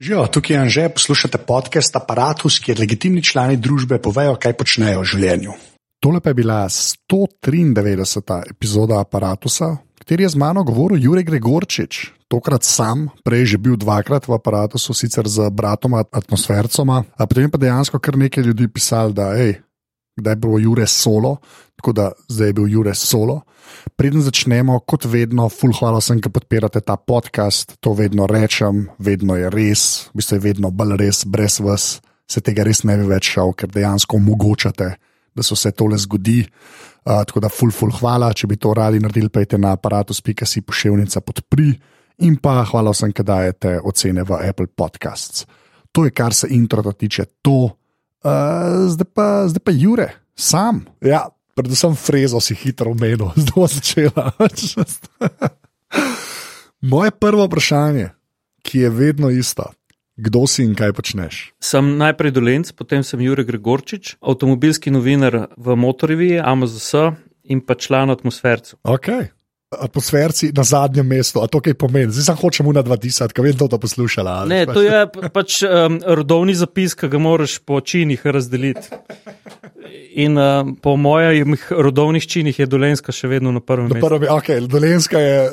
Živijo, 0.00 0.26
tukaj 0.26 0.56
je 0.56 0.60
Anže, 0.60 0.88
poslušate 0.88 1.38
podcast 1.38 1.96
Apparatus, 1.96 2.60
kjer 2.62 2.78
legitimni 2.78 3.22
člani 3.22 3.56
družbe 3.58 3.96
povejo, 3.98 4.36
kaj 4.38 4.52
počnejo 4.54 5.00
v 5.02 5.08
življenju. 5.10 5.54
Tole 5.98 6.20
pa 6.22 6.30
je 6.30 6.36
bila 6.38 6.58
193. 6.70 8.36
epizoda 8.52 9.00
Apparatusa, 9.02 9.72
kateri 9.98 10.22
je 10.22 10.28
z 10.36 10.38
mano 10.38 10.62
govoril 10.62 11.02
Jurek 11.02 11.26
Gregorčič, 11.26 12.12
tokrat 12.30 12.62
sam, 12.62 13.08
prej 13.26 13.44
že 13.50 13.58
bil 13.58 13.74
dvakrat 13.74 14.30
v 14.30 14.38
Apparatusu, 14.38 14.94
sicer 14.94 15.26
z 15.26 15.50
bratom 15.50 15.98
atmosfercoma, 15.98 17.02
a 17.18 17.26
potem 17.26 17.50
pa 17.50 17.58
dejansko 17.58 17.98
kar 17.98 18.14
nekaj 18.14 18.46
ljudi 18.46 18.70
pisali, 18.70 19.10
da 19.18 19.34
hej, 19.34 19.58
kdaj 20.18 20.36
bo 20.42 20.58
Jure 20.58 20.86
solo, 20.86 21.38
tako 21.78 21.94
da 21.94 22.10
zdaj 22.28 22.50
je 22.50 22.56
bil 22.58 22.68
Jure 22.68 22.94
solo. 22.94 23.40
Preden 23.96 24.22
začnemo, 24.22 24.80
kot 24.86 25.06
vedno, 25.06 25.48
full 25.52 25.76
hvala 25.78 26.00
sem, 26.04 26.20
ki 26.20 26.32
podpirate 26.32 26.80
ta 26.80 26.96
podcast, 26.96 27.76
to 27.80 27.92
vedno 27.94 28.26
rečem, 28.26 28.88
vedno 28.98 29.36
je 29.38 29.50
res, 29.52 30.08
v 30.12 30.20
bistvu 30.20 30.38
je 30.38 30.44
vedno 30.50 30.70
bolj 30.74 30.96
res, 31.00 31.24
brez 31.28 31.60
vas 31.62 31.98
se 32.28 32.42
tega 32.44 32.64
res 32.66 32.84
ne 32.84 32.98
bi 33.00 33.06
več 33.08 33.32
šel, 33.34 33.54
ker 33.56 33.70
dejansko 33.72 34.18
omogočate, 34.20 34.88
da 35.34 35.44
se 35.44 35.56
vse 35.56 35.72
tole 35.76 35.98
zgodi. 36.00 36.42
Uh, 37.08 37.22
tako 37.24 37.40
da 37.40 37.48
full, 37.48 37.72
full 37.72 37.94
hvala, 37.94 38.34
če 38.36 38.50
bi 38.50 38.58
to 38.60 38.74
radi 38.76 39.00
naredili, 39.00 39.30
pejte 39.32 39.56
na 39.60 39.72
aparatus.si 39.78 40.62
pošiljnica 40.66 41.22
podpri 41.24 41.70
in 42.26 42.36
pa 42.42 42.58
hvala 42.68 42.92
vsem, 42.92 43.14
ki 43.16 43.24
dajete 43.24 43.78
ocene 43.86 44.26
v 44.28 44.40
Apple 44.44 44.68
Podcasts. 44.76 45.46
To 45.94 46.04
je, 46.04 46.12
kar 46.12 46.36
se 46.36 46.50
intro 46.52 46.82
tiče, 46.92 47.24
to. 47.40 47.70
Uh, 48.24 48.90
zdaj, 48.90 49.08
pa, 49.14 49.26
zdaj 49.48 49.62
pa 49.64 49.72
Jure, 49.74 50.08
sam. 50.34 50.86
Ja, 51.04 51.28
predvsem 51.54 51.94
frezo 51.94 52.40
si 52.42 52.56
hitro 52.58 52.90
omenil, 52.90 53.30
zdaj 53.46 53.78
začela. 53.78 54.32
Moje 56.92 57.10
prvo 57.10 57.46
vprašanje, 57.46 58.10
ki 58.62 58.86
je 58.86 58.90
vedno 58.90 59.30
isto. 59.30 59.70
Kdo 60.18 60.48
si 60.50 60.66
in 60.66 60.74
kaj 60.74 60.90
počneš? 60.98 61.34
Sem 61.62 61.94
najprej 61.94 62.34
dolenc, 62.34 62.74
potem 62.74 63.06
sem 63.06 63.22
Jurek 63.22 63.46
Gregorčič, 63.46 64.18
avtomobilski 64.18 64.90
novinar 64.90 65.54
v 65.54 65.78
Motoriviji, 65.78 66.42
AMZS 66.42 67.14
in 67.54 67.62
pa 67.62 67.78
član 67.78 68.10
atmosfercev. 68.10 68.82
Okay 68.82 69.30
atmosferci 69.70 70.52
na 70.56 70.64
zadnjem 70.64 71.06
mestu, 71.06 71.42
a 71.44 71.46
to 71.46 71.60
kaj 71.60 71.74
pomeni. 71.76 72.12
Zdaj 72.12 72.24
sem 72.24 72.36
hočem 72.40 72.68
na 72.72 72.82
20, 72.82 73.34
kaj 73.36 73.44
vem, 73.44 73.56
to 73.56 73.68
da 73.68 73.78
poslušala. 73.78 74.46
Ne, 74.48 74.64
to 74.66 74.80
je 74.80 75.04
pač 75.32 75.60
um, 75.62 76.00
rodovni 76.00 76.56
zapis, 76.56 76.96
ki 76.96 77.10
ga 77.12 77.20
moraš 77.20 77.58
po 77.60 77.80
činih 77.80 78.24
razdeliti. 78.24 78.88
In 80.24 80.38
um, 80.40 80.72
po 80.80 80.96
mojih 80.96 81.68
rodovnih 81.70 82.24
činih 82.24 82.58
je 82.64 82.66
Dolenska 82.66 83.12
še 83.12 83.28
vedno 83.28 83.52
na 83.52 83.60
prvem 83.60 83.92
mestu. 83.92 84.08
Prvi, 84.08 84.30
okay, 84.32 84.64
Dolenska 84.64 85.20
je 85.20 85.50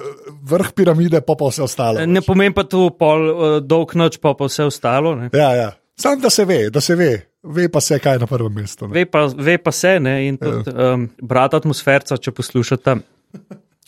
vrh 0.47 0.71
piramide, 0.75 1.19
pa 1.19 1.35
pa 1.35 1.51
vse 1.51 1.65
ostalo. 1.67 2.05
Ne 2.07 2.23
pomeni 2.23 2.55
pa 2.55 2.63
to 2.63 2.87
pol 2.95 3.27
uh, 3.27 3.57
dolg 3.59 3.97
noč, 3.99 4.21
pa 4.23 4.31
pa 4.31 4.47
vse 4.47 4.69
ostalo. 4.71 5.15
Ne? 5.19 5.29
Ja, 5.35 5.51
ja. 5.59 5.69
Sam 5.99 6.23
da 6.23 6.31
se 6.31 6.47
ve, 6.47 6.69
da 6.71 6.81
se 6.83 6.95
ve. 6.95 7.11
Ve 7.43 7.67
pa 7.71 7.83
se, 7.83 7.99
kaj 7.99 8.15
je 8.15 8.23
na 8.23 8.27
prvem 8.31 8.63
mestu. 8.63 8.87
Ve 8.91 9.05
pa, 9.05 9.27
ve 9.27 9.59
pa 9.59 9.71
se, 9.75 9.99
ne? 9.99 10.15
in 10.27 10.39
tudi 10.39 10.71
ja. 10.71 10.95
um, 10.95 11.05
brat 11.19 11.59
atmosferca, 11.59 12.17
če 12.17 12.31
poslušate. 12.35 12.97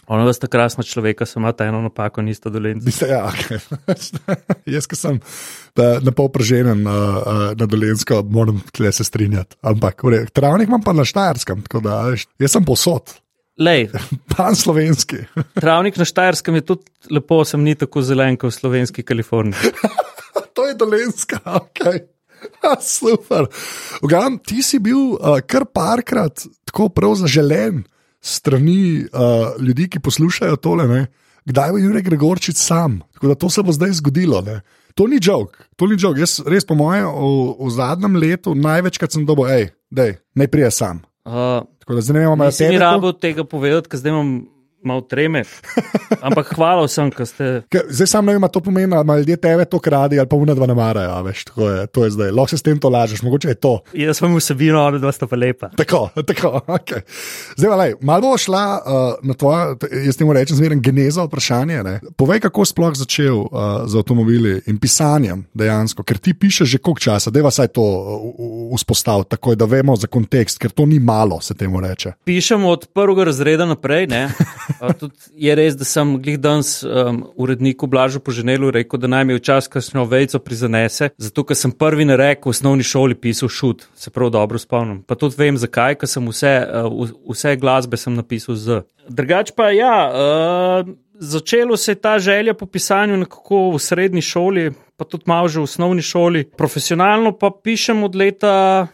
Ono, 0.07 0.25
da 0.25 0.33
sta 0.33 0.47
krasna 0.47 0.83
človeka, 0.87 1.25
samo 1.25 1.51
ta 1.51 1.65
eno 1.67 1.81
napako, 1.83 2.21
nista 2.23 2.49
dolenci. 2.49 2.93
Ja, 3.09 3.25
okay. 3.27 3.59
Jaz, 4.75 4.87
ki 4.87 4.95
sem 4.95 5.19
na 5.75 6.13
pol 6.15 6.29
preženen 6.31 6.85
na, 6.85 6.95
na 7.59 7.67
dolensko, 7.67 8.21
moram 8.31 8.61
tle 8.71 8.91
se 8.95 9.03
strinjati. 9.03 9.59
Ampak, 9.67 10.05
travnik 10.33 10.71
imam 10.71 10.83
pa 10.83 10.95
na 10.95 11.03
Štajerskem, 11.07 11.65
tako 11.67 11.83
da 11.83 12.01
jaz 12.15 12.55
sem 12.55 12.65
posod. 12.65 13.17
Lej. 13.59 13.89
Pan 14.37 14.55
slovenski. 14.55 15.25
Travnik 15.63 15.97
na 15.97 16.05
Štajerskem 16.05 16.55
je 16.55 16.67
tudi 16.71 17.11
lepo, 17.11 17.41
sem 17.45 17.63
ni 17.63 17.75
tako 17.75 18.05
zelen 18.05 18.37
kot 18.39 18.53
v 18.53 18.59
slovenski 18.61 19.03
Kaliforniji. 19.03 19.73
to 20.55 20.69
je 20.69 20.77
dolenska, 20.77 21.41
ok. 21.43 21.83
Super. 22.81 23.49
Ugam, 24.05 24.37
ti 24.39 24.61
si 24.63 24.79
bil 24.79 25.17
uh, 25.17 25.39
kar 25.43 25.65
parkrat 25.73 26.45
tako 26.69 26.89
prav 26.93 27.17
zaželen 27.17 27.83
strani 28.21 29.05
uh, 29.05 29.55
ljudi, 29.61 29.89
ki 29.89 30.03
poslušajo 30.03 30.55
tole, 30.61 30.87
ne? 30.87 31.05
kdaj 31.47 31.71
bo 31.71 31.79
Jurek 31.79 32.05
Gregorčič 32.09 32.57
sam. 32.59 32.99
Tako 33.15 33.27
da 33.31 33.35
to 33.35 33.49
se 33.49 33.63
bo 33.63 33.71
zdaj 33.71 33.91
zgodilo. 34.01 34.41
Ne? 34.41 34.61
To 34.99 35.07
ni 35.07 35.19
žog, 35.21 35.55
to 35.75 35.87
ni 35.87 35.95
žog. 35.97 36.19
Jaz 36.19 36.41
res 36.43 36.65
po 36.67 36.75
mojem, 36.75 37.07
v, 37.07 37.55
v 37.61 37.71
zadnjem 37.71 38.19
letu 38.19 38.55
največkrat 38.57 39.15
sem 39.15 39.23
dobil, 39.25 39.47
hej, 39.47 39.65
naj 40.35 40.47
prije 40.51 40.71
sam. 40.71 41.05
Uh, 41.23 41.63
Tako 41.83 41.95
da 41.95 42.01
zdaj 42.03 42.17
ne 42.17 42.23
imamo 42.27 42.47
več 42.47 42.59
tega. 42.59 42.71
Ni 42.73 42.81
rabo 42.81 43.13
tega 43.15 43.45
povedati, 43.47 43.91
ker 43.91 44.01
zdaj 44.01 44.11
imam 44.11 44.31
malo 44.87 45.03
treme. 45.03 45.43
Ampak 46.21 46.53
hvala 46.55 46.85
vsem, 46.87 47.11
ki 47.13 47.27
ste. 47.27 47.49
Zdaj 47.89 48.07
sam 48.07 48.25
ne 48.25 48.37
vem, 48.37 48.47
to 48.51 48.61
pomeni, 48.63 48.95
ali 48.95 49.19
ljudje 49.21 49.37
tebe 49.43 49.65
to 49.65 49.79
kradi 49.83 50.19
ali 50.19 50.29
pa 50.29 50.35
unadva 50.39 50.67
ne 50.67 50.75
marajo. 50.77 51.21
Veš, 51.27 51.43
je, 51.57 51.87
to 51.91 52.05
je 52.05 52.11
zdaj. 52.15 52.31
Lahko 52.31 52.55
se 52.55 52.57
s 52.57 52.65
tem 52.65 52.79
to 52.79 52.89
lažeš, 52.89 53.21
mogoče 53.25 53.51
je 53.53 53.59
to. 53.59 53.73
Jaz 53.93 54.21
sem 54.21 54.35
vsebino, 54.35 54.81
ali 54.87 55.01
dva 55.03 55.11
sta 55.11 55.27
pa 55.27 55.35
lepa. 55.35 55.69
Tako, 55.77 56.07
tako. 56.29 56.61
Okay. 56.67 57.03
Zdaj, 57.57 57.77
lej, 57.77 57.93
malo 58.01 58.31
bo 58.31 58.37
šla 58.37 58.63
uh, 58.77 59.27
na 59.27 59.33
tvoje, 59.33 59.75
jaz 60.05 60.17
temu 60.17 60.33
rečem, 60.33 60.57
zmeraj 60.57 60.79
genezo 60.83 61.25
vprašanje. 61.27 61.83
Ne? 61.83 61.99
Povej, 62.17 62.41
kako 62.47 62.65
sploh 62.65 62.95
začel 62.95 63.43
uh, 63.43 63.49
z 63.85 63.99
avtomobili 63.99 64.61
in 64.67 64.79
pisanjem 64.79 65.45
dejansko, 65.53 66.03
ker 66.07 66.17
ti 66.17 66.33
pišeš 66.33 66.67
že 66.67 66.81
koliko 66.83 66.99
časa, 66.99 67.31
da 67.31 67.39
je 67.39 67.47
vsaj 67.47 67.67
to 67.75 67.85
vzpostaviti, 68.75 69.29
tako 69.35 69.55
da 69.55 69.65
vemo 69.65 69.95
za 69.95 70.07
kontekst, 70.07 70.59
ker 70.59 70.71
to 70.71 70.85
ni 70.85 70.99
malo, 70.99 71.41
se 71.41 71.55
temu 71.55 71.81
reče. 71.81 72.13
Pišem 72.25 72.65
od 72.65 72.87
prvega 72.93 73.23
razreda 73.23 73.65
naprej. 73.65 74.07
Je 75.33 75.55
res, 75.55 75.75
da 75.77 75.85
sem 75.87 76.15
glih 76.21 76.37
danes 76.41 76.81
um, 76.83 77.21
uredniku 77.35 77.87
Blažu 77.87 78.19
poženelu 78.23 78.71
rekel, 78.75 78.99
da 78.99 79.09
naj 79.11 79.25
mi 79.25 79.37
včasih 79.37 79.71
kakšno 79.73 80.05
vejco 80.09 80.39
prizanese, 80.43 81.09
zato 81.17 81.45
ker 81.47 81.57
sem 81.57 81.71
prvi 81.71 82.07
na 82.07 82.17
rek 82.19 82.45
v 82.45 82.53
osnovni 82.53 82.85
šoli 82.87 83.17
pisal 83.17 83.49
šut, 83.49 83.87
se 83.95 84.13
prav 84.13 84.31
dobro 84.35 84.59
spomnim. 84.61 85.01
Pa 85.07 85.17
tudi 85.19 85.39
vem 85.39 85.57
zakaj, 85.57 85.97
ker 86.01 86.11
sem 86.11 86.27
vse, 86.29 86.53
uh, 86.63 87.11
vse 87.31 87.55
glasbe 87.61 87.99
sem 87.99 88.15
napisal 88.17 88.55
z. 88.55 88.81
Drugač 89.07 89.53
pa 89.55 89.71
ja, 89.71 89.95
uh, 90.11 90.93
začelo 91.19 91.77
se 91.77 91.91
je 91.91 92.01
ta 92.01 92.19
želja 92.19 92.53
po 92.53 92.65
pisanju 92.65 93.17
nekako 93.17 93.71
v 93.75 93.79
srednji 93.79 94.21
šoli, 94.21 94.71
pa 94.97 95.05
tudi 95.05 95.23
malo 95.27 95.47
že 95.47 95.59
v 95.59 95.63
osnovni 95.63 96.01
šoli. 96.01 96.45
Profesionalno 96.57 97.31
pa 97.37 97.51
pišem 97.63 98.03
od 98.03 98.15
leta, 98.15 98.87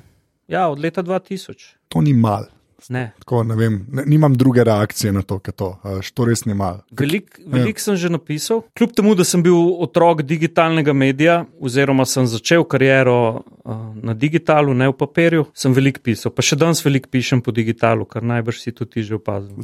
ja, 0.48 0.68
od 0.70 0.80
leta 0.80 1.04
2000. 1.04 1.76
To 1.88 2.02
ni 2.02 2.14
malo. 2.14 2.63
Ne. 2.90 3.12
Tako, 3.20 3.44
ne 3.44 3.56
vem, 3.56 3.86
ne, 3.92 4.04
nimam 4.06 4.34
druge 4.38 4.64
reakcije 4.64 5.14
na 5.14 5.22
to, 5.22 5.40
kaj 5.40 5.54
to, 5.60 5.70
to 6.14 6.26
res 6.26 6.46
ni 6.46 6.54
malo. 6.58 6.84
Veliko 7.00 7.42
velik 7.46 7.80
sem 7.80 7.96
že 8.00 8.10
napisal, 8.12 8.64
kljub 8.78 8.96
temu, 8.96 9.16
da 9.16 9.24
sem 9.28 9.44
bil 9.44 9.56
otrok 9.84 10.24
digitalnega 10.28 10.94
medija, 10.94 11.44
oziroma 11.60 12.06
sem 12.10 12.28
začel 12.28 12.66
kariero 12.68 13.18
uh, 13.40 13.76
na 13.96 14.14
digitalu, 14.14 14.74
ne 14.74 14.90
v 14.92 14.98
papirju, 14.98 15.46
sem 15.56 15.74
veliko 15.76 16.04
pisal. 16.04 16.34
Pa 16.36 16.46
še 16.46 16.58
danes 16.60 16.84
veliko 16.86 17.12
pišem 17.14 17.44
po 17.46 17.54
digitalu, 17.56 18.08
kar 18.10 18.26
najbrž 18.26 18.60
si 18.60 18.76
tudi 18.76 19.04
že 19.04 19.18
opazil. 19.20 19.64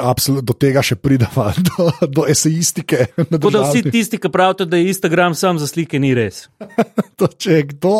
Absolutno 0.00 0.46
do 0.48 0.56
tega 0.56 0.82
še 0.84 0.98
pridemo, 1.00 1.48
do, 1.70 1.90
do 2.06 2.26
esejistike. 2.28 3.10
Tako 3.16 3.54
da 3.54 3.64
vsi 3.68 3.84
tisti, 3.90 4.20
ki 4.20 4.32
pravite, 4.32 4.68
da 4.68 4.80
je 4.80 4.92
Instagram 4.92 5.36
sam 5.38 5.60
za 5.60 5.68
slike, 5.70 6.00
ni 6.02 6.14
res. 6.16 6.46
to, 7.18 7.30
če 7.32 7.60
je 7.60 7.68
kdo 7.72 7.96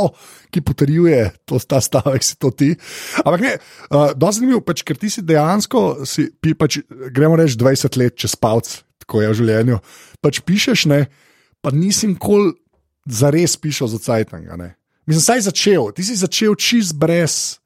ki 0.54 0.62
potrjuje 0.64 1.30
to, 1.48 1.60
ta 1.60 1.80
stavek, 1.84 2.24
si 2.24 2.38
to 2.40 2.50
ti. 2.54 2.72
Ampak 3.24 3.44
ne, 3.44 3.54
uh, 3.92 4.12
zanimivo, 4.32 4.62
pač, 4.64 4.84
ker 4.86 4.98
ti 5.00 5.10
si 5.12 5.24
dejansko, 5.26 6.04
si, 6.08 6.28
pi, 6.40 6.54
pač, 6.58 6.80
gremo 6.88 7.38
reči 7.38 7.58
20 7.60 8.00
let 8.00 8.18
čez 8.18 8.36
palc, 8.40 8.70
tako 9.04 9.24
je 9.24 9.30
v 9.32 9.38
življenju. 9.42 9.80
Pač 10.24 10.42
pišeš, 10.46 10.88
ne, 10.90 11.04
pa 11.64 11.74
nisi 11.74 12.10
nikoli 12.10 12.54
zares 13.08 13.56
pišel 13.60 13.90
za 13.92 14.00
cajtanga. 14.02 14.56
Mislim, 15.08 15.24
saj 15.24 15.46
začel, 15.48 15.90
ti 15.96 16.04
si 16.04 16.18
začel 16.18 16.56
čist 16.58 16.96
brez 16.98 17.58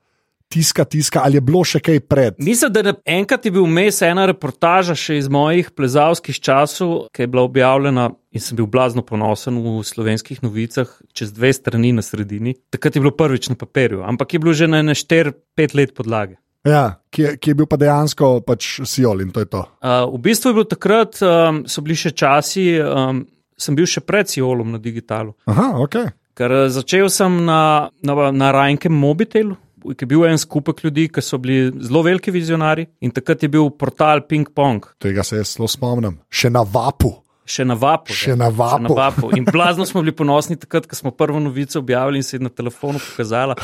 tiska, 0.52 0.84
tiska, 0.84 1.22
ali 1.24 1.40
je 1.40 1.44
bilo 1.44 1.62
še 1.64 1.80
kaj 1.80 2.00
pred. 2.08 2.36
Mislim, 2.42 2.72
da 2.72 2.84
je 2.84 2.94
enkrat 3.16 3.46
je 3.46 3.52
bil 3.54 3.64
vmes 3.64 4.02
ena 4.04 4.26
reportaža 4.28 4.96
še 4.98 5.16
iz 5.22 5.30
mojih 5.32 5.70
plezalskih 5.76 6.40
časov, 6.40 7.08
ki 7.14 7.24
je 7.24 7.30
bila 7.32 7.46
objavljena 7.48 8.10
in 8.32 8.40
sem 8.40 8.56
bil 8.56 8.68
blazno 8.68 9.04
ponosen 9.04 9.58
v 9.64 9.80
slovenskih 9.86 10.42
novicah, 10.44 10.90
čez 11.16 11.32
dve 11.32 11.52
strani 11.56 11.92
na 11.96 12.04
sredini. 12.04 12.54
Takrat 12.72 12.96
je 12.96 13.04
bilo 13.04 13.14
prvič 13.16 13.50
na 13.52 13.58
papirju, 13.58 14.04
ampak 14.08 14.34
je 14.34 14.42
bilo 14.42 14.56
že 14.56 14.68
na 14.68 14.82
4-5 14.96 15.76
let 15.78 15.96
podlage. 15.96 16.38
Ja, 16.68 17.02
ki, 17.10 17.22
je, 17.22 17.30
ki 17.42 17.50
je 17.50 17.58
bil 17.58 17.66
pa 17.66 17.76
dejansko 17.80 18.36
pač 18.46 18.76
Sijol 18.86 19.24
in 19.24 19.32
to 19.34 19.42
je 19.42 19.48
to. 19.50 19.64
Uh, 19.82 20.06
v 20.12 20.20
bistvu 20.22 20.52
je 20.52 20.56
bilo 20.60 20.68
takrat, 20.70 21.18
um, 21.26 21.64
so 21.66 21.82
bili 21.82 21.98
še 21.98 22.12
časi, 22.14 22.76
um, 22.78 23.24
sem 23.58 23.74
bil 23.74 23.88
še 23.90 24.04
pred 24.06 24.30
Sijolom 24.30 24.70
na 24.76 24.78
digitalu. 24.82 25.34
Aha, 25.50 25.72
ok. 25.82 25.98
Ker 26.38 26.54
začel 26.72 27.10
sem 27.12 27.42
na, 27.44 27.90
na, 28.06 28.30
na 28.30 28.54
Rajnkem 28.54 28.94
mobitelu 28.94 29.58
je 29.90 30.06
bil 30.06 30.24
en 30.26 30.38
skupek 30.38 30.84
ljudi, 30.84 31.08
ki 31.12 31.24
so 31.24 31.38
bili 31.42 31.72
zelo 31.82 32.02
veliki 32.06 32.32
vizionari 32.34 32.86
in 33.00 33.10
takrat 33.10 33.42
je 33.42 33.50
bil 33.52 33.70
portal 33.70 34.24
Ping 34.28 34.48
Pong. 34.54 34.86
Tega 35.02 35.24
se 35.26 35.40
jaz 35.40 35.56
zelo 35.56 35.68
spomnim, 35.70 36.20
še 36.30 36.50
na 36.50 36.62
vapu. 36.62 37.12
Še 37.42 37.64
na 37.66 37.74
vapu. 37.74 38.14
Še 38.14 38.36
na 38.38 38.48
vapu. 38.54 38.86
Še 38.86 38.86
na 38.86 38.94
vapu. 38.96 39.30
In 39.36 39.46
blazno 39.54 39.86
smo 39.88 40.02
bili 40.04 40.14
ponosni 40.14 40.56
takrat, 40.56 40.86
ko 40.86 40.96
smo 40.96 41.10
prvo 41.10 41.40
novico 41.42 41.80
objavili 41.82 42.22
in 42.22 42.26
se 42.26 42.36
je 42.38 42.44
na 42.46 42.52
telefonu 42.52 43.02
pokazala. 43.02 43.56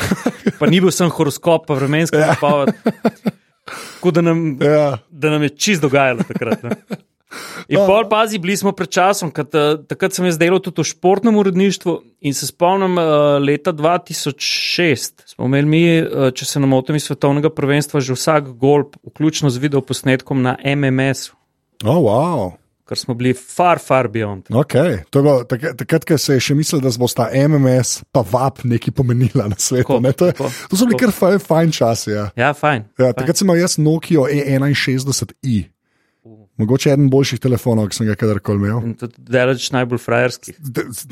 Pa 0.58 0.66
ni 0.66 0.80
bil 0.82 0.90
sem 0.94 1.10
horoskop, 1.14 1.68
pa 1.68 1.78
vremenski 1.78 2.18
ja. 2.18 2.32
napoved. 2.34 2.74
Tako 3.68 4.10
da 4.16 4.24
nam, 4.24 4.42
ja. 4.62 4.98
da 5.10 5.30
nam 5.30 5.46
je 5.46 5.54
čist 5.54 5.84
dogajalo 5.84 6.26
takrat. 6.26 6.66
Ne? 6.66 6.98
In 7.68 7.76
pol 7.84 8.06
pazi, 8.08 8.38
bili 8.40 8.56
smo 8.56 8.72
pred 8.72 8.88
časom, 8.88 9.30
kad, 9.34 9.52
takrat 9.88 10.16
sem 10.16 10.24
jaz 10.24 10.38
delal 10.40 10.62
tudi 10.64 10.80
v 10.80 10.88
športnem 10.88 11.36
uredništvu 11.36 11.96
in 12.24 12.34
se 12.34 12.48
spomnim, 12.48 12.96
uh, 12.96 13.36
leta 13.42 13.72
2006 13.76 15.26
smo 15.34 15.50
imeli 15.50 15.68
mi, 15.68 15.82
uh, 16.00 16.30
če 16.32 16.48
se 16.48 16.62
ne 16.62 16.70
motim, 16.70 16.96
iz 16.96 17.10
svetovnega 17.10 17.52
prvenstva 17.52 18.00
že 18.00 18.16
vsak 18.16 18.54
gol, 18.56 18.88
vključno 19.10 19.52
z 19.52 19.60
videoposnetkom 19.60 20.40
na 20.42 20.56
MMS-u. 20.64 21.36
Oh, 21.84 22.00
wow. 22.08 22.56
Ker 22.88 22.96
smo 22.96 23.12
bili 23.14 23.34
far, 23.36 23.78
far 23.84 24.08
beyond. 24.08 24.48
Okay. 24.48 25.02
Bilo, 25.12 25.42
takrat, 25.44 25.76
takrat, 25.76 26.06
ko 26.08 26.16
se 26.18 26.38
je 26.38 26.40
še 26.48 26.54
mislil, 26.56 26.80
da 26.80 26.88
bo 26.96 27.04
sta 27.10 27.28
MMS 27.28 28.06
pa 28.08 28.22
VAP 28.24 28.64
neki 28.64 28.94
pomenila 28.96 29.50
na 29.52 29.58
svetu. 29.60 30.00
Tako, 30.00 30.00
To, 30.00 30.30
je, 30.30 30.32
tako, 30.32 30.52
to 30.70 30.78
so 30.80 30.88
bili 30.88 30.96
tako. 30.96 31.04
kar 31.04 31.12
fajn, 31.18 31.42
fajn 31.44 31.74
časi. 31.76 32.10
Ja. 32.16 32.30
Ja, 32.32 32.54
fajn. 32.56 32.88
Ja, 32.96 33.10
fajn. 33.10 33.18
takrat 33.20 33.36
sem 33.36 33.44
imel 33.44 33.60
jaz 33.60 33.76
Nokia 33.76 34.24
E61i. 34.32 35.66
Mogoče 36.58 36.90
eden 36.90 37.06
boljših 37.06 37.38
telefonov, 37.38 37.86
ki 37.92 38.00
sem 38.00 38.08
ga 38.08 38.16
kadarkoli 38.18 38.58
imel. 38.58 38.80
In 38.82 38.94
tudi 38.98 39.14
delež 39.30 39.68
najbolj 39.70 40.00
frajerskih. 40.02 40.56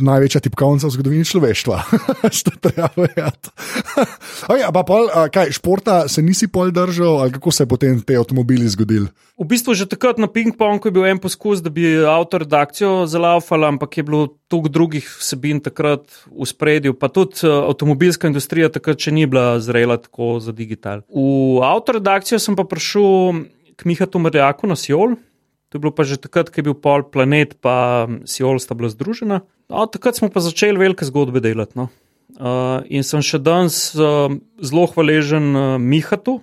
Največja 0.03 0.41
tipkovnica 0.43 0.89
v 0.89 0.95
zgodovini 0.97 1.27
človeštva. 1.29 1.77
Što 2.39 2.55
treba 2.59 2.89
vedeti. 2.97 3.53
Oj, 4.53 4.65
a 4.67 4.73
pa 4.75 4.83
pol, 4.87 5.07
a, 5.07 5.29
kaj, 5.31 5.53
športa 5.55 6.01
se 6.11 6.25
nisi 6.27 6.49
pol 6.51 6.73
držal, 6.75 7.21
ali 7.23 7.35
kako 7.37 7.55
se 7.55 7.63
je 7.63 7.71
potem 7.71 8.01
te 8.03 8.17
avtomobili 8.19 8.67
zgodili? 8.69 9.07
V 9.39 9.47
bistvu 9.47 9.77
že 9.79 9.87
takrat 9.87 10.19
na 10.19 10.27
ping-pongu 10.27 10.91
je 10.91 10.95
bil 10.97 11.07
en 11.07 11.23
poskus, 11.23 11.63
da 11.63 11.71
bi 11.71 11.95
avtoredakcijo 11.95 13.07
zalaufala, 13.07 13.71
ampak 13.71 14.01
je 14.01 14.03
bilo 14.03 14.27
toliko 14.51 14.73
drugih 14.73 15.07
vsebin 15.21 15.63
takrat 15.63 16.11
v 16.27 16.49
spredju, 16.49 16.97
pa 16.99 17.07
tudi 17.07 17.47
uh, 17.47 17.69
avtomobilska 17.71 18.27
industrija 18.27 18.73
takrat 18.73 18.99
še 18.99 19.15
ni 19.15 19.29
bila 19.31 19.61
zrela 19.63 20.01
tako 20.01 20.41
za 20.43 20.51
digital. 20.57 21.07
V 21.07 21.63
avtoredakcijo 21.63 22.43
sem 22.43 22.59
pa 22.59 22.67
prišel 22.67 23.47
k 23.77 23.87
Mihatu 23.87 24.19
Marjaku 24.19 24.67
na 24.67 24.75
Sjol. 24.75 25.15
To 25.77 25.79
je 25.79 25.85
bilo 25.85 25.93
pa 25.93 26.09
že 26.09 26.17
takrat, 26.17 26.49
ko 26.49 26.57
je 26.57 26.65
bil 26.73 26.73
pol 26.73 27.05
planet, 27.05 27.61
pa 27.61 28.09
Sjol 28.25 28.57
sta 28.57 28.73
bila 28.73 28.89
združena. 28.89 29.45
No, 29.69 29.85
takrat 29.85 30.17
smo 30.17 30.33
pa 30.33 30.41
začeli 30.41 30.81
velike 30.81 31.05
zgodbe 31.05 31.45
delati. 31.45 31.77
No. 31.77 31.93
Uh, 32.41 32.81
in 32.89 33.05
sem 33.05 33.21
še 33.21 33.37
danes 33.37 33.93
uh, 33.93 34.33
zelo 34.65 34.87
hvaležen 34.89 35.53
uh, 35.53 35.65
Mihatu. 35.77 36.41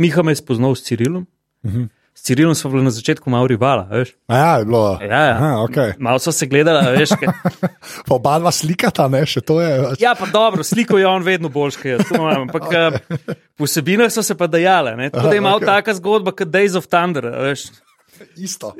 Miha 0.00 0.24
me 0.24 0.32
je 0.32 0.40
spoznal 0.40 0.72
s 0.72 0.88
Cirilom. 0.88 1.28
Mhm. 1.60 1.92
S 2.14 2.24
Cirilom 2.24 2.54
smo 2.54 2.70
bili 2.70 2.88
na 2.88 2.90
začetku 2.94 3.28
malo 3.28 3.50
rivala, 3.50 3.84
veš. 3.90 4.14
A 4.32 4.36
ja, 4.38 4.50
je 4.56 4.64
bilo. 4.64 4.98
Ja, 5.02 5.20
ja. 5.28 5.36
Aha, 5.36 5.50
okay. 5.66 5.92
Malo 5.98 6.18
so 6.22 6.32
se 6.32 6.46
gledali, 6.46 6.96
veš. 6.96 7.12
Kaj. 7.20 7.28
Pa 8.08 8.14
oba 8.16 8.38
dva 8.38 8.52
slikata, 8.54 9.08
ne, 9.12 9.26
še 9.28 9.44
to 9.44 9.58
je. 9.60 9.98
Ja, 10.00 10.14
pa 10.16 10.30
dobro, 10.32 10.64
sliko 10.64 10.96
je 10.96 11.04
on 11.10 11.26
vedno 11.26 11.50
boljši, 11.52 11.80
kot 11.82 11.90
jaz. 11.90 12.06
to 12.08 12.16
imam, 12.16 12.46
Ampak 12.46 12.70
eh, 12.72 13.36
po 13.58 13.68
vsebinah 13.68 14.08
so 14.14 14.22
se 14.22 14.38
pa 14.38 14.46
dajale. 14.48 14.96
ne. 14.96 15.10
Tako 15.10 15.28
da 15.28 15.34
je 15.34 15.42
malo 15.42 15.58
okej. 15.58 15.66
okay. 15.68 15.82
taka 15.82 15.98
zgodba 15.98 16.32
kot 16.32 16.48
Days 16.48 16.78
of 16.78 16.86
Thunder. 16.86 17.28
Veš. 17.50 17.66
Isto. 18.36 18.74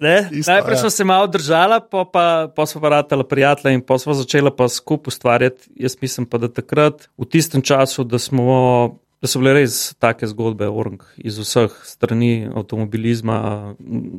Ne? 0.00 0.28
Isto, 0.32 0.52
Najprej 0.52 0.74
ja. 0.74 0.80
smo 0.80 0.90
se 0.90 1.04
malo 1.04 1.26
držala, 1.26 1.80
pa, 1.80 2.04
pa, 2.12 2.48
pa 2.56 2.66
smo 2.66 2.80
pa 2.80 2.88
ratala 2.88 3.24
prijatelja 3.24 3.74
in 3.74 3.82
pa 3.84 3.98
smo 3.98 4.14
začela 4.14 4.50
pa 4.56 4.68
skupaj 4.68 5.10
ustvarjati. 5.12 5.68
Jaz 5.76 5.96
mislim 6.00 6.26
pa, 6.26 6.38
da 6.38 6.48
takrat, 6.48 7.08
v 7.18 7.28
tistem 7.28 7.62
času, 7.62 8.04
da, 8.04 8.18
smo, 8.18 8.96
da 9.20 9.28
so 9.28 9.42
bile 9.42 9.52
res 9.60 9.94
take 10.00 10.26
zgodbe 10.26 10.68
orang 10.68 11.04
iz 11.16 11.36
vseh 11.38 11.74
strani 11.84 12.48
avtomobilizma, 12.48 13.74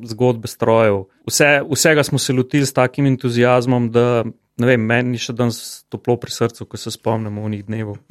zgodbe 0.06 0.48
strojev. 0.48 1.08
Vse, 1.26 1.50
vsega 1.72 2.04
smo 2.04 2.22
se 2.22 2.34
lotili 2.38 2.66
s 2.66 2.78
takim 2.78 3.10
entuzijazmom, 3.10 3.90
da 3.92 4.24
ne 4.62 4.70
vem, 4.70 4.84
meni 4.86 5.20
še 5.22 5.34
danes 5.38 5.84
toplo 5.92 6.16
pri 6.22 6.34
srcu, 6.34 6.68
ko 6.70 6.80
se 6.80 6.94
spomnimo 6.94 7.44
onih 7.48 7.66
dnevov. 7.68 8.00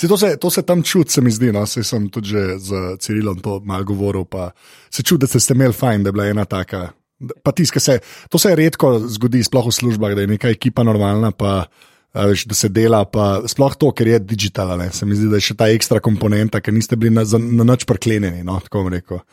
Se, 0.00 0.08
to, 0.08 0.16
se, 0.18 0.32
to 0.40 0.48
se 0.50 0.62
tam 0.66 0.80
čuti, 0.82 1.12
se 1.12 1.20
mi 1.22 1.30
zdi. 1.30 1.52
No? 1.54 1.60
Saj 1.68 1.84
sem 1.86 2.06
tudi 2.10 2.32
že 2.32 2.56
z 2.58 2.78
Cirilom 2.98 3.38
to 3.38 3.60
malo 3.62 3.84
govoril. 3.86 4.24
Se 4.90 5.04
čuti, 5.04 5.20
da 5.22 5.28
ste 5.28 5.54
imeli 5.54 5.76
fajn, 5.76 6.02
da 6.02 6.08
je 6.08 6.16
bila 6.16 6.26
ena 6.26 6.44
taka. 6.48 6.88
Pa 7.44 7.52
tiska 7.54 7.78
se, 7.78 8.00
to 8.32 8.40
se 8.40 8.50
redko 8.56 8.96
zgodi, 9.06 9.44
sploh 9.46 9.68
v 9.68 9.74
službah, 9.76 10.16
da 10.18 10.24
je 10.24 10.32
neka 10.32 10.50
ekipa 10.50 10.82
normalna, 10.82 11.30
pa 11.30 11.68
a 12.12 12.26
veš, 12.28 12.44
da 12.44 12.54
se 12.54 12.68
dela. 12.68 13.02
Pa, 13.08 13.42
sploh 13.48 13.74
to, 13.78 13.90
ker 13.96 14.08
je 14.08 14.18
digital. 14.20 14.74
Ne? 14.78 14.90
Se 14.92 15.06
mi 15.08 15.16
zdi, 15.16 15.30
da 15.32 15.40
je 15.40 15.46
še 15.48 15.56
ta 15.58 15.68
ekstra 15.72 16.00
komponenta, 16.04 16.60
ker 16.60 16.74
niste 16.76 16.96
bili 17.00 17.14
na, 17.14 17.24
na 17.24 17.66
noč 17.66 17.86
prklenjeni. 17.88 18.44
No? 18.46 18.58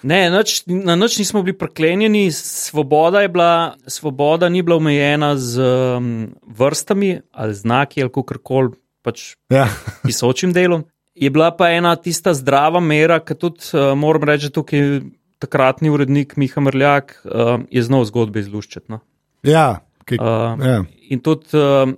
Ne, 0.07 0.21
nič, 0.33 0.63
na 0.71 0.95
noč 0.99 1.19
nismo 1.19 1.43
bili 1.45 1.57
preklenjeni, 1.59 2.29
svoboda, 2.35 3.25
je 3.25 3.33
bila, 3.35 3.51
svoboda 3.87 4.49
ni 4.49 4.63
bila 4.63 4.79
omejena 4.79 5.33
z 5.37 5.59
um, 5.99 6.13
vrstami 6.47 7.19
ali 7.31 7.53
znaki 7.55 8.03
ali 8.03 8.13
kako 8.15 8.39
koli 8.43 8.71
pač 9.03 9.33
Ja. 9.51 9.67
pisočim 10.07 10.55
delom. 10.55 10.87
Je 11.19 11.29
bila 11.29 11.51
pa 11.51 11.73
ena 11.75 11.97
tista 11.99 12.31
zdrava 12.33 12.79
mera, 12.79 13.19
ki 13.19 13.35
tudi 13.35 13.73
uh, 13.75 13.91
moram 13.99 14.23
reči, 14.29 14.47
da 14.47 14.61
tukaj 14.61 15.01
takratni 15.39 15.91
urednik 15.91 16.37
Miha 16.39 16.63
Mrljak 16.63 17.17
uh, 17.25 17.59
je 17.71 17.83
znal 17.83 18.05
zgodbe 18.07 18.39
izluščiti. 18.39 18.87
No. 18.91 19.03
Ja, 19.43 19.81
kaj, 20.07 20.19
Uh, 20.19 20.59
ja. 20.65 20.77
in 21.11 21.19
tudi 21.21 21.53
uh, 21.59 21.91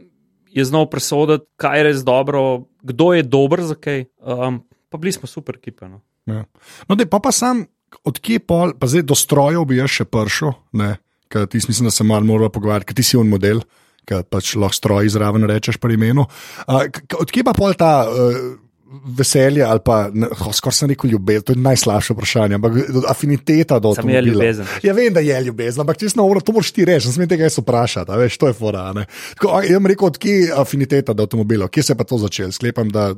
je 0.52 0.64
znal 0.68 0.86
presoditi, 0.92 1.48
kaj 1.56 1.78
je 1.80 1.84
res 1.88 2.00
dobro, 2.04 2.68
kdo 2.84 3.14
je 3.16 3.24
dober 3.24 3.64
za 3.64 3.76
kaj. 3.76 4.06
Um, 4.20 4.62
pa 4.92 5.00
bili 5.00 5.14
smo 5.16 5.28
super 5.28 5.56
ekipa. 5.56 5.88
No. 5.88 6.02
Ja. 6.28 6.44
No, 6.88 6.96
dej, 7.00 7.08
pa 7.08 7.20
pa 7.24 7.32
sam, 7.32 7.64
odkje 8.04 8.40
pol, 8.44 8.76
pa 8.76 8.88
zdaj 8.92 9.08
do 9.08 9.16
strojev 9.16 9.64
bi 9.66 9.80
jaz 9.80 9.96
še 10.02 10.06
prišel, 10.06 10.52
ne, 10.78 10.98
ker 11.32 11.48
ti 11.48 11.62
mislim, 11.64 11.88
da 11.88 11.94
se 11.96 12.04
malo 12.04 12.28
moramo 12.28 12.52
pogovarjati, 12.52 12.92
ker 12.92 13.00
ti 13.00 13.06
si 13.08 13.18
on 13.20 13.32
model, 13.32 13.64
ker 14.06 14.26
pač 14.28 14.56
lahko 14.60 14.76
stroj 14.76 15.10
zraven 15.14 15.48
rečeš 15.48 15.80
pri 15.80 15.96
imenu. 15.96 16.28
K- 16.68 17.20
Odkje 17.22 17.44
pa 17.48 17.56
pol 17.56 17.74
ta 17.80 18.04
uh, 18.06 18.60
veselje 18.92 19.64
ali 19.64 19.80
pa, 19.86 20.10
oh, 20.32 20.52
skoraj 20.54 20.76
sem 20.76 20.90
rekel 20.92 21.10
ljubezen, 21.10 21.44
to 21.48 21.54
je 21.56 21.62
najslabše 21.64 22.14
vprašanje, 22.14 22.56
ampak 22.56 22.74
afiniteta 23.10 23.80
do 23.80 23.94
Samo 23.96 24.10
je 24.10 24.22
ljubezen. 24.22 24.68
Ja, 24.84 24.94
vem, 24.94 25.14
da 25.14 25.20
je 25.20 25.42
ljubezen, 25.44 25.82
ampak 25.82 25.98
čisto 25.98 26.20
na 26.20 26.28
uro, 26.28 26.42
to 26.42 26.52
moraš 26.52 26.72
ti 26.72 26.86
reči, 26.86 27.08
ne 27.08 27.14
smem 27.14 27.30
tega 27.30 27.48
jaz 27.48 27.58
vprašati, 27.58 28.12
veš, 28.18 28.38
to 28.38 28.48
je 28.52 28.54
fora. 28.54 28.92
ne. 28.94 29.06
Tako, 29.36 29.62
jaz 29.64 29.80
bom 29.80 29.88
rekel, 29.88 30.08
odkje 30.08 30.54
afiniteta 30.58 31.14
do 31.14 31.24
avtomobila, 31.24 31.68
kje 31.68 31.84
se 31.84 31.94
je 31.94 31.98
pa 31.98 32.04
to 32.04 32.18
začelo, 32.18 32.52
sklepam, 32.52 32.90
da 32.90 33.14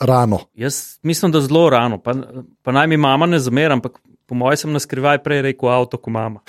rano. 0.00 0.38
Jaz 0.54 0.98
mislim, 1.02 1.32
da 1.32 1.40
zelo 1.40 1.70
rano, 1.70 1.98
pa, 2.02 2.14
pa 2.62 2.72
naj 2.72 2.86
mi 2.86 2.96
mama 2.96 3.26
ne 3.26 3.38
zamera, 3.38 3.74
ampak 3.74 3.98
po 4.26 4.34
mojem 4.34 4.56
sem 4.56 4.72
na 4.72 4.82
skrivaj 4.82 5.22
prej 5.22 5.42
rekel 5.42 5.70
avto, 5.70 5.98
kot 5.98 6.12
mama. 6.12 6.42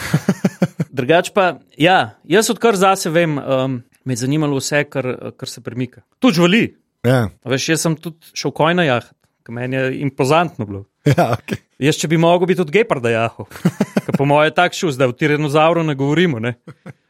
Drugač 0.97 1.29
pa, 1.33 1.59
ja, 1.77 2.17
jaz 2.23 2.49
odkar 2.49 2.75
zase 2.75 3.09
vem, 3.09 3.37
um, 3.37 3.81
me 4.05 4.13
je 4.13 4.23
zanimalo 4.23 4.57
vse, 4.57 4.83
kar, 4.89 5.33
kar 5.37 5.49
se 5.49 5.61
premika. 5.61 6.01
Tu 6.19 6.31
žvali. 6.33 6.67
Ja, 7.05 7.27
A 7.29 7.51
Veš, 7.53 7.69
jaz 7.73 7.85
sem 7.85 7.95
tudi 7.99 8.33
šel 8.37 8.51
koj 8.55 8.75
na 8.77 8.87
jahat, 8.87 9.13
ki 9.45 9.53
meni 9.55 9.77
je 9.77 10.01
impozantno 10.01 10.65
bilo. 10.65 10.85
ja, 11.11 11.35
okay. 11.37 11.61
Jaz, 11.81 11.99
če 12.01 12.09
bi 12.09 12.17
mogel 12.17 12.49
biti 12.49 12.61
tudi 12.63 12.73
geparda 12.79 13.11
jaho, 13.13 13.45
ker 14.05 14.17
po 14.17 14.25
mojem 14.25 14.49
je 14.49 14.55
tak 14.57 14.75
šus, 14.77 14.97
da 14.99 15.07
o 15.07 15.13
tiranozavru 15.13 15.85
ne 15.85 15.95
govorimo. 15.95 16.41
Ne? 16.43 16.57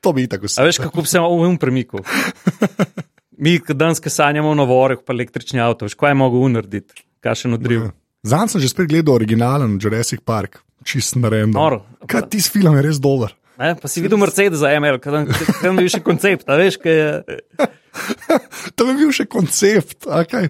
to 0.01 0.13
bi 0.13 0.27
tako 0.27 0.47
se. 0.47 0.61
A 0.61 0.65
veš, 0.65 0.77
kako 0.77 1.01
bi 1.01 1.07
se 1.07 1.19
v 1.19 1.47
um 1.47 1.57
premikal? 1.57 2.03
Mi, 3.43 3.59
ki 3.61 3.75
danes 3.77 4.01
ki 4.01 4.09
sanjamo 4.09 4.49
o 4.49 4.57
novorih, 4.57 5.03
pa 5.05 5.13
električni 5.13 5.61
avto, 5.61 5.85
veš, 5.85 5.97
kaj 5.99 6.15
je 6.15 6.17
mogel 6.17 6.45
unarediti, 6.47 7.03
kaj 7.21 7.43
še 7.43 7.51
nodriv. 7.51 7.89
Zanj 8.25 8.55
sem 8.55 8.63
že 8.63 8.71
spet 8.71 8.89
gledal 8.89 9.13
originalen 9.13 9.75
Jurassic 9.81 10.23
Park, 10.25 10.63
čist 10.87 11.19
narejen. 11.21 11.53
Kaj 12.09 12.29
ti 12.31 12.41
s 12.41 12.49
film 12.53 12.79
je 12.79 12.87
res 12.87 13.01
dober. 13.03 13.35
Ne, 13.57 13.73
pa 13.77 13.89
si 13.89 14.01
videl 14.01 14.19
Mercedes 14.21 14.61
za 14.61 14.71
ML, 14.77 14.99
kaj 15.01 15.27
tam 15.61 15.79
je 15.81 15.93
še 15.95 16.01
koncept, 16.05 16.45
a 16.49 16.57
veš, 16.59 16.79
kaj 16.81 16.97
je. 16.97 17.69
To 18.77 18.85
bi 18.85 18.95
bil 18.99 19.11
še 19.15 19.25
koncept. 19.29 20.05
Okay. 20.05 20.49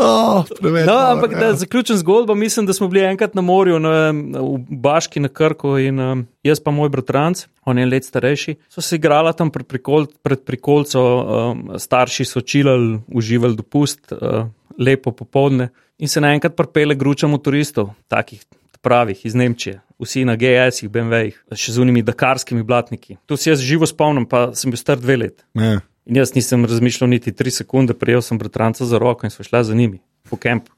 Oh, 0.00 0.46
preveč, 0.58 0.86
No, 0.88 0.96
ampak 1.12 1.34
da 1.38 1.52
zaključim 1.58 1.98
zgodbo, 2.00 2.34
mislim, 2.38 2.66
da 2.66 2.74
smo 2.76 2.88
bili 2.88 3.04
enkrat 3.06 3.34
na 3.38 3.44
morju, 3.44 3.78
na, 3.82 4.10
v 4.12 4.80
Baški 4.84 5.22
na 5.22 5.30
Krku 5.32 5.76
in 5.82 6.00
um, 6.02 6.26
jaz 6.46 6.62
pa 6.64 6.74
moj 6.74 6.90
bratranc, 6.94 7.46
on 7.68 7.78
je 7.78 7.86
let 7.86 8.06
starejši, 8.08 8.56
so 8.72 8.84
se 8.84 8.98
igrala 8.98 9.32
tam 9.36 9.52
pred, 9.54 9.66
prikol, 9.68 10.08
pred 10.22 10.44
prikolco, 10.46 11.02
um, 11.02 11.66
starši 11.78 12.28
so 12.28 12.40
čilali, 12.40 12.98
uživali 13.08 13.58
dopust, 13.58 14.12
uh, 14.12 14.46
lepo 14.78 15.12
popovdne 15.12 15.70
in 15.98 16.08
se 16.08 16.22
naenkrat 16.22 16.56
pripele 16.56 16.94
gručamo 16.94 17.38
turistov, 17.42 17.92
takih 18.08 18.44
pravih 18.82 19.26
iz 19.26 19.34
Nemčije. 19.34 19.80
Vsi 19.98 20.24
na 20.24 20.36
GS-ih, 20.38 20.86
BMW-jih, 20.90 21.38
še 21.58 21.74
z 21.74 21.82
unimi 21.82 22.04
dakarskimi 22.06 22.62
blatniki. 22.62 23.18
Tu 23.26 23.36
si 23.36 23.50
jaz 23.50 23.62
živo 23.64 23.86
spomnim, 23.90 24.28
pa 24.30 24.52
sem 24.54 24.70
bil 24.70 24.78
star 24.78 25.00
dve 25.02 25.16
leti. 25.18 25.42
Ja. 25.58 25.80
In 26.08 26.16
jaz 26.16 26.32
nisem 26.34 26.64
razmišljal 26.64 27.10
niti 27.10 27.32
tri 27.32 27.50
sekunde, 27.52 27.92
prijel 27.94 28.22
sem 28.22 28.38
bratranca 28.38 28.84
za 28.84 28.98
roko 28.98 29.26
in 29.26 29.30
smo 29.30 29.44
šli 29.44 29.64
za 29.64 29.74
njimi 29.74 29.98
po 30.30 30.36
kampu. 30.36 30.72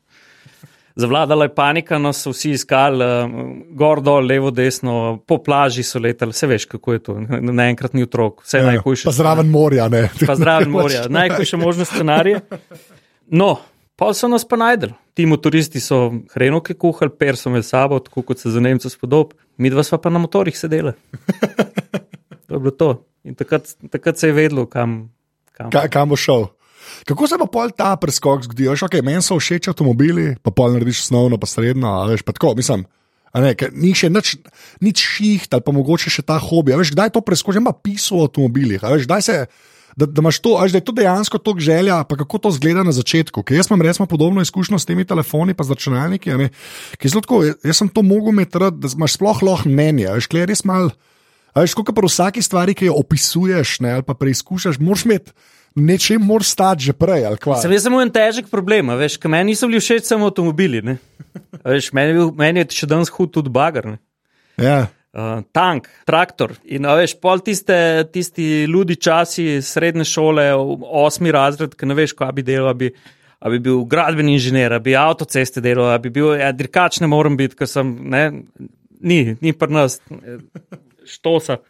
Zavladala 0.96 1.44
je 1.44 1.54
panika, 1.54 1.99
nas 1.99 2.18
so 2.18 2.30
vsi 2.30 2.50
iskali, 2.50 3.04
uh, 3.04 3.30
gor 3.70 4.02
dol, 4.02 4.26
levo, 4.26 4.50
desno, 4.50 5.20
po 5.26 5.38
plaži 5.38 5.82
so 5.82 5.99
letali, 5.99 6.30
vse 6.30 6.46
veš, 6.46 6.64
kako 6.66 6.92
je 6.92 6.99
to. 6.99 7.14
Na- 7.20 7.52
Naenkrat 7.54 7.94
ni 7.94 8.02
otrok, 8.02 8.42
vse 8.42 8.58
je 8.58 8.62
Ja. 8.62 8.66
najhujše. 8.66 9.04
Pa 9.04 9.12
zraven 9.12 9.46
morja, 9.49 9.88
ne. 9.88 10.08
Pa 10.26 10.34
zraven 10.37 10.68
morja, 10.76 11.06
najhujše 11.08 11.56
možne 11.56 11.84
scenarije. 11.84 12.40
No, 13.28 13.56
pa 13.96 14.10
so 14.14 14.28
nas 14.28 14.44
pa 14.44 14.56
najdel. 14.56 14.90
Ti 15.14 15.26
motoristi 15.26 15.80
so 15.80 16.00
hrenovke 16.34 16.75
kuhali, 16.75 17.10
per 17.12 17.37
so 17.37 17.49
imeli 17.49 17.62
sabo, 17.64 17.99
tako 17.99 18.22
kot 18.22 18.38
se 18.38 18.50
za 18.50 18.60
Nemce 18.60 18.90
spodob, 18.90 19.30
mi 19.56 19.70
dva 19.70 19.82
sva 19.82 19.99
pa 19.99 20.10
na 20.10 20.18
motorjih 20.18 20.58
sedela. 20.58 20.92
To 22.46 22.54
je 22.54 22.60
bilo 22.60 22.70
to. 22.72 22.90
In 23.25 23.34
takrat, 23.34 23.62
takrat 23.90 24.18
se 24.18 24.26
je 24.26 24.32
vedlo, 24.32 24.66
kam. 24.66 25.12
Kam. 25.61 25.75
Ka, 25.75 25.85
kam 25.93 26.12
bo 26.12 26.19
šel? 26.19 26.49
Kako 27.09 27.29
se 27.29 27.38
pa 27.40 27.47
pol 27.49 27.73
ta 27.76 27.95
preskok 28.00 28.45
zgodi? 28.49 28.69
Veš, 28.69 28.85
okay, 28.88 29.05
meni 29.05 29.23
so 29.25 29.38
všeč 29.40 29.71
avtomobili, 29.73 30.35
pa 30.45 30.52
pol 30.52 30.75
narediš 30.75 31.07
osnovno, 31.07 31.38
pa 31.40 31.49
srednjo, 31.49 31.93
veš, 32.11 32.25
pa 32.26 32.37
tako, 32.37 32.55
mislim. 32.59 32.87
Ne, 33.31 33.55
ni 33.79 33.93
še 33.95 34.09
nič, 34.11 34.40
nič 34.83 34.99
šiht 34.99 35.52
ali 35.55 35.62
pa 35.62 35.71
mogoče 35.71 36.11
še 36.11 36.25
ta 36.26 36.40
hobi. 36.43 36.75
a 36.75 36.81
Veš, 36.81 36.90
kdaj 36.97 37.14
to 37.14 37.23
preskočim, 37.23 37.62
pa 37.69 37.76
pisal 37.76 38.19
o 38.19 38.26
avtomobilih. 38.26 38.83
Veš, 38.83 39.07
se, 39.23 39.37
da, 39.95 40.09
da 40.09 40.19
imaš 40.19 40.40
to, 40.43 40.57
až, 40.59 40.75
da 40.75 40.83
je 40.83 40.87
to 40.88 40.95
dejansko 40.99 41.38
to 41.38 41.55
želja, 41.62 42.02
pa 42.11 42.19
kako 42.19 42.43
to 42.43 42.50
zgleda 42.59 42.83
na 42.83 42.90
začetku. 42.90 43.47
Ker 43.47 43.61
jaz 43.61 43.71
imam 43.71 43.87
resno 43.87 44.09
podobno 44.11 44.43
izkušnjo 44.43 44.83
s 44.83 44.88
temi 44.88 45.07
telefoni, 45.07 45.55
pa 45.55 45.62
z 45.62 45.79
računalniki. 45.79 46.35
Tako, 46.99 47.45
jaz 47.62 47.79
sem 47.79 47.88
to 47.88 48.02
mogel 48.02 48.35
imeti, 48.35 48.59
da 48.59 48.90
imaš 48.90 49.14
sploh 49.14 49.47
lahko 49.47 49.71
mnenje. 49.71 50.11
Veš, 50.19 50.31
res 50.50 50.67
mal. 50.67 50.90
Veš, 51.57 51.75
kot 51.78 51.90
pri 51.95 52.11
vsaki 52.11 52.42
stvari, 52.45 52.76
ki 52.78 52.90
jo 52.90 52.99
opisuješ 53.00 53.80
ne, 53.85 53.97
ali 53.99 54.07
pa 54.07 54.14
preizkušaš, 54.19 54.78
moraš 54.83 55.07
imeti. 55.09 55.35
Nečem 55.78 56.23
mora 56.26 56.45
stati 56.45 56.83
že 56.83 56.92
prej. 56.99 57.28
Sem 57.62 57.73
jaz 57.73 57.85
samo 57.87 58.00
en 58.02 58.11
težek 58.11 58.49
problem, 58.50 58.90
veš, 58.99 59.21
kaj 59.23 59.30
meni 59.30 59.52
niso 59.52 59.69
bili 59.71 59.78
všeč 59.78 60.09
samo 60.09 60.26
avtomobili. 60.30 60.83
Veš, 61.62 61.92
meni, 61.95 62.16
bil, 62.16 62.33
meni 62.35 62.64
je 62.64 62.80
še 62.80 62.88
danes 62.90 63.12
hud 63.14 63.30
tudi 63.37 63.52
bagar. 63.54 63.92
Ja 64.59 64.88
uh, 65.12 65.40
tank, 65.52 65.88
traktor. 66.09 66.54
In 66.71 66.88
veš, 66.99 67.16
pol 67.23 67.42
tiste, 67.45 67.76
tisti 68.12 68.66
ljudi 68.71 68.99
časi 69.00 69.61
srednje 69.64 70.07
šole, 70.09 70.50
osmi 70.54 71.33
razred, 71.35 71.75
ki 71.78 71.88
ne 71.88 71.97
veš, 71.99 72.14
kaj 72.19 72.37
bi 72.37 72.47
delal. 72.47 72.76
Bi, 72.78 72.92
A 73.40 73.49
bi 73.49 73.57
bil 73.57 73.87
gradbeni 73.88 74.35
inženir, 74.37 74.75
bi 74.85 74.92
avtoceste 75.00 75.62
delal, 75.64 75.95
bi 76.04 76.11
bil, 76.12 76.35
ja, 76.37 76.50
dirkač 76.52 76.99
ne 77.00 77.07
morem 77.09 77.38
biti, 77.40 77.57
ker 77.57 77.71
sem, 77.73 77.95
ne, 78.12 78.19
ni, 79.00 79.16
ni 79.40 79.54
pri 79.57 79.73
nas, 79.73 79.95
štosa. 81.11 81.61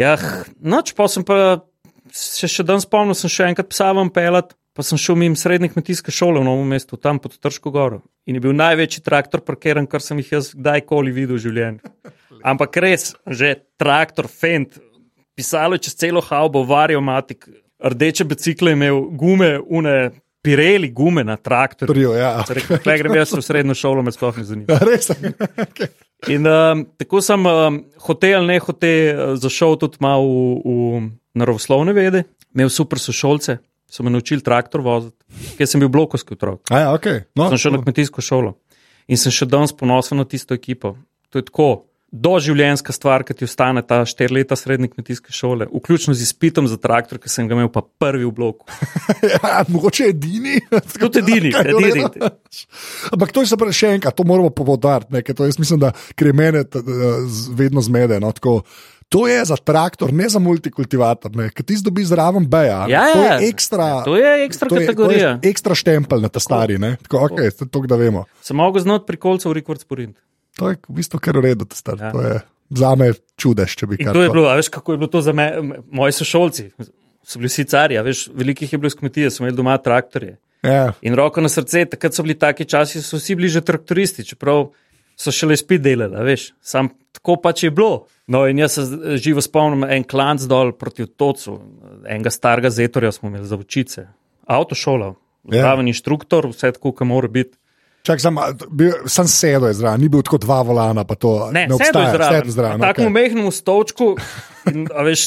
Ja, 0.00 0.16
noč 0.58 0.92
pa 0.98 1.06
sem 1.10 1.22
pa, 1.26 1.62
še, 2.10 2.50
še 2.50 2.66
dan 2.66 2.82
spomnil, 2.82 3.16
sem 3.18 3.30
še 3.30 3.50
enkrat 3.52 3.70
psavam 3.70 4.10
pelat, 4.12 4.56
pa 4.74 4.82
sem 4.82 4.98
šel 4.98 5.18
mimo 5.20 5.38
srednje 5.38 5.70
kmetijske 5.70 6.12
šole 6.14 6.42
v 6.42 6.48
novem 6.48 6.74
mestu, 6.74 6.98
tam 6.98 7.20
pod 7.22 7.36
Trško 7.38 7.70
goro. 7.74 8.02
In 8.26 8.38
je 8.38 8.42
bil 8.42 8.56
največji 8.58 9.04
traktor 9.06 9.44
parkiran, 9.46 9.86
kar 9.86 10.02
sem 10.02 10.18
jih 10.18 10.34
jaz 10.38 10.50
kdajkoli 10.56 11.14
videl 11.14 11.38
v 11.38 11.44
življenju. 11.46 11.94
Ampak 12.44 12.76
res, 12.82 13.12
že 13.30 13.54
traktor, 13.80 14.26
fent, 14.28 14.80
pisalo 15.38 15.78
čez 15.78 15.94
celo 15.96 16.20
haubo, 16.24 16.64
varijo 16.66 17.00
matik, 17.04 17.46
rdeče 17.84 18.26
bicikle 18.28 18.74
imel, 18.76 19.06
gume, 19.18 19.56
une. 19.64 19.96
Pireli 20.44 20.90
gume 20.92 21.22
na 21.24 21.38
traktorju. 21.40 22.10
Ja. 22.20 22.42
Tukaj 22.44 22.98
grem 23.00 23.14
jaz 23.16 23.30
v 23.32 23.40
srednjo 23.40 23.72
šolo, 23.80 24.02
me 24.04 24.12
sploh 24.12 24.36
ne 24.36 24.44
zanima. 24.44 24.76
Res. 24.90 25.08
Okay. 25.08 25.88
In 26.32 26.46
um, 26.46 26.84
tako 26.96 27.20
sem 27.24 27.46
um, 27.46 27.78
hotel, 28.06 28.46
ne 28.48 28.58
hotel, 28.62 29.36
zašel 29.40 29.76
tudi 29.80 30.00
malo 30.00 30.24
v, 30.24 30.60
v 30.64 31.38
naravoslovne 31.38 31.92
vede, 31.96 32.24
imel 32.54 32.70
super 32.72 33.00
sošolce, 33.02 33.58
so 33.90 34.02
me 34.02 34.12
naučili 34.12 34.42
traktor 34.44 34.82
voziti, 34.84 35.18
ker 35.58 35.68
sem 35.68 35.82
bil 35.82 35.90
blokovski 35.92 36.36
otrok. 36.38 36.62
Ja, 36.72 36.94
okay. 36.96 37.26
no, 37.36 37.50
sem 37.52 37.60
šel 37.60 37.76
na 37.76 37.82
kmetijsko 37.84 38.24
šolo 38.24 38.56
in 39.04 39.20
sem 39.20 39.34
še 39.34 39.48
danes 39.50 39.74
ponosen 39.76 40.16
na 40.20 40.24
tisto 40.24 40.56
ekipo. 40.56 40.94
To 41.28 41.40
je 41.40 41.46
tako 41.50 41.68
doživljenjska 42.14 42.92
stvar, 42.92 43.24
ki 43.26 43.34
ti 43.34 43.46
ostane 43.48 43.82
ta 43.82 44.04
štiri 44.06 44.38
leta 44.38 44.56
srednje 44.56 44.88
kmetijske 44.92 45.32
šole, 45.34 45.66
vključno 45.66 46.14
z 46.14 46.22
izpitom 46.22 46.68
za 46.70 46.78
traktor, 46.78 47.18
ki 47.18 47.28
sem 47.28 47.48
ga 47.50 47.56
imel 47.56 47.68
pa 47.74 47.82
prvi 47.82 48.24
v 48.24 48.30
bloku. 48.30 48.68
ja, 49.32 49.64
mogoče 49.68 50.12
edini. 50.12 50.60
Tudi 50.94 51.24
edini, 51.24 51.50
edini. 51.50 52.06
Ampak 53.12 53.34
to 53.34 53.42
je 53.42 53.50
se 53.50 53.58
pravi 53.58 53.74
še 53.74 53.96
enkrat, 53.98 54.14
to 54.14 54.26
moramo 54.26 54.52
povodariti. 54.54 55.24
Jaz 55.34 55.58
mislim, 55.58 55.82
da 55.82 55.90
gre 56.16 56.32
mene 56.32 56.62
vedno 57.58 57.82
zmede. 57.82 58.20
No, 58.22 58.30
tako, 58.32 58.60
To 59.12 59.28
je 59.28 59.44
za 59.44 59.54
traktor, 59.56 60.10
ne 60.16 60.26
za 60.28 60.40
multikultivator, 60.42 61.30
ki 61.54 61.62
ti 61.62 61.76
zdobi 61.78 62.02
zraven 62.08 62.48
beja. 62.50 62.80
Ja, 62.90 63.04
to 63.12 63.20
je 63.20 63.28
ja. 63.28 63.36
ekstra, 63.46 63.88
to 64.02 64.16
je 64.16 64.32
ekstra 64.46 64.68
to 64.72 64.80
kategorija. 64.80 65.28
Je, 65.28 65.36
to 65.38 65.46
je 65.46 65.50
ekstra 65.52 65.76
štempelj 65.78 66.24
na 66.24 66.30
ta 66.32 66.40
stari, 66.42 66.80
tako, 67.04 67.20
okay, 67.28 67.52
to, 67.54 67.84
da 67.86 68.00
vemo. 68.00 68.24
Sem 68.42 68.58
mogel 68.58 68.82
znati 68.82 69.06
pri 69.06 69.20
kolcu 69.20 69.52
v 69.52 69.60
rekord 69.60 69.84
sporint. 69.84 70.16
To 70.58 70.70
je 70.70 70.78
v 70.88 70.98
bistvu 71.00 71.18
kar 71.22 71.38
uredu, 71.38 71.66
da 71.66 71.96
ja. 71.98 72.12
to 72.12 72.22
je 72.22 72.40
za 72.70 72.94
me 72.98 73.10
čudež, 73.40 73.74
če 73.78 73.88
bi 73.90 73.98
kaj. 74.00 74.12
To 74.14 74.22
je 74.22 74.30
bilo, 74.32 74.46
veš, 74.56 74.70
kako 74.72 74.94
je 74.94 75.00
bilo 75.02 75.10
to 75.12 75.22
za 75.24 75.34
me, 75.36 75.48
moji 75.90 76.14
sošolci, 76.16 76.70
so 77.24 77.40
bili 77.40 77.50
vsi 77.50 77.66
cari, 77.70 77.98
veš, 78.04 78.28
velikih 78.34 78.72
je 78.72 78.80
bilo 78.80 78.90
iz 78.90 78.96
kmetije, 78.98 79.30
so 79.30 79.42
imeli 79.42 79.56
doma 79.58 79.76
traktorje. 79.82 80.36
Ja. 80.64 80.94
In 81.04 81.16
roko 81.18 81.42
na 81.44 81.50
srce, 81.52 81.84
takrat 81.92 82.16
so 82.16 82.24
bili 82.24 82.38
taki 82.40 82.64
časi, 82.64 83.02
so 83.04 83.20
vsi 83.20 83.36
bili 83.36 83.50
že 83.52 83.64
traktoristi, 83.64 84.24
čeprav 84.24 84.70
so 85.16 85.32
šele 85.34 85.56
spet 85.60 85.82
delali, 85.84 86.22
veš, 86.26 86.52
sam 86.64 86.90
tako 87.14 87.36
pač 87.42 87.66
je 87.66 87.70
bilo. 87.74 88.06
No, 88.26 88.46
in 88.48 88.58
jaz 88.58 88.78
se 88.78 89.18
živo 89.20 89.42
spomnim, 89.44 89.84
en 89.84 90.06
klanc 90.08 90.46
dol 90.48 90.72
proti 90.78 91.04
otocu, 91.04 91.58
enega 92.08 92.32
starega 92.32 92.70
zetorja 92.72 93.12
smo 93.12 93.28
imeli 93.28 93.44
za 93.46 93.58
učice, 93.60 94.06
avtošola, 94.48 95.12
zraven 95.52 95.90
ja. 95.90 95.92
inštruktor, 95.92 96.48
vse 96.54 96.72
tako, 96.78 96.94
kot 96.96 97.08
mora 97.08 97.28
biti. 97.28 97.58
Čak, 98.04 98.20
sam, 98.20 98.36
bil, 98.68 98.92
sem 99.08 99.28
sedel 99.32 99.70
zraven, 99.72 100.02
ni 100.04 100.10
bil 100.12 100.20
tako 100.26 100.36
dva 100.42 100.58
volana. 100.66 101.06
To, 101.16 101.48
ne, 101.56 101.64
ne 101.70 101.78
sedel 101.80 102.10
zraven. 102.12 102.50
zraven 102.52 102.82
na 102.82 102.90
takem 102.90 103.08
okay. 103.08 103.14
mehkem 103.16 103.48
stolčku, 103.48 104.10
in, 104.68 104.84
a 104.92 105.06
veš, 105.06 105.22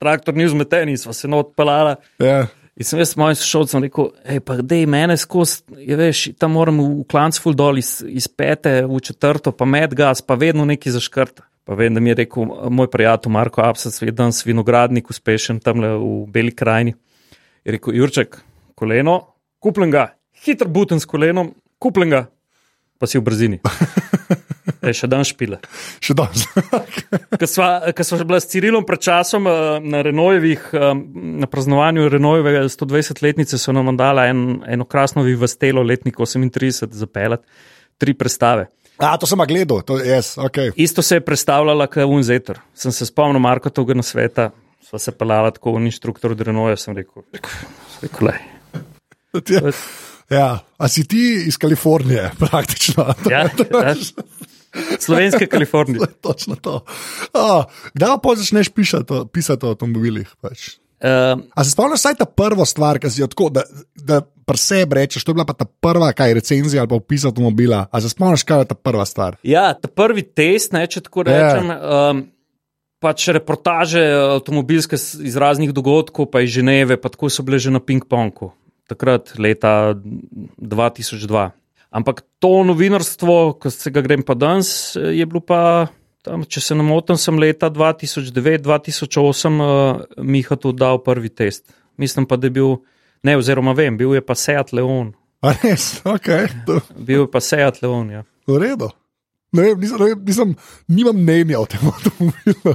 traktor 0.00 0.36
ni 0.38 0.46
vzmeten, 0.48 0.94
smo 0.96 1.12
se 1.12 1.28
not 1.28 1.52
pelala. 1.58 1.98
Yeah. 2.22 2.48
In 2.80 2.88
sem 2.88 3.02
jaz 3.02 3.10
s 3.12 3.18
mojim 3.20 3.36
sošolcem 3.36 3.84
rekel, 3.84 4.08
hej, 4.24 4.40
pa 4.48 4.56
dej 4.64 4.86
mene 4.88 5.18
skozi, 5.20 5.60
veš, 6.00 6.22
tam 6.40 6.56
moram 6.56 6.80
v 6.80 7.04
klancful 7.04 7.52
dol 7.52 7.76
iz, 7.76 7.98
iz 8.00 8.30
pete 8.32 8.78
v 8.88 9.00
četrto, 9.04 9.52
pa 9.52 9.68
med 9.68 9.92
gas, 9.92 10.24
pa 10.24 10.38
vedno 10.40 10.64
neki 10.64 10.94
zaškrt. 10.94 11.44
Pa 11.68 11.76
vem, 11.78 11.92
da 11.94 12.00
mi 12.00 12.10
je 12.10 12.22
rekel 12.24 12.48
moj 12.72 12.88
prijatelj 12.90 13.30
Marko 13.36 13.60
Absac, 13.62 14.00
vedno 14.00 14.32
sem 14.32 14.48
vinogradnik, 14.48 15.12
uspešen 15.12 15.60
tam 15.60 15.84
v 15.84 16.24
Beli 16.32 16.56
krajini. 16.56 16.96
Je 17.62 17.76
rekel, 17.76 18.00
Jurček, 18.00 18.40
koleno, 18.74 19.20
kupljen 19.62 19.92
ga, 19.92 20.08
hiter 20.42 20.72
buten 20.72 20.98
s 20.98 21.06
kolenom, 21.06 21.52
kupljen 21.82 22.14
ga, 22.14 22.22
pa 23.02 23.10
si 23.10 23.18
v 23.18 23.26
brzini. 23.26 23.62
E, 24.82 24.90
še 24.94 25.06
dan 25.10 25.22
špile. 25.26 25.60
Še 26.02 26.14
dan. 26.18 26.34
Ko 27.38 27.46
smo 27.46 28.18
že 28.18 28.26
bili 28.26 28.38
s 28.42 28.50
Cirilom 28.50 28.86
pred 28.86 29.02
časom 29.02 29.46
eh, 29.46 29.78
na 29.78 30.02
Renojevih, 30.02 30.68
eh, 30.74 30.94
na 31.42 31.46
praznovanju 31.50 32.08
Renojeve 32.10 32.64
120-letnice, 32.70 33.58
so 33.62 33.74
nam 33.74 33.94
dali 33.98 34.26
en, 34.30 34.42
eno 34.66 34.86
krasno 34.86 35.22
vivastelo, 35.26 35.82
letnik 35.86 36.18
38, 36.18 36.94
zapeljati 36.98 37.46
tri 37.98 38.14
predstave. 38.18 38.68
A, 39.02 39.14
to 39.18 39.26
sem 39.26 39.40
gledal, 39.50 39.82
to 39.86 39.98
je 39.98 40.10
yes, 40.10 40.34
ok. 40.38 40.74
Isto 40.78 41.02
se 41.02 41.18
je 41.18 41.24
predstavljala 41.26 41.86
kot 41.90 42.06
Unzeter. 42.06 42.58
Sem 42.74 42.94
se 42.94 43.06
spomnil 43.06 43.42
Marko 43.42 43.70
tega 43.70 43.94
na 43.98 44.06
sveta, 44.06 44.50
sva 44.82 44.98
se 45.02 45.14
pelala 45.14 45.50
tako 45.54 45.78
v 45.78 45.86
inštruktor 45.86 46.34
Renoja, 46.38 46.78
sem 46.78 46.94
rekel, 46.98 47.26
rekel, 47.34 47.62
rekel, 48.02 48.34
Ja, 50.32 50.58
a 50.78 50.88
si 50.88 51.04
ti 51.08 51.44
iz 51.46 51.58
Kalifornije, 51.60 52.30
praktično. 52.44 53.14
Ja, 53.30 53.46
ja. 53.46 53.94
Slovenske 54.98 55.46
Kalifornije. 55.46 56.06
Točno 56.24 56.56
to. 56.56 56.84
Oh, 57.32 57.64
da 57.94 58.18
pa 58.22 58.34
začneš 58.34 58.68
pisati, 58.68 59.14
pisati 59.32 59.66
o 59.66 59.74
avtomobilih. 59.74 60.30
Pač. 60.40 60.70
Um, 61.02 61.42
a 61.54 61.64
se 61.64 61.70
spomniš, 61.70 62.02
da 62.02 62.08
je 62.08 62.20
ta 62.22 62.24
prva 62.24 62.64
stvar, 62.64 62.98
ki 63.02 63.10
si 63.10 63.20
jo 63.20 63.26
tako, 63.26 63.48
da, 63.50 63.64
da 63.98 64.20
pri 64.22 64.58
sebi 64.58 64.94
rečeš, 65.00 65.24
to 65.24 65.32
je 65.32 65.34
bila 65.34 65.44
pa 65.44 65.56
ta 65.58 65.66
prva, 65.66 66.12
kaj 66.14 66.30
je 66.30 66.36
recenzija 66.38 66.82
ali 66.82 66.88
pa 66.88 66.94
opis 66.94 67.24
avtomobila. 67.26 67.86
A 67.90 68.00
se 68.00 68.08
spomniš, 68.08 68.46
kaj 68.46 68.62
je 68.62 68.70
ta 68.70 68.76
prva 68.78 69.04
stvar? 69.04 69.36
Ja, 69.42 69.72
ta 69.74 69.90
prvi 69.90 70.22
test, 70.22 70.72
ne, 70.72 70.86
če 70.86 71.02
tako 71.08 71.26
ja. 71.26 71.34
rečem. 71.34 71.74
Yeah. 71.74 72.10
Um, 72.10 72.28
Pač 73.02 73.24
reportaže 73.34 73.98
avtomobilske 74.38 74.94
iz 74.94 75.34
raznih 75.34 75.72
dogodkov, 75.74 76.28
pa 76.30 76.38
iz 76.44 76.52
Ženeve, 76.54 76.94
pa 77.02 77.10
tako 77.10 77.26
so 77.34 77.42
bile 77.42 77.58
že 77.58 77.72
na 77.74 77.80
ping-pongu 77.82 78.52
takrat, 78.90 79.34
leta 79.38 79.94
2002. 79.94 81.50
Ampak 81.92 82.22
to 82.40 82.64
novinarstvo, 82.64 83.52
ko 83.60 83.70
se 83.70 83.90
ga 83.92 84.00
grem 84.00 84.22
pa 84.24 84.34
danes, 84.34 84.96
je 84.96 85.26
bilo 85.28 85.42
pa, 85.44 85.92
tam, 86.24 86.44
če 86.48 86.60
se 86.64 86.74
ne 86.78 86.84
motim, 86.86 87.18
sem 87.20 87.36
leta 87.38 87.68
2009-2008 87.70 89.60
uh, 89.60 90.00
Miha 90.24 90.56
tu 90.56 90.72
dal 90.72 91.02
prvi 91.04 91.28
test. 91.28 91.68
Mislim 92.00 92.24
pa, 92.26 92.40
da 92.40 92.48
je 92.48 92.56
bil, 92.56 92.76
ne, 93.22 93.36
oziroma 93.36 93.76
vem, 93.76 93.98
bil 94.00 94.16
je 94.16 94.24
pa 94.24 94.34
Seat 94.38 94.72
Leon. 94.72 95.12
A 95.44 95.52
res, 95.58 96.00
ok. 96.06 96.28
bil 96.96 97.26
je 97.26 97.30
pa 97.30 97.44
Seat 97.44 97.82
Leon, 97.84 98.08
ja. 98.10 98.24
V 98.48 98.56
redu. 98.58 98.88
Ne 99.52 99.62
vem, 99.62 99.80
nisem, 99.80 100.22
nisem, 100.24 100.52
nimam 100.88 101.16
mnenja 101.16 101.58
o 101.60 101.66
tem 101.68 101.82
avtomobilu. 101.90 102.72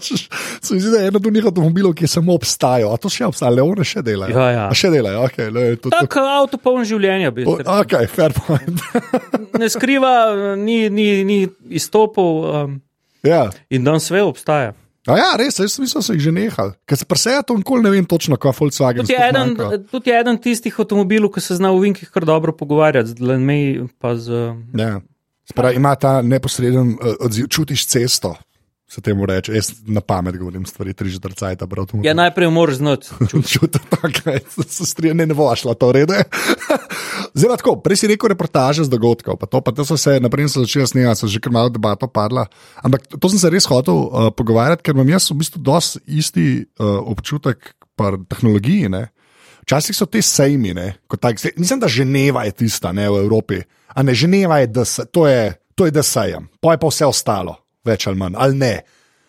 Se 0.00 0.74
mi 0.74 0.80
zdi, 0.80 0.90
da 0.90 1.02
je 1.02 1.10
eno 1.10 1.20
od 1.20 1.32
njih 1.34 1.46
avtomobilov, 1.50 1.92
ki 1.98 2.08
samo 2.08 2.32
obstajajo. 2.38 2.94
A 2.94 2.96
to 2.96 3.10
še 3.12 3.26
obstaja, 3.28 3.52
le 3.52 3.64
one 3.64 3.84
še 3.84 4.00
delajo. 4.06 4.32
Ja, 4.32 4.46
ja. 4.54 4.64
Še 4.72 4.88
delajo, 4.94 5.26
ok. 5.28 5.38
Le, 5.52 5.64
to, 5.76 5.92
Tako 5.92 6.22
to... 6.22 6.26
avto 6.38 6.60
poln 6.64 6.88
življenja 6.88 7.32
bi. 7.36 7.44
Ok, 7.44 7.94
fair 8.08 8.32
point. 8.40 8.80
ne 9.60 9.68
skriva, 9.68 10.12
ni, 10.56 10.86
ni, 10.88 11.08
ni 11.28 11.38
izstopov. 11.76 12.40
Um, 12.48 12.78
ja. 13.28 13.44
In 13.68 13.84
danes 13.84 14.08
sve 14.08 14.24
obstaja. 14.24 14.72
A 15.08 15.16
ja, 15.16 15.28
res, 15.40 15.56
jaz 15.60 15.76
mislim, 15.80 16.00
da 16.00 16.04
so 16.04 16.16
jih 16.16 16.24
že 16.24 16.32
nehali. 16.36 16.74
Ker 16.88 17.00
se 17.00 17.06
preseja 17.08 17.44
to 17.44 17.56
nikoli 17.56 17.84
ne 17.84 17.92
vem 17.92 18.08
točno, 18.08 18.36
kaj 18.40 18.56
Volkswagen. 18.58 19.04
Tudi 19.04 19.16
eden, 19.16 19.54
tudi 19.92 20.12
eden 20.12 20.40
tistih 20.40 20.80
avtomobilov, 20.80 21.32
ki 21.36 21.44
se 21.44 21.56
zna 21.56 21.70
v 21.72 21.86
Vinkih 21.86 22.10
kar 22.12 22.24
dobro 22.28 22.52
pogovarjati, 22.56 23.16
z 23.16 23.28
Lenmej 23.28 23.86
pa 24.00 24.16
z. 24.16 24.52
Ja. 24.76 24.98
Spravi, 25.50 25.76
ima 25.76 25.94
ta 25.94 26.22
neposreden 26.22 26.88
uh, 26.88 27.16
odziv, 27.20 27.48
čutiš 27.48 27.86
cesto. 27.86 28.34
Se 28.88 29.00
temu 29.04 29.26
reče, 29.26 29.52
jaz 29.52 29.72
na 29.86 30.00
pamet 30.00 30.36
govorim 30.40 30.64
stvari, 30.66 30.94
tri 30.96 31.10
že 31.12 31.18
drcaj, 31.20 31.58
ta 31.60 31.66
brat. 31.68 31.90
Ja, 32.02 32.14
najprej 32.16 32.48
moraš 32.50 32.78
znati. 32.80 33.08
Čutiti, 33.52 33.78
da 34.56 34.62
se 34.64 34.86
strinja, 34.86 35.14
ne, 35.14 35.26
ne 35.26 35.34
bo 35.36 35.50
šla 35.56 35.74
to 35.74 35.92
redo. 35.92 36.16
Zelo 37.40 37.56
tako, 37.56 37.76
prej 37.84 38.00
si 38.00 38.08
rekel 38.08 38.32
reportaže 38.32 38.86
z 38.88 38.92
dogodkov, 38.92 39.36
pa 39.36 39.46
to, 39.46 39.60
pa 39.60 39.76
to 39.76 39.84
so 39.84 39.96
se, 40.00 40.16
naprej 40.20 40.48
so 40.48 40.64
začeli 40.64 40.88
snemati, 40.88 41.20
so 41.20 41.28
že 41.28 41.40
kar 41.40 41.52
malo 41.52 41.68
debato 41.68 42.08
padla. 42.08 42.46
Ampak 42.80 43.04
to 43.20 43.28
sem 43.28 43.38
se 43.38 43.52
res 43.52 43.68
hotel 43.68 44.08
uh, 44.08 44.30
pogovarjati, 44.32 44.82
ker 44.82 44.96
imam 44.96 45.12
jaz 45.12 45.28
v 45.28 45.36
bistvu 45.44 45.60
dosti 45.60 46.00
isti 46.08 46.46
uh, 46.64 47.04
občutek 47.12 47.76
pri 47.92 48.24
tehnologiji. 48.24 48.88
Ne? 48.88 49.08
Včasih 49.68 49.96
so 49.96 50.06
te 50.08 50.22
sejmi, 50.24 50.72
ne, 50.72 50.94
tak, 51.20 51.36
mislim, 51.60 51.80
da 51.80 51.88
Ženeva 51.92 52.46
je 52.48 52.54
tista, 52.56 52.88
ne 52.96 53.04
v 53.04 53.20
Evropi, 53.20 53.58
a 53.92 54.02
ne 54.02 54.14
Ženeva 54.16 54.62
je, 54.62 54.70
DS, 54.72 55.10
to 55.12 55.26
je, 55.28 55.52
to 55.76 55.84
je 55.84 55.92
DSEM, 55.92 56.46
pa 56.64 56.72
je 56.72 56.80
pa 56.80 56.88
vse 56.88 57.04
ostalo, 57.04 57.58
več 57.84 58.06
ali 58.08 58.16
manj, 58.16 58.38
ali 58.40 58.56
ne. 58.56 58.70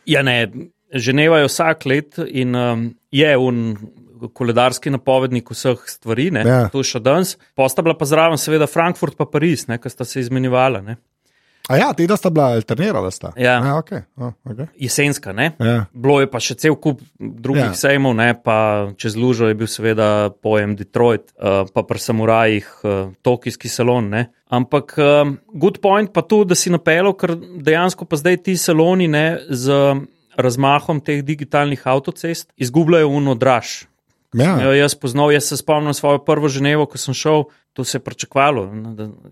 Ja, 0.08 0.24
ne, 0.24 0.48
Ženeva 0.96 1.41
je 1.41 1.50
vsak 1.50 1.84
let 1.91 2.22
in 2.24 2.55
um, 2.55 2.86
je 3.12 3.34
un 3.36 3.60
koledarski 4.31 4.96
napovednik 4.96 5.51
vseh 5.51 5.84
stvari, 5.91 6.29
ne, 6.31 6.48
ja. 6.48 6.62
to 6.72 6.88
še 6.88 7.03
danes. 7.03 7.36
Posta 7.60 7.84
bila 7.84 8.00
pa 8.00 8.08
zraven, 8.08 8.39
seveda, 8.39 8.67
Frankfurt 8.72 9.19
pa 9.19 9.27
Pariz, 9.27 9.67
ki 9.67 9.91
sta 9.91 10.08
se 10.08 10.24
izmenjevala. 10.24 10.79
Ne. 10.88 10.96
A 11.70 11.78
ja, 11.78 11.92
ti 11.94 12.08
da 12.10 12.18
sta 12.18 12.32
bila 12.34 12.48
alternirala. 12.58 13.12
Sta. 13.14 13.30
Ja. 13.38 13.60
Ja, 13.62 13.76
okay. 13.78 14.02
oh, 14.18 14.34
okay. 14.44 14.68
Jesenska, 14.74 15.34
ne. 15.34 15.52
Ja. 15.62 15.86
Bilo 15.94 16.18
je 16.24 16.30
pa 16.32 16.42
še 16.42 16.56
cel 16.58 16.74
kup 16.82 17.04
drugih 17.20 17.70
Ja. 17.70 17.74
sejmov, 17.78 18.16
ne, 18.18 18.34
pa 18.34 18.90
čez 18.98 19.14
lužo 19.14 19.52
je 19.52 19.58
bil 19.60 19.70
seveda 19.70 20.32
pojem 20.42 20.74
Detroit, 20.80 21.30
uh, 21.38 21.70
pa 21.70 21.84
pri 21.86 22.02
samurajih 22.02 22.72
uh, 22.82 23.12
tokijski 23.22 23.70
salon. 23.70 24.10
Ne. 24.10 24.24
Ampak 24.50 24.96
um, 24.98 25.38
good 25.54 25.78
point 25.82 26.10
pa 26.10 26.26
tu, 26.26 26.42
da 26.42 26.58
si 26.58 26.74
napeljal, 26.74 27.14
ker 27.14 27.36
dejansko 27.38 28.10
pa 28.10 28.18
zdaj 28.18 28.42
ti 28.50 28.58
saloni 28.58 29.06
ne, 29.08 29.28
z 29.50 29.94
razmahom 30.40 31.04
teh 31.06 31.22
digitalnih 31.26 31.86
avtocest 31.86 32.50
izgubljajo 32.58 33.14
uno 33.14 33.36
draž. 33.38 33.86
Ja. 34.34 34.60
Ja, 34.62 34.74
jaz 34.78 34.94
poznal, 34.94 35.32
jaz 35.34 35.48
se 35.50 35.58
spomnim 35.58 35.94
svojo 35.94 36.20
prvo 36.22 36.50
ženevo, 36.50 36.86
ko 36.86 37.00
sem 37.02 37.16
šel, 37.18 37.48
to 37.74 37.84
se 37.84 37.98
je 37.98 38.04
pričakovalo. 38.04 38.66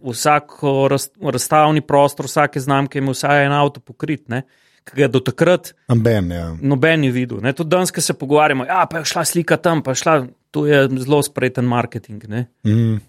Vsak 0.03 0.51
raz, 0.89 1.09
razstavni 1.21 1.81
prostor, 1.81 2.25
vsake 2.25 2.59
znamke 2.59 2.99
ima 2.99 3.11
vsaj 3.11 3.45
en 3.45 3.51
avto 3.51 3.79
pokrit, 3.79 4.27
ne, 4.29 4.43
ki 4.87 5.01
ga 5.01 5.09
do 5.11 5.19
takrat 5.19 5.73
Amben, 5.91 6.31
ja. 6.31 6.47
noben 6.61 7.01
ni 7.03 7.11
videl. 7.11 7.41
Ne. 7.43 7.53
Tudi 7.53 7.73
danes, 7.73 7.91
ko 7.91 8.01
se 8.01 8.15
pogovarjamo, 8.17 8.65
ja, 8.65 8.85
pa 8.89 9.01
je 9.01 9.11
šla 9.11 9.25
slika 9.25 9.57
tam, 9.57 9.83
pa 9.83 9.91
je 9.91 10.03
šla, 10.03 10.17
to 10.51 10.65
je 10.67 10.85
zelo 11.03 11.21
spreten 11.23 11.67
marketing. 11.67 12.23
Mm. 12.63 12.99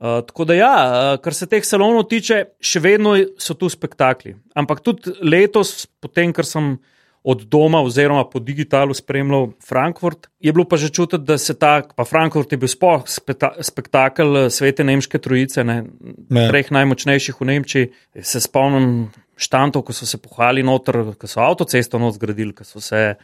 Uh, 0.00 0.22
tako 0.26 0.44
da, 0.48 0.54
ja, 0.56 0.74
uh, 0.88 1.16
kar 1.22 1.36
se 1.36 1.46
teh 1.46 1.64
salonov 1.66 2.06
tiče, 2.08 2.44
še 2.60 2.80
vedno 2.80 3.12
so 3.38 3.54
tu 3.54 3.68
spektakli. 3.68 4.32
Ampak 4.56 4.80
tudi 4.80 5.12
letos, 5.22 5.84
potem, 6.00 6.32
ker 6.32 6.48
sem 6.48 6.78
od 7.22 7.42
doma 7.44 7.80
oziroma 7.80 8.24
po 8.24 8.38
digitalu 8.38 8.94
spremljal 8.94 9.50
Frankfurt, 9.60 10.26
je 10.38 10.52
bilo 10.52 10.64
pa 10.64 10.76
že 10.76 10.88
čutiti, 10.88 11.20
da 11.20 11.38
se 11.38 11.54
ta, 11.54 11.82
pa 11.86 12.04
Frankfurt 12.04 12.48
je 12.48 12.58
bil 12.58 12.68
sploh 12.68 13.02
speta, 13.04 13.52
spektakel 13.60 14.36
eh, 14.38 14.50
svete 14.50 14.84
nemške 14.84 15.18
trojice, 15.18 15.64
ne, 15.64 15.84
Ne. 16.30 16.48
treh 16.48 16.70
najmočnejših 16.70 17.34
v 17.34 17.44
Nemčiji. 17.46 17.90
Se 18.16 18.40
spomnim 18.40 19.10
štantov, 19.36 19.82
ko 19.82 19.92
so 19.92 20.06
se 20.06 20.16
pohvali 20.16 20.62
noter, 20.62 21.12
ko 21.14 21.26
so 21.26 21.40
avtocesto 21.40 21.98
not 21.98 22.14
zgradili, 22.14 22.52
ko 22.52 22.64
so 22.64 22.80
se 22.80 23.14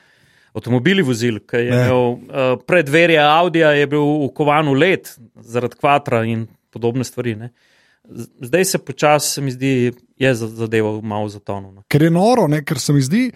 avtomobili 0.53 1.03
vozili, 1.03 1.41
ki 1.41 1.57
je 1.59 1.65
Ne. 1.65 1.77
imel 1.83 1.97
uh, 2.09 2.19
predverje 2.59 3.19
Audija, 3.21 3.71
je 3.71 3.87
bil 3.87 4.01
ukovan 4.23 4.67
v 4.67 4.75
let 4.75 5.11
zaradi 5.37 5.77
kvatra 5.77 6.25
in 6.25 6.45
podobne 6.71 7.05
stvari. 7.05 7.35
Ne. 7.37 7.51
Zdaj 8.41 8.65
se 8.67 8.79
počasi, 8.81 9.31
se 9.31 9.41
mi 9.41 9.51
zdi, 9.51 9.73
je 10.17 10.35
za- 10.35 10.47
zadeva 10.49 11.01
malo 11.03 11.29
zatonil. 11.29 11.73
no. 11.73 11.83
Ker 11.89 12.03
je 12.03 12.11
noro, 12.11 12.47
ne? 12.47 12.63
ker 12.63 12.79
se 12.79 12.93
mi 12.93 13.01
zdi, 13.03 13.33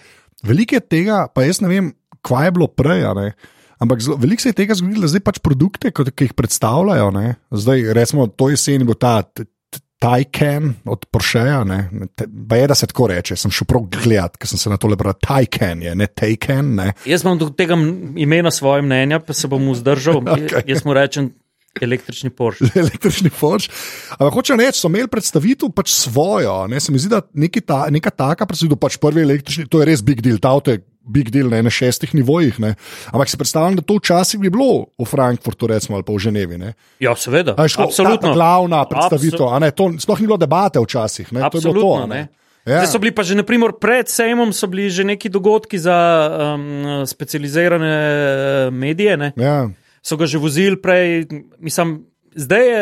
veliko 0.47 0.78
je 0.78 0.80
tega, 0.80 1.25
pa 1.35 1.44
jaz 1.47 1.61
ne 1.64 1.70
vem, 1.70 1.92
kva 2.26 2.47
je 2.47 2.54
bilo 2.56 2.68
prej. 2.68 3.04
Ampak 3.80 4.02
zelo, 4.04 4.18
veliko 4.20 4.44
se 4.44 4.52
je 4.52 4.59
tega 4.59 4.76
zgodilo, 4.76 5.06
da 5.06 5.12
zdaj 5.12 5.25
pač 5.25 5.38
produkte, 5.40 5.92
kot, 5.97 6.12
ki 6.12 6.28
jih 6.28 6.37
predstavljajo. 6.37 7.09
Ne? 7.16 7.35
Zdaj, 7.49 7.87
recimo, 7.97 8.28
to 8.28 8.50
jesen 8.52 8.85
bo 8.88 8.97
ta 8.99 9.23
t- 9.25 9.47
t- 9.47 9.80
Taycan 10.00 10.75
od 10.85 11.06
Porscheja. 11.12 11.62
Pa 12.49 12.56
je, 12.61 12.68
da 12.68 12.76
se 12.76 12.88
tako 12.88 13.09
reče, 13.12 13.37
sem 13.40 13.52
šel 13.52 13.68
prav 13.68 13.87
gledat, 13.92 14.37
ker 14.40 14.49
sem 14.49 14.61
se 14.61 14.73
na 14.73 14.76
to 14.80 14.88
lebral. 14.88 15.16
Taycan 15.16 15.80
je, 15.85 15.94
ne 15.97 16.09
Taycan. 16.09 16.75
Ne? 16.76 16.90
Jaz 17.09 17.25
imam 17.25 17.40
do 17.40 17.49
tega 17.56 17.76
imena 18.20 18.52
svoje 18.52 18.85
mnenja, 18.85 19.20
pa 19.25 19.37
se 19.37 19.49
bom 19.49 19.70
vzdržal. 19.73 20.20
Okej. 20.37 20.66
Jaz 20.68 20.85
mu 20.85 20.97
rečem 20.97 21.32
električni 21.81 22.31
Porsche. 22.31 22.67
električni 22.83 23.31
forž. 23.31 23.69
Ampak 24.19 24.35
hoče 24.35 24.56
reči, 24.59 24.80
so 24.83 24.91
imeli 24.91 25.11
predstavitev 25.11 25.71
pač 25.76 25.93
svojo. 25.95 26.67
Ne? 26.71 26.80
Se 26.80 26.93
mi 26.93 26.99
zdi, 26.99 27.13
da 27.13 27.23
ta, 27.67 27.85
neka 27.91 28.11
taka 28.11 28.47
predstavitev, 28.47 28.80
pač 28.80 28.99
prvi 29.02 29.23
električni, 29.23 29.69
to 29.71 29.83
je 29.83 29.91
res 29.91 30.02
big 30.02 30.23
deal, 30.25 30.41
ta 30.43 30.54
avto 30.56 30.75
je 30.75 30.83
big 31.11 31.30
deal 31.33 31.49
ne, 31.50 31.63
na 31.63 31.71
šestih 31.73 32.13
nivojih. 32.15 32.59
Ne? 32.63 32.75
Ampak 33.15 33.30
si 33.30 33.39
predstavljam, 33.41 33.78
da 33.80 33.87
to 33.87 33.97
včasih 34.00 34.41
bi 34.43 34.50
bilo 34.52 34.91
v 34.99 35.06
Frankfurtu, 35.09 35.71
recimo, 35.71 35.99
ali 35.99 36.06
pa 36.06 36.15
v 36.15 36.25
Ženevi. 36.26 36.59
Ne? 36.61 36.75
Ja, 37.02 37.15
seveda. 37.17 37.56
Šlo- 37.56 37.89
Absolutno. 37.89 38.21
Ta, 38.21 38.28
ta 38.28 38.37
glavna 38.37 38.85
predstavitev, 38.91 39.47
a 39.49 39.63
ne, 39.63 39.71
to 39.71 39.93
sploh 39.99 40.21
ni 40.21 40.30
bilo 40.30 40.41
debate 40.41 40.83
včasih. 40.83 41.33
Ne? 41.33 41.47
To 41.49 41.59
je 41.59 41.65
bilo 41.71 41.75
to, 41.75 41.95
Absolutno. 41.95 42.04
a 42.04 42.06
ne. 42.06 42.23
Ja. 42.69 42.85
Zdaj 42.85 42.91
so 42.93 42.99
bili 43.00 43.15
pa 43.17 43.25
že, 43.25 43.35
naprimer, 43.41 43.73
pred 43.80 44.04
sejmom, 44.04 44.52
so 44.52 44.69
bili 44.69 44.91
že 44.93 45.00
neki 45.09 45.33
dogodki 45.33 45.80
za 45.80 45.97
um, 46.28 47.06
specializirane 47.09 47.89
eh, 47.89 48.71
medije. 48.71 49.17
Ne. 49.17 49.33
Ja. 49.41 49.65
So 50.02 50.17
ga 50.17 50.26
že 50.26 50.41
vozili 50.41 50.76
prej. 50.80 51.26
Mislim, 51.58 52.10
zdaj 52.34 52.69
je 52.69 52.80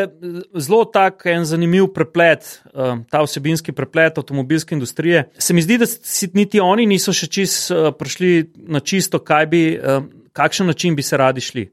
zelo 0.54 0.84
tak 0.84 1.26
en 1.26 1.44
zanimiv 1.44 1.90
preplet, 1.94 2.62
um, 2.74 3.04
ta 3.10 3.22
vsebinski 3.24 3.72
preplet 3.72 4.18
avtomobilske 4.18 4.74
industrije. 4.74 5.28
Se 5.38 5.54
mi 5.54 5.62
zdi, 5.62 5.78
da 5.78 5.86
si 5.86 6.30
niti 6.34 6.60
oni 6.60 6.86
niso 6.86 7.12
še 7.12 7.26
čist 7.26 7.72
uh, 7.72 7.90
prišli 7.96 8.52
na 8.68 8.80
čisto, 8.80 9.18
kaj 9.18 9.46
bi, 9.50 9.62
um, 9.76 10.08
kakšen 10.32 10.66
način 10.70 10.96
bi 10.96 11.02
se 11.02 11.16
radi 11.16 11.40
šli. 11.40 11.68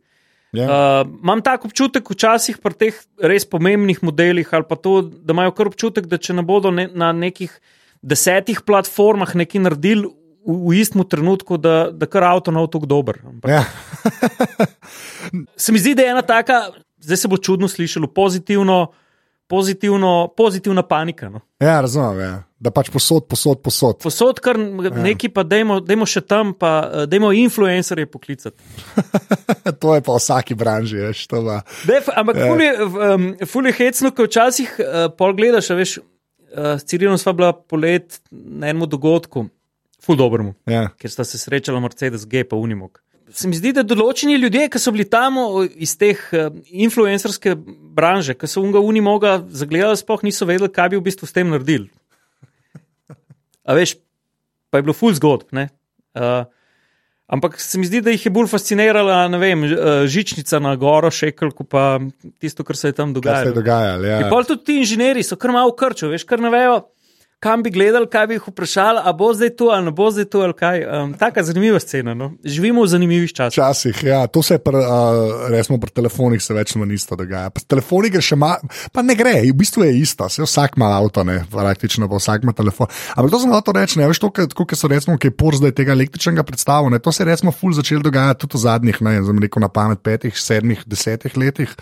Ja. 0.56 0.66
Uh, 0.66 1.10
imam 1.20 1.42
tak 1.44 1.66
občutek 1.68 2.10
včasih 2.10 2.62
pri 2.64 2.74
teh 2.80 3.00
res 3.20 3.46
pomembnih 3.46 4.00
modelih, 4.04 4.48
ali 4.56 4.68
pa 4.70 4.80
to, 4.80 5.02
da 5.02 5.36
imajo 5.36 5.52
kar 5.58 5.68
občutek, 5.74 6.08
da 6.08 6.18
če 6.18 6.38
ne 6.38 6.46
bodo 6.48 6.72
ne, 6.72 6.88
na 6.94 7.12
nekih 7.12 7.52
desetih 8.06 8.62
platformah 8.64 9.34
nekaj 9.36 9.66
naredili 9.66 10.08
v, 10.46 10.56
v 10.70 10.80
istem 10.80 11.04
trenutku, 11.04 11.58
da, 11.58 11.90
da 11.92 12.06
kar 12.06 12.24
avto 12.24 12.52
na 12.52 12.62
avto 12.62 12.80
dober. 12.80 13.20
Ampak 13.26 13.52
Ja. 13.52 13.64
Se 15.58 15.72
mi 15.72 15.80
zdi, 15.80 15.96
da 15.96 16.02
je 16.06 16.10
ena 16.10 16.22
taka, 16.22 16.70
zdaj 17.02 17.18
se 17.18 17.28
bo 17.28 17.38
čudno 17.38 17.68
slišalo, 17.68 18.08
pozitivno, 18.08 18.92
pozitivno, 19.48 20.34
pozitivna 20.38 20.84
panika. 20.84 21.30
No. 21.30 21.40
ja, 21.60 21.82
razumem. 21.82 22.20
Ja. 22.20 22.44
Da 22.60 22.72
pač 22.72 22.90
posod, 22.90 23.28
posod, 23.30 23.60
posod. 23.62 24.00
Posod 24.02 24.40
kar 24.42 24.58
neki, 24.58 25.30
pa 25.30 25.44
dajmo, 25.46 25.80
dajmo 25.86 26.06
še 26.10 26.22
tam, 26.26 26.54
pa 26.58 26.72
eh, 26.82 27.06
dajmo 27.10 27.30
influencerje 27.38 28.08
poklicati. 28.10 28.58
to 29.82 29.96
je 29.96 30.02
pa 30.02 30.16
v 30.16 30.22
vsaki 30.22 30.58
branži. 30.58 31.02
Veš. 31.04 31.28
Def, 31.86 32.10
ampak 32.10 32.40
Ja. 32.42 32.48
ful 32.50 32.64
je, 32.64 32.72
um, 32.86 33.28
ful 33.46 33.70
hecno, 33.70 34.14
ko 34.16 34.26
včasih 34.30 34.78
uh, 34.80 35.10
pol 35.18 35.36
gledaš, 35.38 35.70
veš, 35.78 35.98
uh, 36.00 36.78
s 36.80 36.88
Cirilom 36.90 37.20
sva 37.22 37.36
bila 37.38 37.52
polet 37.54 38.18
na 38.32 38.72
enem 38.72 38.90
dogodku, 38.90 39.46
ful 40.06 40.16
dobremu, 40.16 40.54
Ja. 40.70 40.90
ker 40.98 41.10
sta 41.12 41.24
se 41.26 41.38
srečala 41.38 41.80
Mercedes 41.82 42.26
G 42.26 42.44
pa 42.46 42.56
Unimog. 42.56 43.02
Se 43.34 43.48
mi 43.50 43.58
zdi, 43.58 43.72
da 43.74 43.82
določeni 43.82 44.38
ljudje, 44.38 44.68
ki 44.70 44.80
so 44.80 44.92
bili 44.94 45.08
tam 45.10 45.34
iz 45.76 45.96
teh 45.98 46.20
uh, 46.32 46.52
influencerske 46.70 47.56
branže, 47.98 48.36
ki 48.38 48.48
so 48.48 48.62
unga 48.62 48.80
Unimoga 48.80 49.40
zagledali, 49.50 49.98
sploh 49.98 50.22
niso 50.24 50.46
vedeli, 50.46 50.70
kaj 50.70 50.94
bi 50.94 51.00
v 51.00 51.06
bistvu 51.08 51.26
s 51.26 51.34
tem 51.34 51.50
naredili. 51.50 51.90
A 53.66 53.74
veš, 53.74 53.96
pa 54.70 54.78
je 54.78 54.86
bilo 54.86 54.94
ful 54.94 55.14
zgodb. 55.14 55.50
ne. 55.52 55.70
Uh, 56.14 56.46
Ampak 57.26 57.58
se 57.58 57.80
mi 57.82 57.88
zdi, 57.90 58.04
da 58.06 58.14
jih 58.14 58.22
je 58.28 58.30
bolj 58.30 58.46
fascinirala 58.52 59.24
ne 59.28 59.38
vem, 59.42 59.64
eh, 59.66 60.06
žičnica 60.06 60.60
na 60.62 60.76
goro, 60.78 61.10
šekl, 61.10 61.50
kot 61.58 61.68
pa 61.74 61.98
tisto, 62.38 62.62
kar 62.64 62.78
se 62.78 62.88
je 62.88 62.94
tam 62.94 63.16
Kaj 63.16 63.22
se 63.42 63.50
je 63.50 63.54
dogajalo. 63.54 63.54
dogajalo? 63.56 64.06
Ja. 64.06 64.20
In 64.22 64.30
pol 64.30 64.46
tudi 64.46 64.62
ti 64.64 64.76
inženirji 64.78 65.24
so 65.26 65.34
kar 65.36 65.50
malo 65.50 65.74
krčo, 65.74 66.12
veš, 66.14 66.22
kar 66.24 66.38
ne 66.38 66.52
vejo, 66.54 66.76
kam 67.46 67.62
bi 67.64 67.70
gledali, 67.70 68.08
kaj 68.10 68.28
bi 68.28 68.38
jih 68.40 68.48
vprašali, 68.50 69.02
a 69.06 69.14
bo 69.14 69.30
zdaj 69.34 69.52
tu 69.60 69.68
ali 69.70 69.86
ne 69.86 69.92
bo 69.94 70.08
zdaj 70.12 70.26
tu 70.34 70.42
ali 70.42 70.56
kaj. 70.58 70.82
Um, 70.86 71.12
taka 71.20 71.44
zanimiva 71.46 71.80
scena. 71.80 72.16
No? 72.18 72.32
Živimo 72.44 72.82
v 72.82 72.90
zanimivih 72.90 73.34
časih. 73.38 73.60
Včasih, 73.60 74.00
ja, 74.08 74.24
to 74.28 74.42
se 74.42 74.58
pri, 74.58 74.82
uh, 74.82 75.46
resmo 75.54 75.78
pri 75.82 75.94
telefonih 75.94 76.42
se 76.42 76.56
več 76.58 76.74
manj 76.82 76.96
isto 76.98 77.18
dogaja. 77.20 77.52
Pri 77.54 77.68
telefonih 77.70 78.16
gre 78.16 78.24
še 78.26 78.38
malo, 78.40 78.72
pa 78.94 79.04
ne 79.06 79.14
gre, 79.20 79.36
v 79.46 79.54
bistvu 79.60 79.86
je 79.86 79.92
isto, 80.00 80.30
se 80.30 80.42
vsak 80.42 80.80
ima 80.80 80.90
avto, 80.98 81.22
ne, 81.28 81.38
praktično 81.52 82.10
pa 82.10 82.18
vsak 82.18 82.48
ima 82.48 82.56
telefon. 82.58 82.90
Ampak 83.14 83.36
to 83.36 83.44
sem 83.44 83.54
hotel 83.54 83.78
reči, 83.78 84.02
ne, 84.02 84.10
veš, 84.10 84.24
to, 84.26 84.32
kot 84.34 84.74
so 84.74 84.90
recimo, 84.90 85.20
ki 85.22 85.30
je 85.30 85.38
por 85.38 85.60
zdaj 85.60 85.76
tega 85.78 85.94
električnega 85.94 86.48
predstava, 86.48 86.90
ne, 86.90 86.98
to 86.98 87.14
se 87.14 87.22
je 87.22 87.30
recimo 87.30 87.54
ful 87.54 87.78
začelo 87.78 88.02
dogajati 88.10 88.42
tudi 88.48 88.58
v 88.58 88.66
zadnjih, 88.66 89.06
ne, 89.06 89.16
zem 89.30 89.46
rekel 89.46 89.62
na 89.62 89.70
pamet 89.70 90.02
petih, 90.02 90.34
sedmih, 90.34 90.82
desetih 90.90 91.38
letih. 91.38 91.78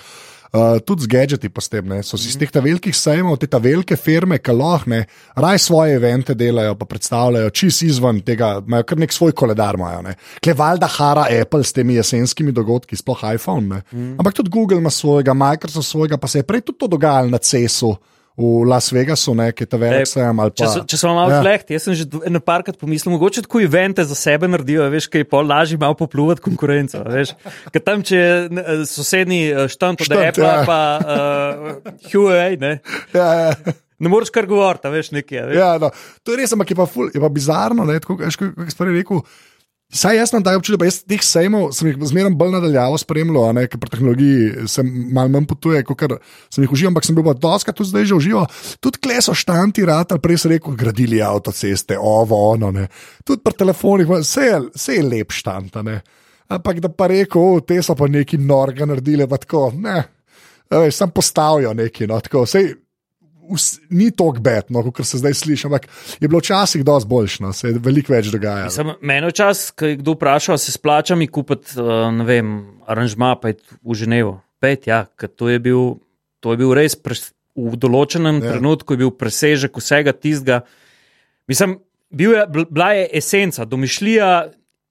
Uh, 0.54 0.78
tudi 0.86 1.02
z 1.02 1.10
gadgeti, 1.10 1.50
pa 1.50 1.62
s 1.66 1.70
tem, 1.70 1.88
ne, 1.90 2.04
so 2.06 2.14
si 2.14 2.28
iz 2.30 2.36
teh 2.38 2.52
velikih 2.62 2.94
sejmov, 2.94 3.40
te 3.42 3.48
velike 3.50 3.96
firme, 3.98 4.38
ki 4.38 4.54
lahko 4.54 5.00
raj 5.42 5.58
svoje 5.58 5.96
evente 5.98 6.36
delajo, 6.38 6.76
pa 6.78 6.86
predstavljajo 6.86 7.50
čist 7.50 7.82
izven 7.82 8.20
tega, 8.22 8.60
imajo 8.62 8.86
kar 8.86 9.02
nek 9.02 9.16
svoj 9.16 9.34
koledar. 9.34 9.74
Imajo, 9.82 10.04
ne. 10.06 10.14
Kle 10.38 10.54
valjda 10.54 10.92
hara 10.94 11.26
Apple 11.42 11.66
s 11.66 11.74
temi 11.74 11.98
jesenskimi 11.98 12.54
dogodki, 12.54 12.94
sploh 12.94 13.26
iPhone. 13.34 13.66
Ne. 13.66 13.82
Mm. 13.92 14.14
Ampak 14.22 14.38
tudi 14.38 14.54
Google 14.54 14.78
ima 14.78 14.94
svojega, 14.94 15.34
Microsoft 15.34 15.90
svojega, 15.90 16.22
pa 16.22 16.30
se 16.30 16.44
je 16.44 16.46
prej 16.46 16.62
tudi 16.62 16.84
to 16.86 16.88
dogajalo 16.88 17.34
na 17.34 17.42
CES-u. 17.42 17.96
V 18.34 18.64
Las 18.66 18.88
Vegasu, 18.90 19.36
ne, 19.38 19.52
ki 19.54 19.68
je 19.68 19.78
velik 19.78 20.08
sejem. 20.10 20.40
ali 20.40 20.52
Če, 20.52 20.64
pa- 20.66 20.72
so, 20.72 20.82
če 20.84 20.98
smo 20.98 21.12
malo 21.14 21.30
Ja. 21.30 21.36
ja. 21.36 21.42
flehti, 21.44 21.76
jaz 21.76 21.84
sem 21.86 21.94
že 21.94 22.06
eno 22.26 22.40
parkrat 22.42 22.80
pomislil, 22.82 23.14
mogoče 23.14 23.44
tako 23.46 23.62
evente 23.62 24.02
za 24.04 24.16
sebe 24.16 24.48
naredijo, 24.48 24.88
veš, 24.90 25.06
kaj 25.08 25.22
je 25.22 25.30
pol 25.30 25.46
lažje 25.46 25.78
malo 25.78 25.94
popluvati 25.94 26.42
konkurenco. 26.42 27.04
Veš, 27.06 27.36
Ker 27.70 27.82
tam, 27.82 28.02
če 28.02 28.18
je 28.18 28.50
ne, 28.50 28.64
sosednji 28.90 29.42
eh, 29.52 29.68
štant 29.70 30.02
od 30.02 30.10
Štant, 30.10 30.26
Apple, 30.32 30.44
ja. 30.44 30.64
pa 30.66 30.80
uh, 30.98 31.94
Huawei, 32.10 32.58
ne, 32.58 32.80
Ja, 33.14 33.28
ja. 33.36 33.54
ne 34.00 34.10
moreš 34.10 34.34
kar 34.34 34.50
govoriti, 34.50 34.90
veš, 34.90 35.12
nekaj. 35.14 35.38
a 35.38 35.46
Veš. 35.46 35.58
Ja, 35.58 35.70
no, 35.78 35.94
to 36.26 36.34
je 36.34 36.42
res, 36.42 36.58
ampak 36.58 36.74
je 36.74 36.76
pa, 36.76 36.90
ful, 36.90 37.14
je 37.14 37.22
pa 37.22 37.30
bizarno. 37.30 37.86
Ne, 37.86 38.00
tako, 38.02 38.18
veš, 38.18 38.42
si 38.42 38.78
prej 38.82 38.98
rekel, 38.98 39.22
Saj 39.94 40.18
jaz 40.18 40.32
imam 40.34 40.42
ta 40.42 40.56
občutek, 40.58 40.80
da 40.82 40.88
jaz 40.88 40.96
teh 41.06 41.22
sejmov 41.22 41.68
sem 41.78 41.92
jih 41.92 42.00
zmeraj 42.10 42.34
bolj 42.38 42.56
nadaljavo 42.56 42.98
spremljal, 42.98 43.60
ker 43.70 43.78
pri 43.78 43.92
tehnologiji 43.94 44.66
sem 44.72 44.90
malo 45.14 45.30
manj 45.36 45.46
potuje, 45.52 45.84
kot 45.86 46.02
sem 46.50 46.66
jih 46.66 46.74
užival, 46.74 46.94
ampak 46.94 47.06
sem 47.06 47.18
bil 47.18 47.28
pa 47.28 47.36
doska 47.38 47.76
tudi 47.78 47.92
zdaj 47.92 48.08
že 48.10 48.18
užival. 48.18 48.48
Tudi 48.82 49.02
kleso 49.04 49.36
štanti, 49.38 49.86
rad, 49.86 50.16
ali 50.16 50.24
prej 50.24 50.42
so 50.42 50.50
rekel, 50.50 50.74
gradili 50.80 51.22
avtoceste, 51.22 52.00
ovo, 52.00 52.40
ono, 52.56 52.72
ne. 52.74 52.88
Tudi 53.22 53.46
pri 53.46 53.54
telefonih, 53.62 54.10
vse 54.10 54.48
je, 54.50 54.60
vse 54.74 54.98
je 54.98 55.06
lep 55.06 55.36
štant, 55.36 55.78
ne. 55.86 56.00
Ampak 56.50 56.82
da 56.82 56.90
pa 56.90 57.12
rekel, 57.14 57.62
te 57.62 57.78
so 57.86 57.94
pa 57.96 58.10
neki 58.10 58.42
norga 58.42 58.90
naredili, 58.90 59.30
pa 59.30 59.38
tako, 59.38 59.70
ne. 59.78 60.02
Veš, 60.74 61.04
sam 61.04 61.14
postavijo 61.14 61.74
neki, 61.78 62.10
no, 62.10 62.18
tako, 62.24 62.48
sej, 62.50 62.72
Vs, 63.50 63.80
ni 63.90 64.12
tako 64.12 64.40
bedno, 64.44 64.84
kot 64.92 65.08
se 65.08 65.20
zdaj 65.20 65.34
sliši, 65.34 65.68
ampak 65.68 65.88
je 66.22 66.28
bilo 66.28 66.40
včasih 66.40 66.84
dosti 66.86 67.10
boljšno, 67.10 67.54
se 67.54 67.68
je 67.68 67.82
veliko 67.84 68.14
več 68.14 68.32
dogajalo. 68.34 68.96
Mene 69.02 69.30
včasih, 69.34 69.74
ko 69.80 69.92
je 69.92 70.00
kdo 70.00 70.16
vprašal, 70.16 70.58
se 70.62 70.72
splača 70.72 71.18
mi 71.20 71.28
kupiti, 71.28 71.76
uh, 71.80 72.08
ne 72.16 72.26
vem, 72.28 72.54
aranžma 72.88 73.36
pa 73.42 73.52
je 73.52 73.60
v 73.82 73.98
Ženevo. 74.00 74.38
Pet, 74.64 74.88
ja, 74.88 75.04
to 75.36 75.50
je 75.52 75.60
bil, 75.60 75.98
to 76.40 76.54
je 76.54 76.62
bil 76.62 76.72
res 76.78 76.96
pre, 76.96 77.20
v 77.56 77.78
določenem 77.80 78.40
ja. 78.40 78.54
trenutku, 78.54 78.96
je 78.96 79.04
bil 79.04 79.12
presežek 79.12 79.76
vsega 79.78 80.16
tistega. 80.16 80.64
Mislim, 81.52 81.78
bil 82.10 82.38
je, 82.38 82.46
bila 82.70 82.94
je 82.96 83.10
esenca, 83.20 83.68
domišljija 83.68 84.30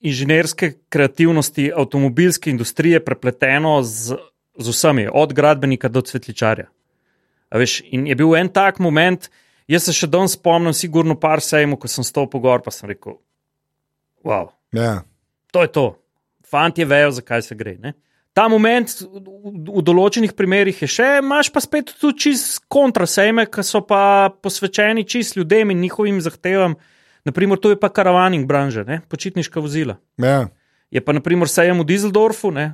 inženirske 0.02 0.72
kreativnosti, 0.90 1.70
avtomobilske 1.76 2.50
industrije, 2.50 3.00
prepleteno 3.04 3.78
z, 3.86 4.18
z 4.58 4.74
vsemi, 4.74 5.06
od 5.08 5.32
gradbenika 5.32 5.88
do 5.88 6.02
cvetličarja. 6.02 6.68
Veš, 7.52 7.82
in 7.92 8.06
je 8.08 8.16
bil 8.16 8.36
en 8.36 8.48
tak 8.48 8.78
moment, 8.80 9.28
jaz 9.68 9.88
se 9.88 9.94
še 9.96 10.08
danes 10.08 10.36
spomnim, 10.38 10.72
sigurno 10.76 11.16
par 11.20 11.42
sejmo, 11.44 11.76
ko 11.76 11.90
sem 11.90 12.06
stopil 12.06 12.40
gor, 12.40 12.62
pa 12.64 12.72
sem 12.72 12.88
rekel: 12.88 13.18
Wow, 14.24 14.52
yeah. 14.72 15.04
to 15.52 15.66
je 15.66 15.72
to. 15.72 15.86
Fantje 16.48 16.84
vejo, 16.84 17.12
zakaj 17.16 17.42
se 17.42 17.56
gre. 17.56 17.76
Ne? 17.80 17.94
Ta 18.32 18.46
moment 18.48 18.88
v, 18.88 19.20
v 19.68 19.82
določenih 19.84 20.32
primerih 20.36 20.78
je 20.84 20.88
še, 20.88 21.08
imaš 21.20 21.50
pa 21.52 21.60
spet 21.60 21.92
tudi 22.00 22.26
čist 22.26 22.62
kontrasejme, 22.72 23.44
ki 23.52 23.64
so 23.64 23.82
pa 23.84 24.32
posvečeni 24.32 25.04
čist 25.04 25.36
ljudem 25.36 25.72
in 25.72 25.82
njihovim 25.84 26.20
zahtevam. 26.24 26.78
Naprimer, 27.28 27.60
to 27.60 27.74
je 27.74 27.78
pa 27.78 27.92
karavaning 27.92 28.48
branže, 28.48 28.86
ne? 28.88 29.02
počitniška 29.12 29.60
vozila. 29.60 29.98
Yeah. 30.20 30.48
Je 30.92 31.00
pa, 31.00 31.14
naprimer, 31.16 31.48
sejem 31.48 31.80
v 31.80 31.88
Dizeldorfu, 31.88 32.50
ne? 32.52 32.72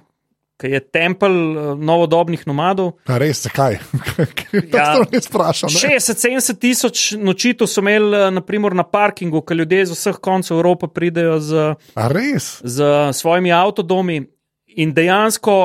Ki 0.59 0.73
je 0.73 0.81
tempelj 0.83 1.37
uh, 1.39 1.71
novodobnih 1.79 2.43
nomadov. 2.49 2.97
A 3.07 3.19
res, 3.23 3.45
zakaj? 3.47 3.79
ja, 4.75 4.87
to 4.97 5.07
ne 5.13 5.21
sprašujem. 5.23 5.75
60-70 6.03 6.59
tisoč 6.59 7.05
nočitev 7.19 7.71
so 7.71 7.83
imeli 7.85 8.11
uh, 8.11 8.29
naprimer, 8.35 8.75
na 8.75 8.83
parkingu, 8.83 9.43
ker 9.47 9.61
ljudje 9.61 9.87
iz 9.87 9.95
vseh 9.95 10.19
koncev 10.23 10.59
Evrope 10.59 10.91
pridejo 10.91 11.39
z, 11.41 11.73
z 12.63 12.93
svojimi 13.15 13.55
avtodomi 13.55 14.23
in 14.79 14.95
dejansko. 14.95 15.59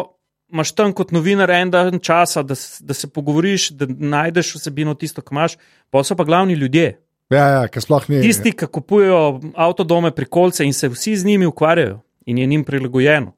Máš 0.54 0.76
tam 0.78 0.92
kot 0.94 1.10
novinar 1.10 1.50
en 1.50 1.72
dan 1.74 1.98
časa, 1.98 2.44
da, 2.46 2.54
da 2.54 2.94
se 2.94 3.08
pogovoriš, 3.10 3.72
da 3.74 3.88
najdeš 3.90 4.52
vsebino 4.60 4.94
tisto, 4.94 5.24
kar 5.26 5.34
imaš, 5.34 5.56
pa 5.90 6.04
so 6.06 6.14
pa 6.14 6.28
glavni 6.30 6.54
ljudje. 6.54 6.92
Ja, 7.34 7.46
ja, 7.50 7.62
ki 7.72 7.82
sploh 7.82 8.06
ni. 8.12 8.22
Tisti, 8.22 8.52
ki 8.54 8.70
kupujejo 8.70 9.40
avtodome 9.58 10.12
pri 10.14 10.30
kolce 10.30 10.68
in 10.68 10.76
se 10.78 10.92
vsi 10.94 11.16
z 11.18 11.26
njimi 11.26 11.50
ukvarjajo 11.50 12.04
in 12.30 12.38
je 12.38 12.46
njim 12.46 12.64
prilagojeno. 12.64 13.34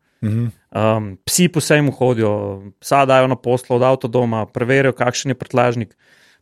Um, 0.75 1.17
psi 1.23 1.47
po 1.47 1.61
sejmu 1.63 1.91
hodijo, 1.91 2.61
psa 2.79 3.05
dajo 3.05 3.27
na 3.31 3.35
poslo 3.35 3.77
od 3.77 3.83
avtodoma, 3.83 4.43
preverijo, 4.45 4.91
kakšen 4.91 5.31
je 5.31 5.35
prtlažnik. 5.39 5.93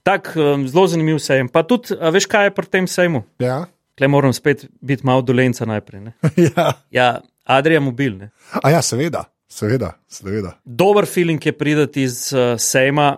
Tak, 0.04 0.32
um, 0.36 0.65
zelo 0.67 0.88
zanimiv 0.89 1.19
sejem. 1.22 1.50
Pa 1.50 1.62
tudi, 1.63 1.93
veš, 1.93 2.26
kaj 2.26 2.50
je 2.50 2.54
pri 2.56 2.65
tem 2.65 2.88
sejmu? 2.89 3.22
Ja. 3.39 3.67
Klej 3.98 4.10
moram 4.10 4.34
spet 4.34 4.65
biti 4.82 5.06
malo 5.06 5.22
dolenca 5.22 5.69
najprej. 5.69 6.10
ja. 6.50 6.74
ja, 6.89 7.08
Adrija 7.46 7.80
mobil. 7.80 8.17
Ne? 8.17 8.32
A 8.63 8.74
ja, 8.74 8.82
seveda, 8.82 9.28
seveda, 9.46 9.93
seveda. 10.10 10.56
Dober 10.65 11.06
feeling 11.06 11.46
je 11.46 11.54
pridati 11.54 12.10
iz 12.10 12.34
uh, 12.34 12.58
sejma, 12.58 13.13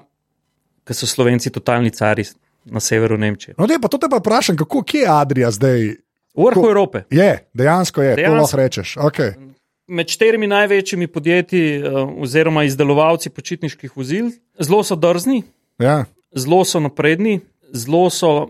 ker 0.84 1.00
so 1.00 1.08
slovenci 1.08 1.50
totalni 1.50 1.96
cari 1.96 2.28
na 2.66 2.84
severu 2.84 3.16
Nemčije. 3.18 3.56
No, 3.56 3.72
ne, 3.72 3.80
pa 3.80 3.88
to 3.88 3.98
te 4.04 4.12
pa 4.12 4.20
vprašam, 4.20 4.60
kako 4.60 4.84
je 4.92 5.08
Adrija 5.08 5.56
zdaj? 5.56 5.94
V 6.36 6.52
vrhu 6.52 6.68
Evrope. 6.68 7.06
Je, 7.08 7.48
dejansko 7.56 8.04
je, 8.04 8.16
dejansko. 8.20 8.36
to 8.36 8.42
lahko 8.42 8.58
rečeš. 8.58 8.98
Okay 9.00 9.55
med 9.88 10.10
štirimi 10.10 10.48
največjimi 10.48 11.08
podjetji, 11.08 11.82
uh, 11.82 12.10
oziroma 12.22 12.64
izdelovalci 12.66 13.30
počitniških 13.30 13.98
vozil, 13.98 14.32
zelo 14.60 14.84
so 14.84 14.96
drzni, 14.96 15.44
ja. 15.80 16.06
zelo 16.36 16.66
so 16.66 16.80
napredni, 16.80 17.40
zelo 17.74 18.10
so 18.10 18.50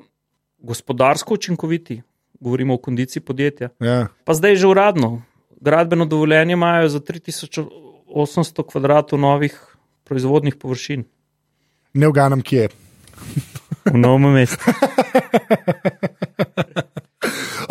gospodarsko 0.57 1.33
učinkoviti, 1.33 2.01
govorimo 2.39 2.73
o 2.73 2.77
kondiciji 2.77 3.21
podjetja. 3.21 3.69
Ja. 3.79 4.07
Pa 4.23 4.33
zdaj 4.33 4.55
že 4.55 4.67
uradno, 4.67 5.21
gradbeno 5.61 6.05
dovoljenje 6.05 6.53
imajo 6.53 6.89
za 6.89 6.99
3800 6.99 8.71
kvadratov 8.71 9.19
novih 9.19 9.75
proizvodnih 10.03 10.55
površin. 10.55 11.03
Ne 11.93 12.07
vganem, 12.07 12.41
kje 12.41 12.61
je. 12.61 12.69
v 13.85 13.97
novem 13.97 14.33
mestu. 14.33 14.59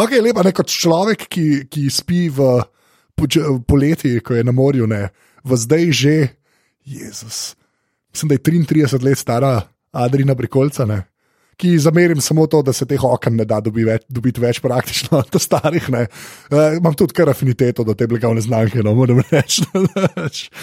ok, 0.03 0.11
lepa, 0.22 0.42
ne 0.42 0.53
kot 0.53 0.70
človek, 0.70 1.27
ki, 1.29 1.66
ki 1.70 1.90
spi 1.92 2.29
v 2.33 2.62
poleti, 3.66 4.20
ko 4.20 4.35
je 4.35 4.44
na 4.44 4.53
morju, 4.53 4.87
ne, 4.87 5.09
v 5.44 5.57
zdaj 5.57 5.90
že, 5.92 6.16
Jezus. 6.85 7.57
Mislim, 8.12 8.29
da 8.29 8.35
je 8.35 8.38
33 8.38 9.05
let 9.05 9.18
stara 9.18 9.61
Adrina 9.92 10.35
Brikolca, 10.35 10.87
ne, 10.87 11.03
ki 11.57 11.79
zamerim 11.79 12.20
samo 12.20 12.46
to, 12.46 12.62
da 12.62 12.72
se 12.72 12.87
teh 12.87 13.05
okn 13.05 13.37
ne 13.38 13.46
da 13.48 13.61
dobi 13.62 13.85
več, 13.87 14.07
dobiti 14.09 14.42
več, 14.42 14.61
praktično 14.62 15.22
od 15.22 15.38
starih. 15.40 15.87
E, 15.94 16.07
imam 16.79 16.94
tudi 16.98 17.14
kar 17.14 17.31
afiniteto 17.31 17.85
do 17.85 17.94
te 17.94 18.09
blagovne 18.11 18.42
znamke, 18.42 18.83
no 18.83 18.94
moram 18.94 19.22
reči. 19.31 19.62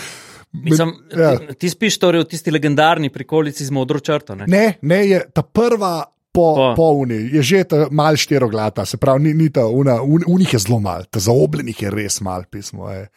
Mislim, 0.52 0.92
ja. 1.16 1.38
ti 1.56 1.70
spiš 1.72 1.96
torej 2.02 2.26
v 2.26 2.28
tisti 2.34 2.52
legendarni 2.52 3.10
prikolici 3.10 3.64
z 3.64 3.72
modro 3.72 4.02
črto? 4.04 4.36
Ne, 4.36 4.50
ne, 4.52 4.66
ne 4.82 5.00
je 5.08 5.22
ta 5.32 5.46
prva 5.48 6.04
po, 6.32 6.56
po. 6.56 6.74
po 6.76 6.92
uni, 6.92 7.30
je 7.34 7.42
že 7.42 7.64
malo 7.92 8.18
štiroglata, 8.18 8.86
se 8.86 8.98
pravi, 8.98 9.24
ni, 9.24 9.34
ni 9.34 9.50
ta 9.50 9.66
una, 9.68 10.02
un, 10.02 10.24
unih 10.28 10.54
je 10.54 10.60
zelo 10.60 10.80
malo, 10.80 11.04
ta 11.10 11.20
zaobljenih 11.20 11.82
je 11.82 11.92
res 11.92 12.22
malo 12.22 12.44
pismo. 12.50 12.90
Je. 12.90 13.08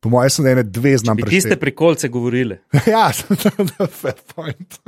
Po 0.00 0.10
mojem, 0.10 0.30
sem 0.30 0.46
ene 0.46 0.62
dve 0.62 0.96
znam 0.98 1.16
prebrati. 1.16 1.36
Tiste 1.36 1.56
prikolce 1.56 2.08
govorili. 2.08 2.58
ja, 2.94 3.10
fair 4.02 4.14
point. 4.34 4.78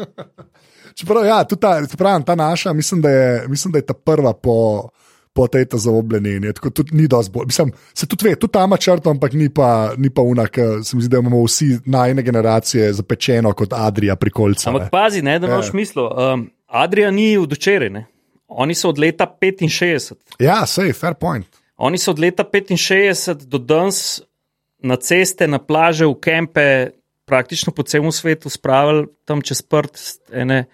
Čeprav, 0.99 1.27
ja, 1.27 1.45
tudi 1.45 1.61
ta, 1.61 1.81
pravim, 1.99 2.23
ta 2.23 2.35
naša, 2.35 2.73
mislim 2.73 3.01
da, 3.03 3.11
je, 3.11 3.49
mislim, 3.49 3.73
da 3.73 3.79
je 3.79 3.87
ta 3.87 3.95
prva 3.95 4.33
po. 4.33 4.89
Po 5.33 5.45
tej 5.47 5.67
zaobljeni, 5.73 6.53
tako 6.55 6.71
tudi 6.71 6.97
ni 6.97 7.05
dosti 7.07 7.31
bolj. 7.33 7.45
Mislim, 7.47 7.71
se 7.95 8.07
tudi 8.07 8.27
ve, 8.27 8.35
tudi 8.35 8.53
ta 8.53 8.65
ima 8.65 8.77
črto, 8.77 9.11
ampak 9.11 9.33
ni 9.33 9.47
pa, 9.55 9.93
ni 9.97 10.11
pa 10.11 10.23
unak, 10.23 10.57
se 10.83 10.97
mi 10.97 11.03
zdi, 11.03 11.13
da 11.13 11.19
imamo 11.19 11.45
vsi 11.45 11.79
najne 11.87 12.23
generacije 12.23 12.93
zapečeno 12.93 13.53
kot 13.53 13.73
Adrija 13.73 14.17
pri 14.17 14.31
kolcu. 14.31 14.69
Ampak 14.69 14.91
pazi, 14.91 15.23
ne, 15.23 15.39
da 15.39 15.47
imaš 15.47 15.67
ja. 15.67 15.75
mislo. 15.75 16.33
Um, 16.35 16.49
Adrian 16.69 17.15
ni 17.15 17.37
od 17.39 17.53
včeraj, 17.53 18.05
oni 18.49 18.75
so 18.75 18.89
od 18.89 18.99
leta 18.99 19.27
65. 19.41 20.15
Ja, 20.39 20.67
sej, 20.67 20.93
fair 20.93 21.15
point. 21.15 21.47
Oni 21.77 21.99
so 21.99 22.11
od 22.11 22.19
leta 22.19 22.45
65 22.45 23.45
do 23.45 23.59
danes 23.59 24.21
na 24.79 24.97
ceste, 24.97 25.49
na 25.49 25.59
plaže, 25.59 26.07
v 26.07 26.15
kempe, 26.21 26.91
praktično 27.25 27.73
po 27.73 27.83
celem 27.83 28.13
svetu 28.13 28.49
spravili 28.49 29.07
tam 29.25 29.43
čez 29.43 29.63
prt 29.63 30.01
ene 30.33 30.65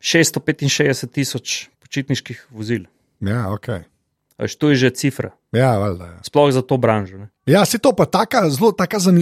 665 0.00 1.12
tisoč 1.12 1.68
počitniških 1.80 2.46
vozil. 2.50 2.88
Ja, 3.20 3.48
ok. 3.52 3.84
Až 4.38 4.54
to 4.56 4.70
je 4.70 4.76
že 4.76 4.90
cifra. 4.94 5.34
Ja, 5.52 5.76
valjda. 5.78 6.04
Ja. 6.04 6.18
Sploh 6.22 6.52
za 6.54 6.62
to 6.62 6.76
branžo. 6.76 7.18
Ne? 7.18 7.28
Ja, 7.46 7.64
se 7.66 7.78
to 7.78 7.92
pa 7.92 8.06
tako 8.06 8.48
zelo 8.50 8.72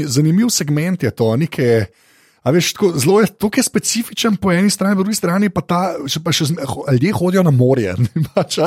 zanimiv 0.07 0.51
segment 0.51 1.03
je 1.03 1.11
to, 1.11 1.37
nekaj. 1.37 1.87
A 2.47 2.53
veš, 2.55 2.77
tako, 2.77 2.93
zelo 2.95 3.19
je 3.21 3.27
tukaj 3.27 3.65
specifičen 3.67 4.37
po 4.39 4.53
eni 4.55 4.71
strani, 4.71 4.95
po 4.95 5.03
drugi 5.03 5.19
strani 5.19 5.49
pa, 5.51 5.65
ta, 5.67 5.81
še, 6.07 6.21
pa 6.23 6.31
še 6.31 6.47
ljudje 6.55 7.11
hodijo 7.19 7.43
na 7.43 7.51
morje. 7.51 7.97
Pač, 8.37 8.61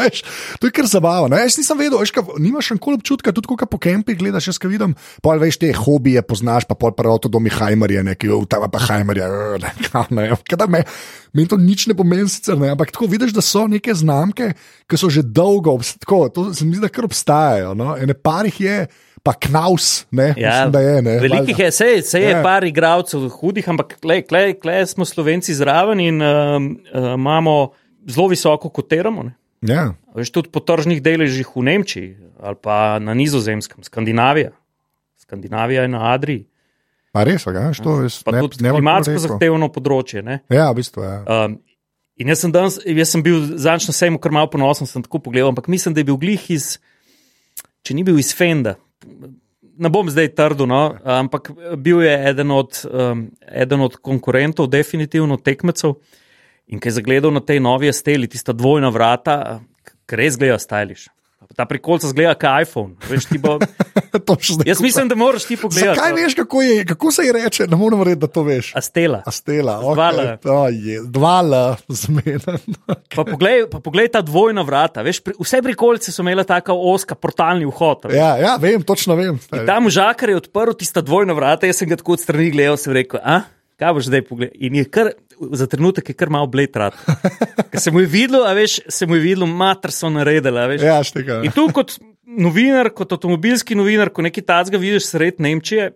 to 0.59 0.67
je 0.67 0.73
kar 0.75 0.89
zabavno. 0.89 1.39
Jaz 1.39 1.55
nisem 1.55 1.79
vedel, 1.79 1.95
veš, 2.01 2.11
ka, 2.11 2.25
nimaš 2.43 2.73
še 2.73 2.75
nikoli 2.75 2.99
občutka, 2.99 3.31
tudi 3.35 3.47
ko 3.47 3.55
po 3.63 3.79
kempih 3.79 4.19
gledaš, 4.19 4.51
jaz 4.51 4.59
kaj 4.59 4.73
vidim, 4.73 4.97
pa 5.23 5.37
veš 5.39 5.61
te 5.63 5.71
hobije 5.71 6.25
poznaš, 6.27 6.67
pa 6.67 6.75
pol 6.75 6.91
prav 6.97 7.21
to 7.23 7.31
domi 7.31 7.53
Heimerje, 7.55 8.03
neki 8.11 8.33
v 8.33 8.43
ta 8.51 8.59
pa 8.67 8.83
Heimerje, 8.83 9.31
ne, 9.63 9.71
ne, 10.19 10.27
ne. 10.67 10.83
Meni 11.31 11.47
to 11.47 11.55
nič 11.61 11.87
ne 11.87 11.95
pomeni, 11.95 12.27
sicer, 12.27 12.59
ne, 12.59 12.73
ampak 12.75 12.91
tako 12.91 13.07
vidiš, 13.07 13.31
da 13.31 13.45
so 13.45 13.63
neke 13.71 13.95
znamke, 13.95 14.51
ki 14.89 14.99
so 14.99 15.07
že 15.13 15.23
dolgo, 15.23 15.77
tako, 16.03 16.25
to 16.33 16.49
se 16.51 16.67
mi 16.67 16.75
zdi, 16.75 16.83
da 16.83 16.91
kar 16.91 17.07
obstajajo. 17.07 17.77
No? 17.79 17.93
Ene 17.95 18.17
parih 18.17 18.59
je 18.59 18.79
pa 19.23 19.33
knaus, 19.33 20.05
ne, 20.11 20.33
ja, 20.37 20.49
mislim, 20.49 20.71
da 20.71 20.79
je. 20.79 21.01
Ne, 21.01 21.19
velikih 21.19 21.59
je, 21.59 21.71
sej, 21.71 22.01
sej 22.07 22.23
je 22.23 22.31
ja. 22.37 22.43
par 22.43 22.63
igralcev 22.63 23.27
hudih, 23.39 23.69
ampak 23.69 23.97
klej 24.01 24.85
smo 24.87 25.05
slovenci 25.05 25.53
zraven 25.53 25.99
in 25.99 26.21
uh, 26.21 26.55
uh, 26.57 27.13
imamo 27.13 27.71
zelo 28.07 28.27
visoko 28.27 28.69
koteramo. 28.69 29.29
Ja. 29.61 29.93
Veš 30.15 30.31
tudi 30.31 30.49
po 30.49 30.63
tržnih 30.63 31.01
deležih 31.03 31.47
v 31.55 31.63
Nemčiji 31.67 32.17
ali 32.39 32.55
pa 32.55 32.99
na 33.03 33.13
nizozemskem, 33.13 33.83
Skandinavija. 33.83 34.53
Skandinavija 35.19 35.81
je 35.81 35.87
na 35.91 36.13
Adriji. 36.13 36.45
Pa 37.11 37.25
res, 37.27 37.43
ga, 37.43 37.71
to 37.83 37.97
je 38.05 38.09
ne, 38.31 38.41
ne 38.61 38.71
klimatsko 38.71 39.17
zahtevno 39.19 39.67
področje. 39.73 40.23
Ne? 40.23 40.39
Ja, 40.47 40.69
v 40.71 40.79
bistvu. 40.79 41.03
Ja. 41.03 41.17
Um, 41.27 41.57
in 42.15 42.31
jaz 42.31 42.45
sem, 42.45 42.53
danes, 42.55 42.77
jaz 42.79 43.11
sem 43.11 43.25
bil 43.25 43.41
zanj 43.59 43.89
na 43.89 43.95
sejmu, 43.97 44.21
kar 44.23 44.31
malo 44.31 44.47
ponosen, 44.53 44.87
sem 44.87 45.03
tako 45.03 45.19
pogledal, 45.25 45.51
ampak 45.51 45.67
mislim, 45.67 45.97
da 45.97 45.99
je 45.99 46.07
bil 46.07 46.21
glih 46.21 46.45
iz 46.55 46.77
če 47.85 47.95
ni 47.97 48.05
bil 48.07 48.19
iz 48.21 48.31
Fenda. 48.35 48.75
Ne 49.79 49.89
bom 49.91 50.09
zdaj 50.11 50.33
trdil, 50.35 50.67
no, 50.67 50.81
ampak 51.07 51.51
bil 51.79 52.01
je 52.03 52.15
eden 52.29 52.51
od, 52.51 52.81
um, 52.83 53.29
eden 53.47 53.83
od 53.85 53.95
konkurentov, 54.03 54.67
definitivno 54.67 55.37
tekmecev. 55.39 55.95
In 56.69 56.81
ki 56.81 56.91
je 56.91 56.97
zagledal 56.99 57.31
na 57.33 57.41
tej 57.41 57.61
novi 57.63 57.89
steli, 57.93 58.27
tista 58.27 58.53
dvojna 58.53 58.91
vrata, 58.93 59.59
ki 60.05 60.19
res 60.19 60.37
gleda 60.37 60.59
stajališ. 60.61 61.07
Ta 61.59 61.65
prikolca 61.67 62.07
zgleda 62.07 62.37
kot 62.39 62.61
iPhone. 62.63 62.93
Veš, 63.09 63.25
bo... 63.43 63.57
Jaz 64.69 64.79
mislim, 64.81 65.09
da 65.11 65.15
moraš 65.15 65.43
ti 65.43 65.57
pogledati. 65.57 65.99
Kaj 65.99 66.13
veš, 66.15 66.35
kako, 66.35 66.61
je, 66.61 66.85
kako 66.85 67.11
se 67.11 67.23
je 67.23 67.33
reče? 67.33 67.67
Ne 67.67 67.75
morem 67.75 68.03
reči, 68.03 68.19
da 68.21 68.27
to 68.27 68.43
veš. 68.47 68.71
Astela. 68.79 69.23
Astela, 69.27 69.75
okay. 69.83 71.03
dva 71.03 71.41
L, 71.43 71.75
zmeden. 71.89 72.63
pa, 73.15 73.25
poglej, 73.27 73.65
pa 73.71 73.83
poglej 73.83 74.07
ta 74.13 74.21
dvojna 74.23 74.63
vrata. 74.63 75.03
Veš, 75.03 75.19
pri, 75.25 75.35
vse 75.35 75.59
prikolce 75.67 76.15
so 76.15 76.23
imele 76.23 76.47
tako 76.47 76.79
oska, 76.93 77.19
portalni 77.19 77.67
vhod. 77.67 78.07
Ja, 78.15 78.37
ja, 78.39 78.55
vem, 78.61 78.83
točno 78.87 79.19
vem. 79.19 79.39
Tam 79.51 79.91
žakar 79.91 80.31
je 80.31 80.39
odprl 80.39 80.79
tista 80.79 81.03
dvojna 81.03 81.35
vrata, 81.35 81.67
jaz 81.67 81.83
sem 81.83 81.91
ga 81.91 81.99
tako 81.99 82.15
od 82.15 82.23
strani 82.23 82.53
gledal, 82.55 82.79
sem 82.79 82.95
rekel, 82.95 83.19
a? 83.19 83.41
Kaj 83.79 83.95
boš 83.95 84.09
zdaj 84.09 84.25
pogledal? 84.27 84.55
In 84.67 84.75
je 84.79 84.85
kar, 84.85 85.11
za 85.51 85.67
trenutek 85.71 86.11
je 86.11 86.17
kar 86.17 86.31
malo 86.33 86.49
bled 86.51 86.75
rad. 86.75 86.97
Ker 87.71 87.81
se 87.81 87.91
mu 87.91 88.03
je 88.03 88.09
videlo, 88.09 88.43
a 88.49 88.53
veš, 88.57 88.79
se 88.89 89.07
mu 89.07 89.15
je 89.15 89.23
videlo, 89.23 89.47
mater 89.47 89.93
so 89.93 90.09
naredili, 90.11 90.65
veš. 90.73 90.85
Ja, 90.85 90.99
štega. 91.05 91.41
In 91.47 91.53
tu 91.55 91.67
kot 91.73 91.95
novinar, 92.25 92.91
kot 92.95 93.13
avtomobilski 93.15 93.77
novinar, 93.77 94.11
ko 94.13 94.25
nekaj 94.25 94.45
tazga 94.45 94.81
vidiš 94.81 95.11
sred 95.13 95.39
Nemčije, 95.43 95.91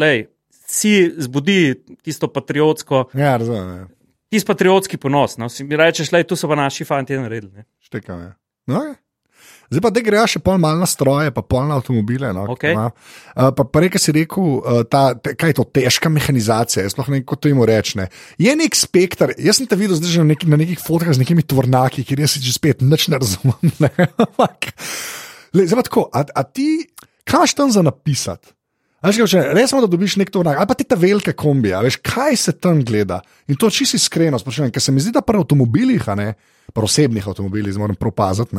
lej, 0.00 0.26
si 0.70 0.94
zbudi 1.18 1.74
tisto 2.02 2.28
patriotsko. 2.30 3.08
Ja, 3.18 3.36
razumem. 3.36 3.76
Ja. 3.76 3.86
Tisti 4.30 4.46
patriotski 4.46 4.98
ponos, 5.02 5.36
no, 5.42 5.48
si 5.50 5.66
mi 5.66 5.78
rečeš, 5.78 6.12
lej, 6.14 6.28
tu 6.30 6.38
so 6.38 6.50
pa 6.50 6.58
naši 6.58 6.86
fanti 6.86 7.18
naredili. 7.18 7.64
Štega, 7.82 8.18
ja. 8.22 8.32
No, 8.70 8.84
ja. 8.90 8.94
Zdaj 9.70 9.82
pa 9.84 9.90
te 9.94 10.02
grejo 10.02 10.26
še 10.26 10.40
pol 10.42 10.58
malce 10.58 10.82
na 10.82 10.86
stroje, 10.90 11.30
pa 11.30 11.44
pol 11.46 11.68
na 11.68 11.76
avtomobile. 11.78 12.32
No, 12.34 12.48
okay. 12.50 12.74
uh, 12.74 12.90
pa 13.54 13.62
pa 13.62 13.82
reke 13.84 14.00
si 14.02 14.10
rekel, 14.14 14.58
uh, 14.58 14.82
ta, 14.82 15.14
te, 15.14 15.36
kaj 15.38 15.52
je 15.52 15.58
to 15.60 15.66
težka 15.78 16.10
mehanizacija, 16.10 16.88
sploh 16.90 17.06
ne 17.06 17.20
vem, 17.20 17.22
kako 17.22 17.38
to 17.38 17.52
jim 17.52 17.62
rečne. 17.70 18.08
Je 18.42 18.50
nek 18.58 18.74
spektr, 18.74 19.36
jaz 19.38 19.60
sem 19.60 19.70
te 19.70 19.78
videl 19.78 19.94
zdaj 20.00 20.16
že 20.16 20.24
na, 20.24 20.32
neki, 20.34 20.50
na 20.50 20.58
nekih 20.58 20.82
fotkah 20.82 21.14
z 21.14 21.22
nekimi 21.22 21.46
tvornaki, 21.46 22.02
kjer 22.02 22.26
jaz 22.26 22.34
že 22.42 22.56
spet 22.56 22.82
nič 22.82 23.06
ne 23.14 23.22
razumem. 23.22 23.74
Ne? 23.80 23.90
Le, 25.56 25.64
zdaj 25.64 25.78
pa 25.78 25.84
tako, 25.86 26.02
a, 26.12 26.26
a 26.26 26.42
ti, 26.44 26.90
kaj 27.22 27.38
imaš 27.38 27.54
tam 27.54 27.70
za 27.70 27.82
napisati? 27.86 28.52
Res 29.00 29.70
smo, 29.70 29.80
da 29.80 29.88
dobiš 29.88 30.18
nek 30.20 30.28
tovrnak, 30.28 30.58
ali 30.60 30.68
pa 30.68 30.76
ti 30.76 30.84
ta 30.84 30.98
velike 30.98 31.32
kombije, 31.32 31.78
veš, 31.86 31.96
kaj 32.04 32.36
se 32.36 32.52
tam 32.58 32.82
gleda. 32.84 33.22
In 33.48 33.56
to 33.56 33.70
čisto 33.72 33.96
iskreno, 33.96 34.38
sprašujem, 34.38 34.68
ker 34.74 34.82
se 34.82 34.92
mi 34.92 35.00
zdi, 35.00 35.14
da 35.14 35.22
pri 35.24 35.40
avtomobilih, 35.40 36.04
a 36.10 36.18
ne 36.18 36.34
pri 36.74 36.86
osebnih 36.86 37.28
avtomobilih, 37.28 37.76
moram 37.78 37.96
propaziti. 37.98 38.56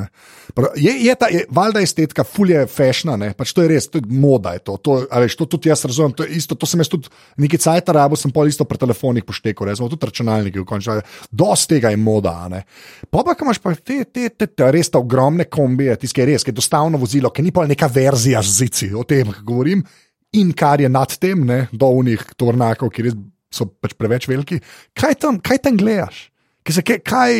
Je, 0.76 0.93
je 1.06 1.15
ta, 1.15 1.30
je, 1.32 1.45
valjda 1.50 1.82
estetika, 1.82 2.26
fulje 2.28 2.65
fešna, 2.67 3.15
ne, 3.19 3.32
pač 3.38 3.54
to 3.56 3.65
je 3.65 3.71
res, 3.71 3.88
to 3.91 4.02
je 4.02 4.08
moda. 4.08 4.54
Je 4.58 4.63
to, 4.67 4.78
to, 4.78 4.97
veš, 5.24 5.38
to 5.39 5.47
tudi 5.56 5.71
jaz 5.71 5.86
razumem, 5.88 6.15
to, 6.17 6.28
isto, 6.28 6.58
to 6.60 6.69
sem 6.69 6.84
jaz 6.84 6.91
tudi 6.91 7.12
nekaj 7.41 7.63
cajt 7.65 7.93
rabo, 7.95 8.19
sem 8.19 8.34
pol 8.36 8.52
isto 8.52 8.67
pri 8.67 8.82
telefonih 8.82 9.26
poštekal, 9.28 9.69
res, 9.69 9.82
tudi 9.82 10.12
računalniki, 10.12 10.62
v 10.62 10.67
končni 10.67 10.93
fazi. 10.93 11.26
Dost 11.32 11.71
tega 11.71 11.93
je 11.93 12.00
moda, 12.02 12.36
ne. 12.52 12.63
Pa 13.10 13.26
pa, 13.28 13.36
imaš 13.36 13.62
pa 13.63 13.76
te, 13.76 14.04
te, 14.06 14.30
te, 14.30 14.52
te 14.52 14.71
res 14.71 14.91
ta 14.91 15.02
ogromne 15.02 15.47
kombije, 15.52 15.97
tiskaj 16.04 16.30
res, 16.34 16.45
ki 16.45 16.54
je 16.54 16.60
dostavno 16.62 17.02
vozilo, 17.02 17.34
ki 17.34 17.45
ni 17.47 17.56
pa 17.56 17.67
neka 17.69 17.89
verzija 17.91 18.43
z 18.43 18.58
zici, 18.62 18.93
o 18.95 19.08
tem 19.08 19.32
govorim 19.41 19.84
in 20.32 20.54
kar 20.56 20.82
je 20.82 20.89
nad 20.89 21.12
tem, 21.19 21.43
ne, 21.45 21.65
do 21.71 21.89
unih 22.00 22.24
tovrnakov, 22.39 22.91
ki 22.93 23.12
so 23.52 23.67
pač 23.84 23.95
preveč 24.00 24.28
veliki. 24.32 24.62
Kaj 24.97 25.17
tam, 25.24 25.39
kaj 25.43 25.63
tam 25.65 25.78
gledaš? 25.80 26.30
Se, 26.69 26.84
kaj, 26.86 27.02
kaj 27.04 27.34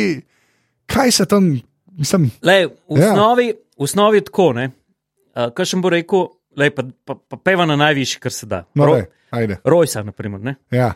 se 1.10 1.26
tam, 1.26 1.60
mislim? 1.98 2.30
Lej, 2.42 2.66
v, 2.88 3.00
ja. 3.00 3.12
osnovi, 3.12 3.52
v 3.78 3.82
osnovi 3.82 4.20
je 4.20 4.24
tako, 4.24 4.52
ne. 4.52 4.70
Uh, 5.32 5.48
kaj 5.56 5.72
še 5.72 5.80
bo 5.80 5.92
rekel, 5.92 6.28
lej, 6.56 6.74
pa, 6.76 6.84
pa, 7.04 7.16
pa 7.16 7.36
peva 7.40 7.66
na 7.66 7.76
najvišji, 7.80 8.20
kar 8.20 8.32
se 8.32 8.46
da. 8.46 8.64
No, 8.74 8.90
Rojsa, 9.64 10.02
na 10.04 10.12
primer. 10.12 10.56
Ja. 10.70 10.92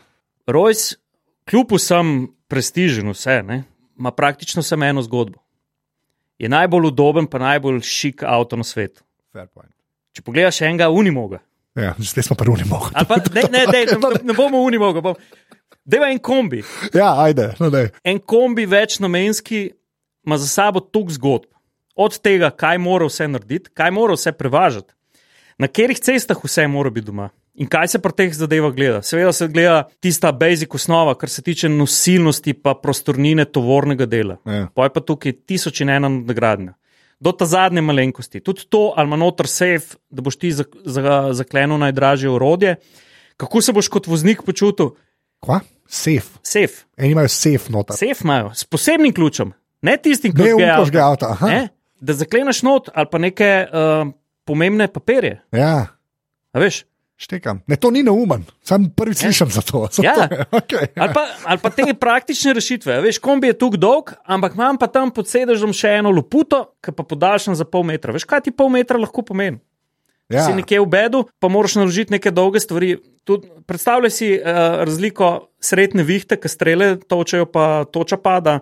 Rojs, 0.46 0.96
kljub 1.48 1.72
vsem 1.78 2.28
prestižen, 2.52 3.08
vse, 3.14 3.40
ne, 3.46 3.62
ima 3.98 4.12
praktično 4.12 4.62
samo 4.62 4.84
eno 4.84 5.02
zgodbo. 5.02 5.40
Je 6.38 6.48
najbolj 6.52 6.90
udoben, 6.92 7.26
pa 7.26 7.40
najbolj 7.40 7.80
šik 7.80 8.22
avto 8.28 8.56
na 8.60 8.64
svetu. 8.64 9.00
Če 10.12 10.24
pogledaš 10.24 10.60
enega, 10.68 10.90
unimoga. 10.92 11.40
Ja, 11.76 11.94
zdaj 11.98 12.24
smo 12.28 12.36
pa 12.36 12.44
unimogo. 12.48 12.88
Ne, 13.34 13.42
ne, 13.52 13.64
ne, 13.72 13.84
ne, 13.84 14.20
ne 14.22 14.36
bomo 14.36 14.62
unimogo. 14.64 15.00
Bom. 15.04 15.16
Deva 15.86 16.10
en 16.10 16.18
kombi. 16.18 16.62
Ja, 16.94 17.12
ajde. 17.22 17.52
No, 17.62 17.70
en 18.04 18.18
kombi 18.18 18.66
večnamenski 18.66 19.70
ima 20.26 20.38
za 20.38 20.46
sabo 20.46 20.80
tuk 20.80 21.10
zgodb. 21.14 21.50
Od 21.94 22.18
tega, 22.20 22.50
kaj 22.50 22.78
mora 22.78 23.06
vse 23.06 23.28
narediti, 23.28 23.70
kaj 23.74 23.90
mora 23.90 24.16
vse 24.18 24.32
prevažati, 24.36 24.92
na 25.58 25.68
katerih 25.70 26.00
cestah 26.02 26.42
vse 26.44 26.66
mora 26.68 26.90
biti 26.90 27.06
doma. 27.06 27.30
In 27.56 27.70
kaj 27.72 27.88
se 27.88 27.98
pri 28.04 28.12
teh 28.12 28.34
zadevah 28.36 28.74
gleda? 28.76 28.98
Seveda 29.02 29.32
se 29.32 29.48
gleda 29.48 29.86
tista 30.04 30.32
basic 30.32 30.74
osnova, 30.74 31.14
kar 31.16 31.30
se 31.32 31.42
tiče 31.42 31.70
nosilnosti 31.72 32.52
in 32.52 32.74
prostornine 32.82 33.44
tovornega 33.44 34.06
dela. 34.06 34.36
Ja. 34.44 34.66
Pa 34.74 34.84
je 34.84 34.92
pa 34.92 35.00
tukaj 35.00 35.32
tisoč 35.46 35.80
in 35.80 35.94
ena 35.94 36.10
nadgradnja 36.12 36.74
do 37.20 37.32
ta 37.32 37.46
zadnje 37.46 37.80
malenkosti. 37.80 38.40
Tudi 38.40 38.66
to, 38.68 38.92
ali 38.96 39.06
ima 39.06 39.16
noter 39.16 39.48
safe, 39.48 39.96
da 40.10 40.22
boš 40.22 40.36
ti 40.36 40.52
zaklenil 41.32 41.78
najdražje 41.78 42.30
urodje. 42.30 42.76
Kako 43.36 43.60
se 43.62 43.72
boš 43.72 43.88
kot 43.88 44.06
voznik 44.06 44.42
počutil? 44.44 44.92
Kva? 45.46 45.60
Safe. 45.86 46.40
Safe. 46.42 46.84
Eni 46.98 47.14
imajo 47.14 47.30
safe 47.30 47.70
noter. 47.72 47.96
Safe 47.96 48.24
imajo, 48.24 48.50
s 48.54 48.64
posebnim 48.64 49.14
ključem, 49.14 49.52
ne 49.82 49.96
tistim, 50.02 50.34
ki 50.34 50.56
ga 50.90 51.06
avto. 51.06 51.30
Da 52.00 52.12
zakleneš 52.12 52.62
not 52.66 52.90
ali 52.94 53.06
pa 53.10 53.18
neke 53.18 53.50
uh, 53.70 54.10
pomembne 54.44 54.88
papirje. 54.92 55.38
Ja. 55.54 55.86
A 56.52 56.60
veš? 56.60 56.82
Štekam. 57.16 57.62
Ne, 57.64 57.78
to 57.80 57.88
ni 57.90 58.02
neumen, 58.04 58.42
sam 58.66 58.90
prvi 58.92 59.14
slišim 59.16 59.48
za 59.48 59.62
to. 59.64 59.86
Ja. 60.04 60.26
to 60.28 60.58
okay. 60.58 60.90
ali, 60.96 61.14
pa, 61.14 61.22
ali 61.44 61.62
pa 61.62 61.70
te 61.70 61.94
praktične 61.94 62.52
rešitve. 62.58 62.98
Veš, 63.06 63.22
kombi 63.24 63.48
je 63.48 63.56
tukaj 63.56 63.80
dolg, 63.80 64.12
ampak 64.24 64.58
imam 64.58 64.76
pa 64.76 64.90
tam 64.92 65.14
pod 65.14 65.30
sedežem 65.30 65.72
še 65.72 65.94
eno 66.02 66.12
luputo, 66.12 66.74
ki 66.84 66.92
pa 66.92 67.06
podaljšam 67.08 67.56
za 67.56 67.64
pol 67.64 67.86
metra. 67.88 68.12
Veš, 68.12 68.26
kaj 68.28 68.44
ti 68.44 68.52
pol 68.52 68.68
metra 68.74 69.00
lahko 69.00 69.24
pomeni? 69.24 69.62
Ja. 70.32 70.46
Si 70.46 70.56
nekje 70.58 70.80
v 70.82 70.88
bedu, 70.90 71.20
pa 71.38 71.48
moraš 71.48 71.76
naložiti 71.78 72.16
neke 72.16 72.32
dolge 72.34 72.60
stvari. 72.60 72.96
Tud, 73.26 73.46
predstavljaj 73.66 74.10
si 74.10 74.32
uh, 74.34 74.82
razliko 74.86 75.50
srednje 75.62 76.02
vihte, 76.06 76.38
ki 76.38 76.50
strele 76.50 76.96
točajo, 76.98 77.46
pa 77.50 77.86
toča 77.90 78.18
pada. 78.18 78.60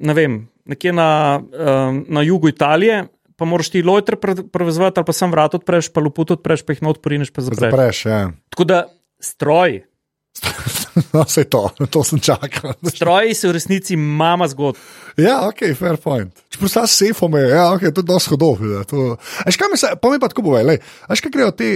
Ne 0.00 0.16
vem, 0.16 0.38
nekje 0.68 0.92
na, 0.92 1.40
uh, 1.40 1.96
na 2.08 2.24
jugu 2.24 2.52
Italije, 2.52 3.06
pa 3.36 3.48
moraš 3.48 3.72
ti 3.72 3.82
lojter 3.82 4.16
prevezati, 4.52 5.00
ali 5.00 5.08
pa 5.08 5.12
sam 5.16 5.32
vrat 5.32 5.56
odpreš, 5.56 5.88
pa 5.92 6.00
luput 6.04 6.30
odpreš, 6.36 6.64
pa 6.64 6.76
jih 6.76 6.84
not 6.84 7.00
porineš, 7.02 7.32
pa 7.32 7.44
zapreš. 7.44 7.72
zapreš 7.72 8.04
ja. 8.06 8.20
Tako 8.52 8.68
da 8.68 8.84
stroj. 9.20 9.82
no, 11.14 11.24
vse 11.24 11.44
to, 11.50 11.62
to 11.90 12.02
sem 12.04 12.20
čakal. 12.20 12.74
Stroji 12.84 13.34
so 13.36 13.50
v 13.50 13.56
resnici 13.56 13.96
mama 13.96 14.48
zgodb. 14.50 14.80
Ja, 15.20 15.42
ok, 15.48 15.64
fair 15.76 15.98
point. 16.00 16.32
Če 16.52 16.60
prosta 16.60 16.84
s 16.88 16.96
sefom, 17.02 17.34
je 17.36 17.50
ja, 17.50 17.66
okay, 17.74 17.92
to 17.92 18.04
dosti 18.06 18.32
hodov. 18.32 18.62
Aj, 19.44 19.52
kaj 19.60 19.68
mi 19.72 19.80
se, 19.80 19.90
pa 20.00 20.12
mi 20.12 20.20
pa 20.20 20.30
tako 20.32 20.44
bove, 20.46 20.62
aj, 20.64 20.80
kaj 21.20 21.32
grejo 21.34 21.52
te, 21.56 21.70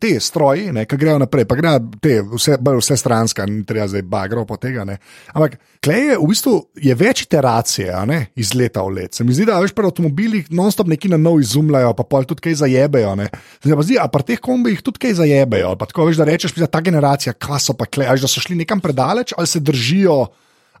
te 0.00 0.12
stroji, 0.20 0.68
ne, 0.76 0.84
kaj 0.88 1.00
grejo 1.00 1.16
naprej, 1.22 1.46
pa 1.48 1.56
grejo 1.56 1.80
te 2.04 2.18
vse, 2.34 2.58
vse 2.60 2.98
stranska, 3.00 3.48
ni 3.48 3.64
treba 3.68 3.88
zdaj 3.88 4.04
bagro 4.08 4.44
po 4.48 4.60
tega, 4.60 4.84
ne. 4.88 4.98
Ampak, 5.32 5.56
klej 5.86 6.02
je 6.10 6.16
v 6.18 6.26
bistvu 6.26 6.54
je 6.82 6.94
več 6.98 7.22
iteracije, 7.26 7.94
ne, 8.10 8.18
iz 8.34 8.50
leta 8.58 8.82
v 8.82 8.96
let. 8.98 9.14
Se 9.14 9.24
mi 9.24 9.34
zdi, 9.36 9.46
da 9.46 9.60
veš, 9.62 9.74
pri 9.76 9.86
avtomobilih 9.86 10.48
non-stop 10.50 10.90
neki 10.90 11.12
na 11.12 11.18
nov 11.20 11.38
izumljajo, 11.44 11.92
pa 11.94 12.06
pol 12.08 12.26
tudi 12.26 12.42
kaj 12.48 12.58
zajebejo, 12.64 13.14
ne. 13.20 13.28
Se 13.62 13.70
mi 13.70 13.86
zdi, 13.86 13.98
a 14.02 14.08
pri 14.10 14.26
teh 14.32 14.42
kombih 14.42 14.82
tudi 14.82 15.04
kaj 15.06 15.20
zajebejo, 15.20 15.76
pa 15.78 15.86
tako 15.86 16.08
veš, 16.10 16.18
da 16.18 16.26
rečeš, 16.26 16.56
da 16.58 16.70
ta 16.70 16.82
generacija, 16.82 17.36
kva 17.38 17.60
so 17.62 17.76
pa 17.78 17.86
klej, 17.86 18.10
da 18.22 18.30
so 18.30 18.42
šli 18.42 18.58
nekam 18.58 18.82
predaleč 18.82 19.36
ali 19.36 19.46
se 19.46 19.62
držijo. 19.62 20.26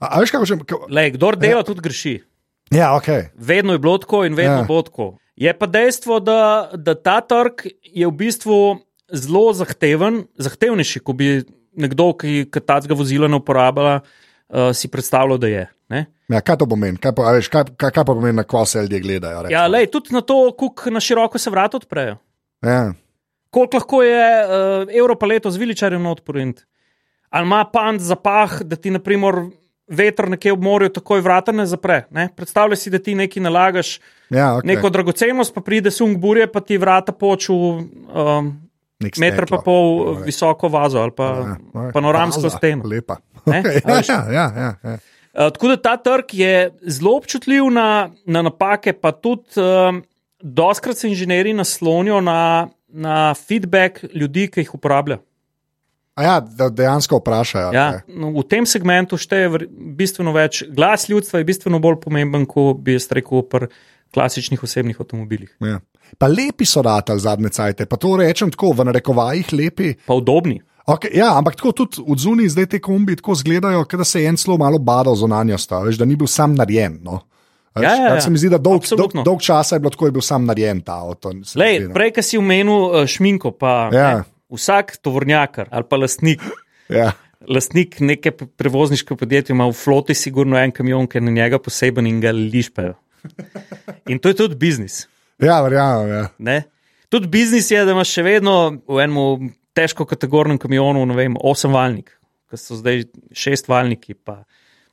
A, 0.00 0.16
a 0.16 0.24
veš, 0.24 0.34
kako 0.34 0.50
že. 0.50 0.58
Lej, 0.90 1.14
kdor 1.14 1.38
dela, 1.38 1.62
ja. 1.62 1.68
tudi 1.68 1.86
greši. 1.86 2.18
Ja, 2.74 2.90
okay. 2.98 3.30
Vedno 3.38 3.76
je 3.76 3.78
bilo 3.78 3.94
tako 4.02 4.24
in 4.26 4.34
vedno 4.34 4.64
ja. 4.64 4.66
bo 4.66 4.82
tako. 4.82 5.14
Je 5.36 5.52
pa 5.54 5.68
dejstvo, 5.70 6.18
da, 6.20 6.70
da 6.74 6.96
ta 6.98 7.20
trg 7.20 7.68
je 7.84 8.06
v 8.08 8.14
bistvu 8.16 8.80
zelo 9.12 9.52
zahteven, 9.54 10.24
zahtevnejši, 10.40 11.02
kot 11.04 11.16
bi 11.16 11.44
nekdo, 11.76 12.10
ki 12.18 12.48
tacga 12.58 12.96
vozila 12.96 13.28
ne 13.30 13.38
uporablja, 13.38 14.00
uh, 14.48 14.70
si 14.74 14.88
predstavljal, 14.88 15.38
da 15.38 15.48
je. 15.48 15.66
Ja, 16.28 16.40
kaj 16.42 16.56
to 16.58 16.66
pomeni? 16.66 16.98
Kaj, 16.98 17.12
pa, 17.14 17.30
veš, 17.36 17.48
kaj, 17.52 17.68
kaj, 17.78 17.92
kaj 17.94 18.04
pa 18.04 18.14
pomeni, 18.14 18.34
na 18.40 18.44
kva 18.46 18.64
se 18.66 18.82
ljudje 18.82 19.00
gledajo? 19.00 19.44
Ja, 19.50 19.66
lej, 19.70 19.86
tudi 19.94 20.14
na 20.14 20.20
to, 20.26 20.50
kako 20.58 20.90
na 20.90 21.00
široko 21.00 21.38
se 21.38 21.50
vrata 21.50 21.78
odprejo. 21.78 22.16
Ja. 22.66 22.94
Koliko 23.50 23.78
lahko 23.78 24.02
je 24.02 24.24
uh, 24.42 24.96
evro 24.98 25.14
pa 25.18 25.26
leto 25.26 25.50
z 25.50 25.62
viličarjem 25.62 26.06
odporint? 26.06 26.64
Ali 27.30 27.46
ima 27.46 27.62
pant 27.72 28.02
zapah, 28.02 28.58
da 28.62 28.76
ti 28.76 28.90
naprimer 28.90 29.46
veter 29.86 30.28
nekje 30.28 30.52
ob 30.52 30.62
morju 30.62 30.90
takoj 30.98 31.20
vrata 31.22 31.52
ne 31.52 31.66
zapre. 31.66 32.04
Ne? 32.10 32.28
Predstavljaj 32.36 32.76
si, 32.76 32.90
da 32.90 32.98
ti 32.98 33.14
nekaj 33.14 33.42
nalagaš, 33.42 34.00
ja, 34.30 34.56
okay. 34.56 34.66
neko 34.66 34.90
dragocenost, 34.90 35.54
pa 35.54 35.62
pride 35.62 35.90
sung 35.94 36.18
burje, 36.18 36.48
pa 36.52 36.60
ti 36.60 36.78
vrata 36.78 37.12
poču. 37.12 37.54
Um, 37.54 38.65
Metr 38.96 39.44
pa 39.44 39.60
pol 39.60 40.04
Dobre. 40.04 40.24
visoko 40.24 40.70
vazo 40.72 41.02
ali 41.02 41.12
pa 41.12 41.24
ja, 41.24 41.56
ja. 41.74 41.90
panoramsko 41.92 42.50
steno. 42.50 42.88
Lepa. 42.88 43.20
Okay. 43.44 43.80
Ja, 43.86 44.00
ja, 44.08 44.22
ja, 44.32 44.46
ja, 44.56 44.70
ja. 44.82 44.98
Uh, 45.36 45.50
tako 45.52 45.68
da 45.68 45.76
ta 45.76 45.96
trg 46.00 46.32
je 46.32 46.70
zelo 46.88 47.16
občutljiv 47.16 47.68
na, 47.70 48.08
na 48.24 48.42
napake, 48.42 48.94
pa 48.96 49.12
tudi 49.12 49.60
uh, 49.60 50.00
doskrat 50.40 50.96
se 50.96 51.08
inženirji 51.08 51.52
naslonijo 51.52 52.20
na, 52.20 52.68
na 52.88 53.34
feedback 53.34 54.04
ljudi, 54.14 54.48
ki 54.48 54.64
jih 54.64 54.74
uporabljajo. 54.74 55.20
A 56.16 56.22
ja, 56.22 56.40
da 56.40 56.70
dejansko 56.72 57.18
vprašajo. 57.20 57.72
Ja, 57.76 58.00
no, 58.08 58.30
v 58.38 58.42
tem 58.48 58.64
segmentu 58.64 59.18
šteje 59.20 59.66
bistveno 59.68 60.32
več. 60.32 60.62
Glas 60.72 61.10
ljudstva 61.12 61.42
je 61.42 61.48
bistveno 61.50 61.80
bolj 61.84 61.98
pomemben, 62.06 62.46
kot 62.48 62.80
bi 62.80 62.96
jaz 62.96 63.10
rekel, 63.12 63.44
pri 63.44 63.68
klasičnih 64.16 64.62
osebnih 64.64 64.96
avtomobilih. 65.02 65.52
Ja. 65.60 65.82
Pa 66.18 66.26
lepi 66.30 66.64
so 66.66 66.82
ratali 66.82 67.20
zadnje 67.20 67.48
cajte, 67.48 67.86
pa 67.86 67.96
to 67.96 68.16
rečem 68.16 68.50
tako 68.50 68.72
v 68.72 68.84
narekovajih 68.88 69.52
lepi. 69.52 69.94
Pa 70.06 70.14
udobni. 70.14 70.60
Okay, 70.86 71.10
ja, 71.18 71.32
ampak 71.34 71.56
tako 71.58 71.72
tudi 71.72 71.98
od 72.06 72.18
zunaj 72.22 72.48
zdaj 72.54 72.66
te 72.66 72.78
kombi 72.80 73.16
tako 73.18 73.32
izgledajo, 73.34 73.84
da 73.90 74.04
se 74.06 74.22
je 74.22 74.28
en 74.28 74.36
celo 74.38 74.54
malo 74.56 74.78
badal 74.78 75.16
zunanjost, 75.18 75.72
a 75.72 75.80
veš, 75.82 75.98
da 75.98 76.06
ni 76.06 76.14
bil 76.16 76.30
sam 76.30 76.54
narejen. 76.54 77.00
No. 77.02 77.20
Veš, 77.74 77.82
Ja, 77.84 77.94
ja, 77.96 78.14
ja. 78.14 78.20
Se 78.20 78.30
mi 78.30 78.38
zdi, 78.38 78.48
da 78.48 78.58
dolg, 78.58 78.86
dolg, 78.96 79.12
dolg 79.24 79.42
časa 79.42 79.76
je 79.76 79.80
bilo 79.82 79.90
tako, 79.90 80.06
da 80.06 80.08
je 80.08 80.16
bil 80.20 80.22
sam 80.24 80.46
narejen 80.46 80.80
ta 80.86 81.00
avto. 81.02 81.32
Lej, 81.58 81.80
zdi, 81.80 81.88
no. 81.90 81.94
prej, 81.98 82.12
ki 82.14 82.22
si 82.22 82.38
omenil 82.38 82.86
uh, 82.86 83.02
šminko, 83.06 83.50
pa 83.58 83.72
Ja. 83.92 84.06
ne, 84.16 84.22
vsak 84.54 84.96
tovornjakar 85.02 85.68
ali 85.74 85.84
pa 85.90 85.98
lastnik. 85.98 86.40
Ja. 86.88 87.10
Lastnik 87.50 87.98
neke 88.00 88.30
prevozniške 88.32 89.16
podjetja 89.18 89.52
ima 89.54 89.66
v 89.66 89.74
floti 89.74 90.14
sigurno 90.14 90.56
en 90.58 90.70
kamion, 90.72 91.10
ki 91.10 91.18
je 91.18 91.26
na 91.26 91.34
njega 91.34 91.58
poseben 91.58 92.06
in 92.06 92.20
ga 92.22 92.30
lišpajo. 92.32 92.94
In 94.06 94.18
to 94.22 94.30
je 94.30 94.38
tudi 94.38 94.54
biznis. 94.54 95.08
Ja, 95.42 95.60
verjamem. 95.62 96.08
Ja. 96.08 96.28
Ne? 96.38 96.62
Tudi 97.12 97.28
biznis 97.30 97.70
je, 97.70 97.84
da 97.84 97.94
imaš 97.94 98.14
še 98.16 98.24
vedno 98.26 98.56
v 98.88 99.02
enem 99.04 99.50
težko 99.76 100.06
kategornem 100.08 100.58
kamionu, 100.58 101.04
ne 101.06 101.16
vem, 101.16 101.36
osemvalnik, 101.36 102.14
ki 102.50 102.58
so 102.60 102.78
zdaj 102.78 103.04
šestvalniki, 103.36 104.16
pa 104.16 104.42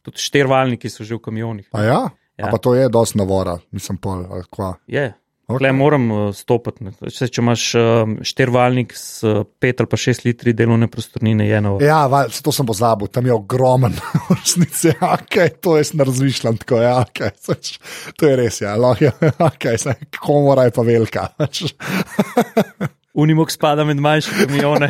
tudi 0.03 0.21
štirvalniki 0.21 0.91
so 0.91 1.07
že 1.07 1.15
v 1.15 1.23
kamionih. 1.23 1.69
A 1.71 1.85
ja? 1.87 2.01
Ja. 2.37 2.47
A 2.47 2.51
pa 2.51 2.57
to 2.57 2.73
je 2.75 2.89
dosti 2.91 3.19
navora, 3.21 3.59
nisem 3.71 3.97
pol. 4.01 4.25
ali 4.25 4.45
kva. 4.51 4.73
Je. 4.89 5.11
Ok. 5.47 5.59
Okay. 5.59 5.73
Moram 5.75 6.11
uh, 6.11 6.19
stopiti. 6.35 6.87
Če, 7.11 7.27
če 7.27 7.41
imaš 7.43 7.63
um, 7.75 8.13
štirvalnik 8.23 8.93
s 8.95 9.25
uh, 9.27 9.41
pet 9.59 9.81
ali 9.83 9.91
pa 9.91 9.99
šest 9.99 10.23
litri 10.23 10.53
delovne 10.55 10.87
prostornine, 10.91 11.43
je 11.49 11.57
eno. 11.59 11.73
Ja, 11.83 12.05
val, 12.11 12.31
to 12.31 12.53
sem 12.55 12.67
pozabil, 12.67 13.11
tam 13.11 13.27
je 13.27 13.35
ogromen, 13.35 13.97
v 14.29 14.37
resnici. 14.37 14.93
Ja, 14.93 15.17
okay, 15.17 15.51
to 15.59 15.75
jaz 15.79 15.91
ne 15.99 16.07
razmišljam 16.07 16.61
tako. 16.63 16.79
Ja, 16.85 16.95
okay, 17.03 17.35
sač, 17.43 17.75
to 18.15 18.31
je 18.31 18.37
res, 18.39 18.61
ja, 18.63 18.77
lahko 18.79 19.09
je. 19.09 19.11
Okay, 19.53 19.77
komora 20.23 20.69
je 20.69 20.73
pa 20.75 20.83
velika. 20.87 21.27
Unimog 23.23 23.51
spada 23.51 23.83
med 23.85 23.99
manjše 24.01 24.45
kamione. 24.45 24.89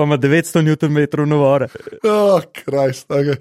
Pa 0.00 0.06
ima 0.08 0.16
900 0.16 0.64
Nm 0.64 1.28
navore. 1.28 1.68
Oh, 2.08 2.40
Krist, 2.56 3.10
okay. 3.12 3.36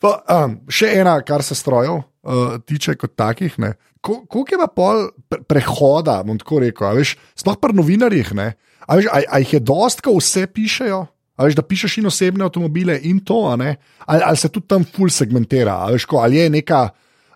pa, 0.00 0.14
um, 0.32 0.56
še 0.72 0.92
ena, 1.00 1.18
kar 1.26 1.44
se 1.44 1.56
strojev 1.58 2.00
uh, 2.00 2.56
tiče, 2.64 2.96
kot 3.00 3.12
takih. 3.18 3.58
ne. 3.60 3.74
Ko- 4.00 4.22
Koliko 4.30 4.54
je 4.54 4.60
pa 4.62 4.68
pol 4.72 5.04
pre 5.28 5.42
prehoda, 5.44 6.20
bom 6.24 6.38
tako 6.40 6.62
rekel, 6.64 7.00
veš, 7.00 7.16
sploh 7.38 7.58
pri 7.60 7.76
novinarjih, 7.76 8.32
ne? 8.38 8.52
a, 8.88 8.96
veš, 8.96 9.10
a, 9.12 9.20
a 9.28 9.40
jih 9.42 9.58
je 9.58 9.60
dost, 9.68 10.00
ko 10.04 10.16
vse 10.16 10.46
pišejo. 10.48 11.02
A 11.38 11.46
veš, 11.46 11.54
da 11.54 11.62
pišeš 11.62 12.00
in 12.00 12.08
osebne 12.10 12.46
avtomobile 12.48 12.96
in 13.06 13.20
to, 13.22 13.44
ali, 13.52 13.74
ali 14.08 14.40
se 14.40 14.48
tudi 14.50 14.66
tam 14.72 14.82
full 14.82 15.12
segmentira, 15.12 15.76
veš, 15.92 16.08
ko, 16.10 16.22
ali 16.24 16.40
je 16.40 16.48
neka. 16.56 16.80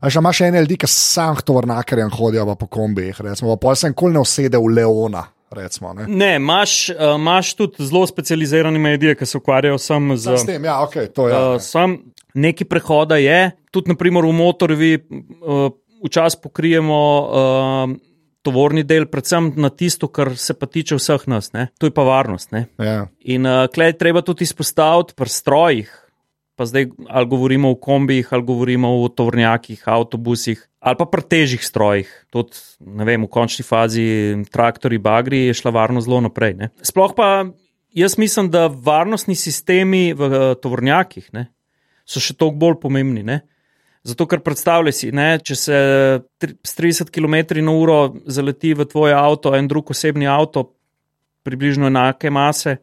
A 0.02 0.10
že 0.10 0.18
imaš 0.18 0.40
ene 0.42 0.58
ljudi, 0.64 0.80
ki 0.82 0.88
sam 0.90 1.36
tovornakarjem 1.46 2.10
hodijo 2.10 2.56
po 2.58 2.66
kombijih, 2.66 3.20
recimo, 3.22 3.54
pa 3.54 3.68
pol 3.68 3.76
se 3.78 3.92
nikoli 3.92 4.16
ne 4.16 4.24
usede 4.24 4.58
v 4.58 4.72
Leona. 4.74 5.22
Recimo, 5.52 5.92
ne. 5.92 6.06
Ne, 6.08 6.36
imaš, 6.36 6.88
uh, 6.88 6.96
imaš 7.16 7.54
tudi 7.54 7.84
zelo 7.86 8.06
specializirane 8.06 8.78
medije, 8.78 9.14
ki 9.14 9.26
se 9.26 9.38
ukvarjajo 9.38 9.78
samo 9.78 10.16
z. 10.16 10.36
S 10.38 10.46
tem, 10.46 10.64
ja, 10.64 10.80
ok, 10.82 10.96
to 11.14 11.28
je. 11.28 11.36
Uh, 11.36 11.60
sam 11.60 11.98
neki 12.34 12.64
prehoda 12.64 13.16
je, 13.16 13.50
tudi 13.70 13.92
naprimer 13.92 14.24
v 14.24 14.32
motorju, 14.32 14.98
uh, 14.98 15.68
včasih 16.04 16.40
pokrijemo 16.42 16.98
uh, 17.20 17.96
tovorni 18.42 18.82
del, 18.82 19.06
predvsem 19.10 19.52
na 19.56 19.70
tisto, 19.70 20.08
kar 20.10 20.34
se 20.38 20.54
pa 20.58 20.66
tiče 20.66 20.98
vseh 20.98 21.26
nas, 21.30 21.52
ne? 21.54 21.68
to 21.78 21.86
je 21.86 21.94
pa 21.94 22.04
varnost. 22.06 22.52
Ne? 22.52 22.66
ja. 22.78 23.06
In 23.20 23.46
uh, 23.46 23.66
klej 23.72 23.94
treba 23.98 24.22
tudi 24.26 24.48
izpostaviti 24.48 25.14
pri 25.16 25.30
strojih. 25.30 25.98
Pa 26.56 26.66
zdaj, 26.68 26.90
ali 27.08 27.26
govorimo 27.26 27.70
o 27.72 27.78
kombijih, 27.80 28.28
ali 28.30 28.44
govorimo 28.44 28.90
o 29.00 29.08
tovornjakih, 29.08 29.82
avtobusih, 29.88 30.60
ali 30.80 30.98
pa 30.98 31.06
pri 31.08 31.22
težjih 31.24 31.64
strojih. 31.64 32.10
Tudi, 32.30 32.60
ne 32.84 33.06
vem, 33.08 33.24
v 33.24 33.30
končni 33.32 33.64
fazi 33.64 34.04
traktori, 34.52 34.98
bagri 35.00 35.46
je 35.46 35.56
šla 35.56 35.72
varnost 35.72 36.10
zelo 36.10 36.20
naprej. 36.28 36.58
Ne? 36.58 36.68
Sploh 36.84 37.14
pa 37.16 37.46
jaz 37.96 38.18
mislim, 38.18 38.50
da 38.50 38.66
varnostni 38.66 39.34
sistemi 39.34 40.12
v 40.12 40.52
tovornjakih 40.60 41.32
ne, 41.32 41.46
so 42.04 42.20
še 42.20 42.36
toliko 42.36 42.60
bolj 42.66 42.78
pomembni. 42.84 43.24
Ne? 43.24 43.40
Zato, 44.04 44.26
ker 44.26 44.42
predstavljaj 44.42 44.94
si, 44.98 45.12
ne, 45.14 45.36
če 45.38 45.56
se 45.56 45.76
s 46.42 46.72
30 46.78 47.12
km/h 47.14 47.98
zaleti 48.34 48.72
v 48.74 48.86
tvoj 48.90 49.14
avto, 49.14 49.52
en 49.54 49.68
drug 49.70 49.92
osebni 49.94 50.26
avto, 50.26 50.72
približno 51.46 51.86
enake 51.86 52.30
mase, 52.30 52.80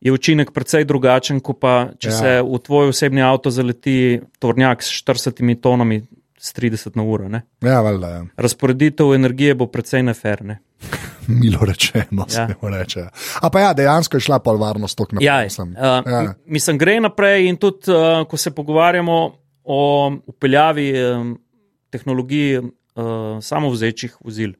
je 0.00 0.12
učinek 0.12 0.50
precej 0.52 0.84
drugačen, 0.84 1.40
kot 1.40 1.60
pa 1.60 1.88
če 1.98 2.08
Ja. 2.08 2.12
se 2.18 2.42
v 2.42 2.58
tvoj 2.58 2.88
osebni 2.88 3.22
avto 3.22 3.50
zaleti 3.50 4.20
tovornjak 4.38 4.82
s 4.82 4.90
40 5.04 5.60
tonami 5.60 6.02
s 6.38 6.52
30 6.54 6.96
na 6.96 7.02
uro. 7.02 7.28
Ne? 7.28 7.42
ja, 7.62 7.80
valjda. 7.80 8.08
Ja. 8.08 8.24
Razporeditev 8.36 9.14
energije 9.14 9.54
bo 9.54 9.66
precej 9.66 10.02
neferne. 10.02 10.58
Milo 11.40 11.64
rečeno, 11.64 12.26
ja. 12.28 12.46
Se 12.48 12.54
mu 12.62 12.68
reče. 12.68 13.06
A 13.40 13.50
pa 13.50 13.60
ja, 13.60 13.72
dejansko 13.72 14.16
je 14.16 14.20
šla 14.20 14.38
pol 14.44 14.58
varnost 14.60 14.96
tok 14.98 15.12
naprej. 15.12 15.26
Ja, 15.26 15.42
mislim. 15.44 15.70
uh, 15.72 15.76
Ja. 16.06 16.20
ja. 16.22 16.34
Mislim, 16.46 16.78
gre 16.78 17.00
naprej 17.00 17.48
in 17.48 17.56
tudi, 17.56 17.88
uh, 17.88 18.26
ko 18.28 18.36
se 18.36 18.50
pogovarjamo 18.50 19.32
o 19.64 20.12
upeljavi 20.26 20.90
um, 21.00 21.38
tehnologiji 21.90 22.58
uh, 22.58 22.68
samovzečih 23.40 24.16
vozil. 24.20 24.52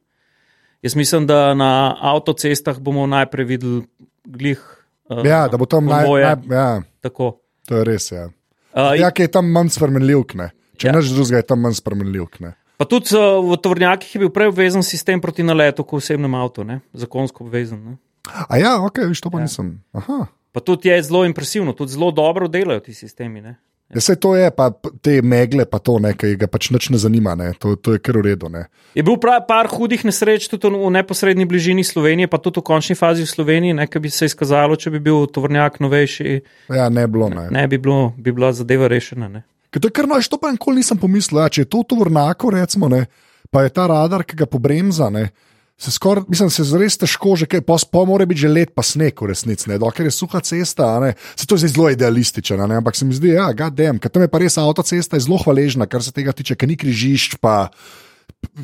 Jaz 0.81 0.95
mislim, 0.95 1.27
da 1.27 1.53
na 1.53 1.95
avtocestah 2.01 2.79
bomo 2.79 3.05
najprej 3.07 3.45
videli 3.45 3.83
glih. 4.25 4.74
Uh, 5.09 5.21
ja, 5.25 5.45
da 5.47 5.57
bo 5.57 5.67
tam 5.69 5.85
naj, 5.85 6.03
konvoje. 6.03 6.25
naj, 6.25 6.57
ja, 6.57 6.69
Tako. 7.05 7.35
to 7.67 7.77
je 7.77 7.83
res. 7.85 8.11
Ja, 8.11 8.29
Uh, 8.75 8.91
ja 8.99 9.07
ki 9.07 9.23
je 9.23 9.31
tam 9.31 9.47
manj 9.55 9.71
spremenljivk, 9.71 10.35
ne. 10.35 10.49
Če 10.75 10.89
ja. 10.89 10.93
Nič 10.97 11.13
drugega, 11.15 11.39
je 11.39 11.47
tam 11.47 11.61
manj 11.63 11.77
spremenljivk. 11.79 12.41
Ne. 12.43 12.57
Pa 12.75 12.83
tudi 12.91 13.15
uh, 13.15 13.39
v 13.39 13.55
tovrnjakih 13.63 14.17
je 14.17 14.19
bil 14.25 14.31
prej 14.35 14.51
obvezen 14.51 14.83
sistem 14.83 15.21
proti 15.23 15.45
naletu, 15.47 15.85
kot 15.87 16.01
v 16.01 16.03
osebnem 16.03 16.35
avtu, 16.35 16.65
ne? 16.67 16.81
zakonsko 16.91 17.45
obvezen. 17.47 17.79
Ne? 17.79 17.95
A 18.27 18.59
ja, 18.59 18.73
ok, 18.83 19.05
viš, 19.07 19.23
to 19.23 19.31
pa 19.31 19.39
ja. 19.39 19.47
nisem. 19.47 19.77
Aha. 19.95 20.25
Pa 20.51 20.63
tudi 20.63 20.91
je 20.91 20.97
zelo 21.07 21.23
impresivno, 21.23 21.71
tudi 21.71 21.95
zelo 21.95 22.11
dobro 22.11 22.49
delajo 22.51 22.83
ti 22.83 22.91
sistemi. 22.97 23.39
Ne? 23.39 23.55
Ja, 23.93 24.01
se 24.01 24.15
to 24.15 24.35
je, 24.35 24.49
pa 24.51 24.71
te 25.01 25.21
megle, 25.21 25.65
pa 25.69 25.77
to 25.79 25.99
nekaj, 26.01 26.33
ga 26.41 26.47
pač 26.49 26.71
nič 26.73 26.89
ne 26.89 26.97
zanima, 26.97 27.35
ne. 27.37 27.51
To, 27.61 27.75
to 27.77 27.93
je 27.93 28.01
kar 28.01 28.17
v 28.17 28.23
redu. 28.31 28.49
Ne. 28.49 28.65
Je 28.97 29.03
bil 29.05 29.19
prav 29.21 29.43
par 29.45 29.69
hudih 29.69 30.01
nesreč 30.07 30.47
tudi 30.49 30.71
v 30.73 30.89
neposrednji 30.89 31.45
bližini 31.45 31.85
Slovenije, 31.85 32.27
pa 32.27 32.41
tudi 32.41 32.63
v 32.63 32.65
končni 32.65 32.97
fazi 32.97 33.21
v 33.21 33.29
Sloveniji, 33.29 33.77
ne, 33.77 33.85
ki 33.85 34.01
bi 34.01 34.09
se 34.09 34.25
izkazalo, 34.25 34.73
če 34.73 34.89
bi 34.89 35.03
bil 35.05 35.29
tovrnjak 35.29 35.77
novejši, 35.85 36.41
Ja, 36.73 36.89
ne 36.89 37.05
bilo. 37.07 37.29
Ne. 37.29 37.45
ne 37.53 37.67
bi, 37.69 37.77
bilo, 37.77 38.09
bi 38.17 38.33
bila 38.33 38.49
zadeva 38.57 38.89
rešena. 38.89 39.29
Ne. 39.29 39.45
Ker 39.69 39.83
to 39.83 39.93
je 39.93 39.97
kar 40.01 40.09
noč, 40.09 40.31
to 40.33 40.41
pa 40.41 40.49
nikoli 40.49 40.81
nisem 40.81 40.97
pomislil. 40.97 41.43
Ja, 41.45 41.51
če 41.53 41.67
je 41.67 41.69
to 41.69 41.85
tovornako, 41.85 42.55
recimo, 42.57 42.89
ne, 42.89 43.05
pa 43.53 43.67
je 43.67 43.75
ta 43.75 43.85
radar, 43.91 44.25
ki 44.25 44.41
ga 44.41 44.49
pobremza, 44.49 45.11
ne, 45.13 45.29
se 45.77 45.91
skoraj, 45.91 46.23
mislim, 46.27 46.49
se 46.49 46.63
res 46.79 46.97
težko, 46.97 47.35
že 47.35 47.45
kaj, 47.51 47.61
pa, 47.67 47.75
mora 48.07 48.25
biti 48.25 48.45
že 48.45 48.49
let, 48.49 48.71
pa 48.75 48.83
sneg 48.83 49.19
v 49.21 49.31
resnici, 49.33 49.67
ne, 49.69 49.77
dokler 49.81 50.07
je 50.07 50.15
suha 50.15 50.39
cesta, 50.39 50.95
a 50.95 50.99
ne, 51.03 51.11
se 51.35 51.47
to 51.47 51.59
je 51.59 51.67
zelo 51.67 51.89
idealistično, 51.91 52.67
ne, 52.67 52.79
ampak 52.79 52.95
se 52.95 53.05
mi 53.05 53.13
zdi, 53.13 53.35
ja, 53.35 53.51
gadem, 53.53 53.99
ker 53.99 54.11
tam 54.11 54.23
je 54.23 54.31
pa 54.31 54.39
res 54.39 54.55
avtocesta, 54.57 55.19
zelo 55.19 55.37
hvaležna, 55.43 55.87
kar 55.87 56.03
se 56.03 56.15
tega 56.15 56.31
tiče, 56.31 56.55
ker 56.55 56.71
ni 56.71 56.79
križišč, 56.79 57.35
pa 57.43 57.67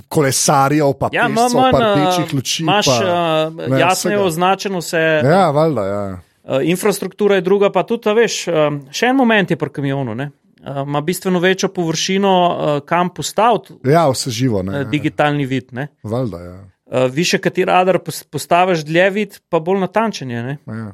kolesarjev, 0.07 0.93
pa 0.99 1.09
Ja, 1.11 1.27
pescev, 1.27 1.57
manj, 1.59 1.71
pa 1.71 1.79
uh, 1.79 1.85
rdečih 1.95 2.33
luči. 2.33 2.63
imaš 2.63 2.85
pa, 2.85 3.49
uh, 3.49 3.79
jasno 3.79 4.23
označeno 4.23 4.79
vse. 4.79 5.01
Ja, 5.25 5.49
valjda, 5.51 5.85
ja. 5.85 6.03
Uh, 6.43 6.59
infrastruktura 6.63 7.35
je 7.35 7.41
druga, 7.45 7.71
pa 7.71 7.83
tudi, 7.83 8.09
a 8.09 8.13
veš, 8.17 8.45
um, 8.47 8.81
še 8.91 9.11
en 9.11 9.15
moment 9.19 9.51
je 9.51 9.57
pri 9.59 9.69
kamionu. 9.69 10.15
ne. 10.15 10.31
Uh, 10.61 10.83
Ima 10.87 11.01
bistveno 11.01 11.39
večjo 11.39 11.69
površino, 11.73 12.31
uh, 12.31 12.85
kam 12.85 13.09
postaviti 13.09 13.73
Ja, 13.83 14.07
vse 14.09 14.29
živo, 14.29 14.63
ne. 14.63 14.81
uh, 14.81 14.89
digitalni 14.89 15.45
vid. 15.45 15.73
Ne. 15.73 15.87
Valjda, 16.03 16.41
ja. 16.43 16.59
Uh, 16.91 17.05
više, 17.07 17.39
kateri 17.39 17.69
radar 17.71 18.01
pos- 18.03 18.25
postaviš 18.27 18.83
dlje 18.83 19.09
vid, 19.09 19.37
pa 19.49 19.59
bolj 19.63 19.79
natančen 19.79 20.31
je. 20.31 20.57
Ja. 20.67 20.89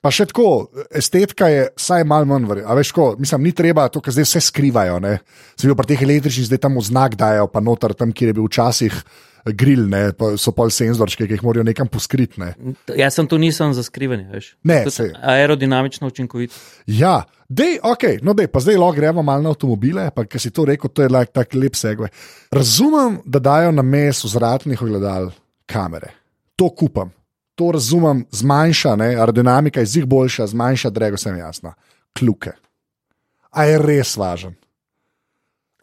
Pa 0.00 0.12
še 0.14 0.24
tako, 0.30 0.70
estetika 0.96 1.48
je 1.50 1.64
vsaj 1.76 2.06
malo 2.08 2.24
manj 2.30 2.46
verjetna. 2.48 2.76
Veš, 2.78 2.92
ko, 2.96 3.08
mislim, 3.18 3.42
ni 3.48 3.52
treba 3.52 3.88
to, 3.92 4.00
kar 4.00 4.14
zdaj 4.14 4.28
vse 4.28 4.40
skrivajo. 4.46 5.00
ne. 5.02 5.18
Se 5.58 5.66
bil 5.66 5.74
pri 5.76 5.90
teh 5.90 6.04
električnih, 6.06 6.46
zdaj 6.48 6.62
tam 6.62 6.78
v 6.78 6.84
znak 6.86 7.18
dajo, 7.20 7.50
pa 7.52 7.60
noter 7.60 7.92
tam, 7.98 8.14
kjer 8.14 8.30
je 8.30 8.36
bil 8.38 8.46
včasih 8.46 8.94
grill, 9.44 9.86
ne, 9.88 10.10
pa 10.16 10.34
so 10.40 10.52
pol 10.56 10.70
senzorčke, 10.74 11.26
ki 11.26 11.38
jih 11.38 11.44
morajo 11.44 11.64
nekam 11.66 11.88
poskriti. 11.90 12.40
Ne. 12.42 12.52
Jaz 12.98 13.18
sem 13.18 13.28
tu 13.28 13.38
nisem 13.40 13.74
za 13.76 13.84
skrivanje, 13.86 14.28
veš. 14.32 14.48
Ne, 14.68 14.82
saj. 14.90 15.12
Aerodinamično 15.34 16.10
učinkovito. 16.10 16.56
Ja, 16.86 17.22
dej, 17.48 17.78
ok, 17.82 18.22
no 18.26 18.34
dej, 18.36 18.50
pa 18.52 18.62
zdaj 18.64 18.78
lahko 18.80 18.98
gremo 19.00 19.24
malo 19.26 19.46
na 19.46 19.54
avtomobile, 19.54 20.08
pa 20.14 20.26
ker 20.28 20.42
si 20.42 20.52
to 20.54 20.66
rekel, 20.68 20.92
to 20.92 21.06
je 21.06 21.12
like, 21.12 21.32
tak 21.32 21.54
lep 21.54 21.78
segve. 21.78 22.10
Razumem, 22.52 23.20
da 23.24 23.42
dajo 23.42 23.72
na 23.72 23.82
mes 23.86 24.24
vzratnih 24.24 24.82
ogledal 24.82 25.30
kamere. 25.70 26.14
To 26.56 26.68
kupam. 26.68 27.12
To 27.60 27.72
razumem, 27.76 28.24
zmanjša, 28.32 28.96
ne, 28.96 29.12
aerodinamika 29.16 29.80
je 29.80 29.92
zig 29.98 30.08
boljša, 30.08 30.46
zmanjša 30.52 30.90
drego, 30.90 31.16
vsem 31.20 31.36
jasno. 31.36 31.74
Kluke. 32.16 32.52
A 33.50 33.64
je 33.64 33.78
res 33.78 34.16
važen? 34.16 34.54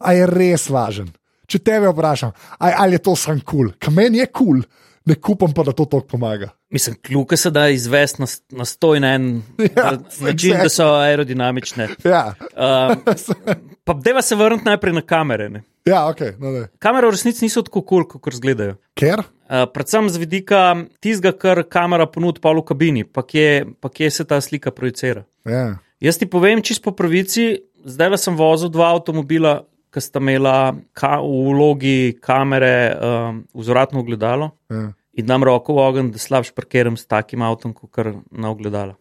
A 0.00 0.14
je 0.14 0.26
res 0.26 0.68
važen? 0.70 1.10
Če 1.48 1.62
tebe 1.64 1.88
vprašam, 1.92 2.34
ali, 2.58 2.74
ali 2.76 2.98
je 2.98 3.04
to 3.08 3.16
sam 3.16 3.40
kul, 3.40 3.70
cool. 3.70 3.72
kamen 3.80 4.20
je 4.20 4.26
kul, 4.26 4.60
cool, 4.60 4.88
ne 5.08 5.16
kupam 5.16 5.52
pa, 5.56 5.64
da 5.64 5.72
to 5.72 5.84
tako 5.84 6.06
pomaga. 6.06 6.50
Mislim, 6.70 6.96
kljuke 7.02 7.36
se 7.36 7.50
da 7.50 7.68
izvesti 7.68 8.22
na, 8.22 8.26
na 8.60 8.64
stoj 8.64 9.00
na 9.00 9.14
en 9.14 9.42
Ja, 9.76 9.92
način, 10.20 10.56
da 10.62 10.68
so 10.68 10.92
aerodinamične. 10.94 11.88
Ja, 12.04 12.34
Uh, 12.58 13.14
pa 13.86 13.94
deva 13.94 14.22
se 14.22 14.34
vrniti 14.36 14.64
najprej 14.64 14.92
na 14.92 15.00
kamere. 15.00 15.48
Ne. 15.48 15.62
ja 15.86 16.08
ok. 16.08 16.20
No. 16.38 16.66
Kamere 16.78 17.06
v 17.06 17.14
resnici 17.14 17.44
niso 17.44 17.62
tako 17.62 17.82
kul, 17.82 18.04
cool, 18.10 18.20
kot 18.20 18.34
izgledajo. 18.34 18.74
Ker? 18.98 19.22
Uh, 19.48 19.62
predvsem 19.72 20.10
z 20.10 20.20
vidika 20.20 20.62
tistega, 21.00 21.32
kar 21.38 21.62
kamera 21.70 22.06
ponudi 22.10 22.42
pa 22.42 22.52
v 22.52 22.64
kabini, 22.66 23.04
pa 23.04 23.22
kje, 23.22 23.64
pa 23.80 23.88
kje 23.88 24.10
se 24.10 24.26
ta 24.26 24.40
slika 24.40 24.74
projicira. 24.74 25.24
Ja. 25.46 25.78
Jaz 26.00 26.18
ti 26.18 26.26
povem 26.26 26.62
čisto 26.62 26.90
po 26.90 26.96
pravici, 26.98 27.62
zdaj 27.86 28.10
le 28.10 28.18
sem 28.18 28.36
vozil 28.36 28.68
dva 28.74 28.90
avtomobila, 28.92 29.62
ki 29.92 30.00
sta 30.00 30.20
imela 30.20 30.74
ka 30.92 31.18
v 31.20 31.48
vlogi 31.48 31.98
kamere 32.20 32.74
um, 32.94 33.44
vzvratno 33.54 34.00
ogledalo 34.00 34.50
Ja. 34.70 34.92
in 35.18 35.26
dam 35.26 35.42
roko 35.44 35.74
v 35.74 35.78
ogen, 35.82 36.10
da 36.10 36.18
slabš 36.18 36.52
parkiram 36.54 36.96
s 36.96 37.06
takim 37.06 37.42
avtom, 37.42 37.72
kot 37.74 37.90
kar 37.90 38.12
na 38.30 38.50
ogledalo. 38.50 38.94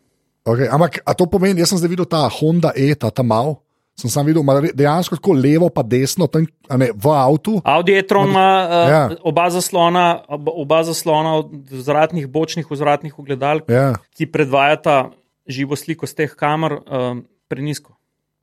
Okay, 0.48 0.68
ampak 0.72 1.04
to 1.18 1.26
pomeni, 1.28 1.60
jaz 1.60 1.70
sem 1.70 1.78
zdaj 1.78 1.90
videl 1.92 2.06
ta 2.08 2.24
Honda 2.32 2.72
E, 2.76 2.96
ta 2.96 3.12
tam 3.12 3.28
mal. 3.28 3.58
Sem 3.98 4.10
sam 4.14 4.26
videl, 4.30 4.46
dejansko 4.78 5.18
tako 5.18 5.34
levo, 5.34 5.68
pa 5.74 5.82
desno, 5.84 6.28
tam, 6.30 6.46
ne, 6.78 6.92
v 6.94 7.06
avtu. 7.10 7.58
Audi 7.66 7.98
e-tron 7.98 8.30
ima 8.30 8.48
uh, 8.64 8.90
Ja. 8.90 9.02
oba, 9.26 9.50
zaslona, 9.50 10.22
oba- 10.30 10.84
zaslona 10.86 11.36
od 11.42 11.50
vzvratnih, 11.72 12.28
bočnih 12.30 12.70
vzvratnih 12.70 13.18
ogledal, 13.20 13.66
Ja. 13.68 13.96
ki 14.16 14.30
predvajata 14.30 15.10
živo 15.50 15.76
sliko 15.76 16.06
z 16.08 16.14
teh 16.14 16.32
kamer 16.38 16.78
um, 16.86 17.26
prenisko. 17.50 17.98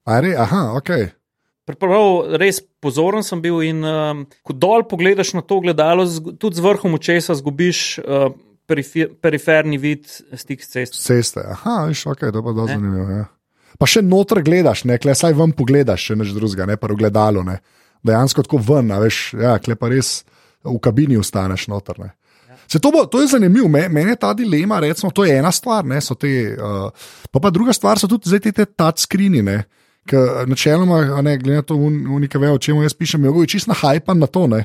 A 0.05 0.21
re, 0.21 0.35
aha, 0.37 0.75
ok. 0.77 0.91
Prav, 1.65 2.37
res 2.37 2.59
pozoren 2.85 3.25
sem 3.25 3.41
bil 3.41 3.63
in 3.65 3.79
um, 3.81 4.25
ko 4.45 4.53
dol 4.53 4.83
pogledaš 4.85 5.33
na 5.33 5.41
to 5.41 5.63
gledalo, 5.65 6.05
zg- 6.05 6.35
tudi 6.37 6.61
z 6.61 6.65
vrhom 6.65 6.93
očesa 6.99 7.33
zgubiš 7.35 7.99
uh, 8.05 8.35
perife, 8.69 9.07
periferni 9.09 9.79
vid 9.81 10.05
stik 10.37 10.61
s 10.61 10.69
cesto. 10.75 11.01
Ceste. 11.01 11.41
Aha, 11.41 11.87
viš, 11.89 12.05
ok, 12.07 12.23
je 12.23 12.33
Ne. 12.33 12.67
zanimivo. 12.69 13.07
Ja. 13.11 13.25
Pa 13.81 13.89
še 13.89 14.03
noter 14.05 14.43
gledaš, 14.45 14.85
ne, 14.85 14.99
kle, 15.01 15.15
saj 15.17 15.33
ven 15.33 15.53
pogledaš, 15.57 16.05
če 16.05 16.17
neč 16.21 16.35
drugega, 16.37 16.67
ne 16.67 16.77
pa 16.77 16.87
v 16.87 17.01
gledalo. 17.01 17.43
Ne. 17.43 17.59
Dejansko 18.05 18.45
tako 18.45 18.61
ven, 18.61 18.93
a 18.93 19.01
veš, 19.01 19.33
ja, 19.41 19.57
kle 19.59 19.75
pa 19.75 19.89
res 19.89 20.21
v 20.65 20.77
kabini 20.79 21.17
ostaneš 21.17 21.67
noter. 21.73 21.97
Ne. 21.99 22.13
Se 22.69 22.79
to, 22.79 22.93
bo, 22.93 23.07
to 23.09 23.21
je 23.21 23.29
zanimivo, 23.29 23.69
Me- 23.69 23.89
meni 23.89 24.13
je 24.13 24.17
ta 24.21 24.33
dilema, 24.37 24.79
recimo, 24.81 25.11
to 25.13 25.25
je 25.25 25.35
ena 25.37 25.51
stvar, 25.53 25.85
ne, 25.85 25.99
so 26.01 26.15
te, 26.15 26.29
uh, 26.57 26.93
pa, 27.33 27.41
pa 27.41 27.51
druga 27.51 27.73
stvar 27.73 27.99
so 28.01 28.09
tudi 28.09 28.37
te, 28.53 28.65
touchscreeni, 28.65 29.43
ne, 29.43 29.65
ki 30.09 30.25
načeloma, 30.51 31.23
ne, 31.23 31.39
glede 31.39 31.63
na 31.63 31.67
to, 31.67 31.77
unike 31.79 32.39
vejo, 32.39 32.59
o 32.59 32.63
čem 32.63 32.83
jaz 32.83 32.97
pišem, 32.97 33.25
je 33.25 33.49
čist 33.55 33.71
nahajpan 33.71 34.21
na 34.21 34.29
to, 34.31 34.47
ne. 34.51 34.65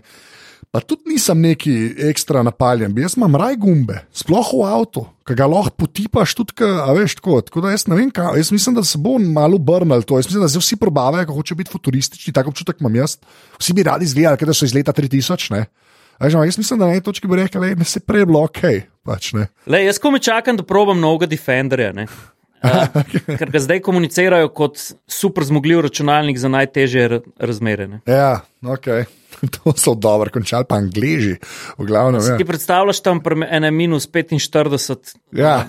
Pa 0.70 0.84
tudi 0.86 1.16
nisem 1.16 1.40
neki 1.42 1.72
ekstra 2.12 2.44
napaljen, 2.46 2.94
jaz 3.02 3.16
imam 3.18 3.34
raj 3.42 3.56
gumbe, 3.58 4.04
sploh 4.14 4.52
v 4.54 4.68
avtu, 4.70 5.02
ki 5.26 5.34
ga 5.40 5.48
lahko 5.50 5.74
potipaš 5.82 6.36
tudi, 6.38 6.54
ka, 6.62 6.68
a 6.84 6.94
veš, 6.94 7.16
tako, 7.18 7.40
tako 7.48 7.64
da 7.66 7.72
jaz 7.74 7.88
ne 7.90 7.98
vem, 7.98 8.12
kaj, 8.14 8.38
jaz 8.38 8.52
mislim, 8.54 8.76
da 8.78 8.84
se 8.86 9.02
bo 9.02 9.16
malo 9.18 9.58
obrnil 9.58 10.06
to, 10.06 10.20
jaz 10.20 10.30
mislim, 10.30 10.44
da 10.46 10.52
zdaj 10.52 10.62
vsi 10.62 10.78
probavajo, 10.78 11.26
kako 11.26 11.40
hoče 11.40 11.58
biti 11.58 11.74
futuristični, 11.74 12.34
tako 12.36 12.54
občutek 12.54 12.84
imam 12.84 13.00
jaz, 13.02 13.18
vsi 13.58 13.74
bi 13.74 13.88
radi 13.88 14.06
izgledali, 14.06 14.46
da 14.46 14.54
so 14.54 14.70
iz 14.70 14.76
leta 14.78 14.94
3000, 14.94 15.50
ne. 15.56 15.66
Veš, 16.20 16.38
jaz 16.46 16.58
mislim, 16.62 16.80
da 16.80 16.86
na 16.86 17.00
eni 17.00 17.02
točki 17.02 17.28
bi 17.28 17.40
rekel, 17.40 17.66
da 17.76 17.88
se 17.88 18.04
prej 18.04 18.28
bilo 18.30 18.44
ok. 18.44 18.62
Pač, 19.08 19.32
ne. 19.34 19.48
Le, 19.66 19.82
jaz 19.88 19.98
ko 19.98 20.12
me 20.12 20.20
čakam, 20.20 20.60
da 20.60 20.68
probam 20.68 21.00
novega 21.00 21.26
Defenderja. 21.32 21.94
ne. 21.94 22.06
Uh, 22.90 23.04
ker 23.32 23.50
ga 23.50 23.60
zdaj 23.60 23.80
komunicirajo 23.80 24.50
kot 24.50 24.76
super 25.08 25.44
zmogljiv 25.44 25.80
računalnik 25.82 26.38
za 26.38 26.48
najtežje 26.50 27.06
razmere. 27.38 27.88
Ne. 27.88 28.02
ja, 28.06 28.42
ok. 28.62 28.88
To 29.56 29.72
so 29.72 29.94
dobro 29.96 30.28
končali, 30.30 30.66
pa 30.66 30.76
angliži, 30.76 31.38
v 31.78 31.86
glavnem. 31.86 32.20
Ti 32.20 32.28
Ja. 32.34 32.46
predstavljaš 32.46 33.00
tam 33.00 33.22
ene 33.46 33.72
minus 33.72 34.08
45, 34.08 35.16
Ja. 35.32 35.64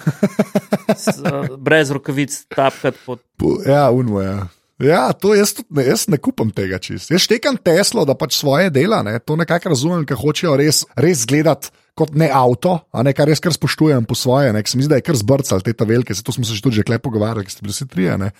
s, 0.90 1.06
uh, 1.20 1.56
brez 1.56 1.90
rokavic, 1.90 2.34
tapkati 2.48 2.98
pod. 3.06 3.20
Po- 3.36 3.60
Ja, 3.62 3.90
unmo 3.90 4.20
je. 4.20 4.26
Ja. 4.28 4.46
Ja, 4.80 5.12
to 5.12 5.34
jaz, 5.36 5.52
tudi 5.58 5.76
ne, 5.76 5.84
jaz 5.90 6.06
ne 6.08 6.16
kupam 6.16 6.50
tega 6.56 6.78
čist. 6.80 7.10
Jaz 7.12 7.26
štekam 7.26 7.58
Teslo, 7.60 8.06
da 8.08 8.16
pač 8.16 8.38
svoje 8.38 8.70
dela, 8.72 9.02
ne, 9.04 9.18
to 9.20 9.36
nekako 9.36 9.74
razumem, 9.74 10.06
ker 10.08 10.16
hočejo 10.16 10.56
res, 10.60 10.86
res 10.96 11.26
gledati 11.28 11.68
kot 11.98 12.14
ne 12.16 12.30
avto, 12.32 12.78
a 12.96 13.04
ne 13.04 13.12
kar 13.12 13.28
res 13.28 13.42
kar 13.44 13.52
spoštujem 13.52 14.06
po 14.08 14.16
svoje, 14.16 14.54
ne, 14.56 14.62
ker 14.64 14.72
se 14.72 14.78
mi 14.78 14.86
zdi, 14.86 14.94
da 14.94 15.00
je 15.00 15.04
kar 15.04 15.18
zbrcal 15.20 15.60
te 15.64 15.74
ta 15.76 15.84
velike, 15.84 16.16
se 16.16 16.24
to 16.24 16.32
smo 16.32 16.46
se 16.48 16.56
že 16.56 16.64
tudi 16.64 16.80
že 16.80 16.86
klepo 16.88 17.10
pogovarjali, 17.10 17.44
ker 17.44 17.52
ste 17.52 17.64
bili 17.66 17.74
vsi 17.76 17.88
trije. 17.90 18.14
Ne. 18.20 18.30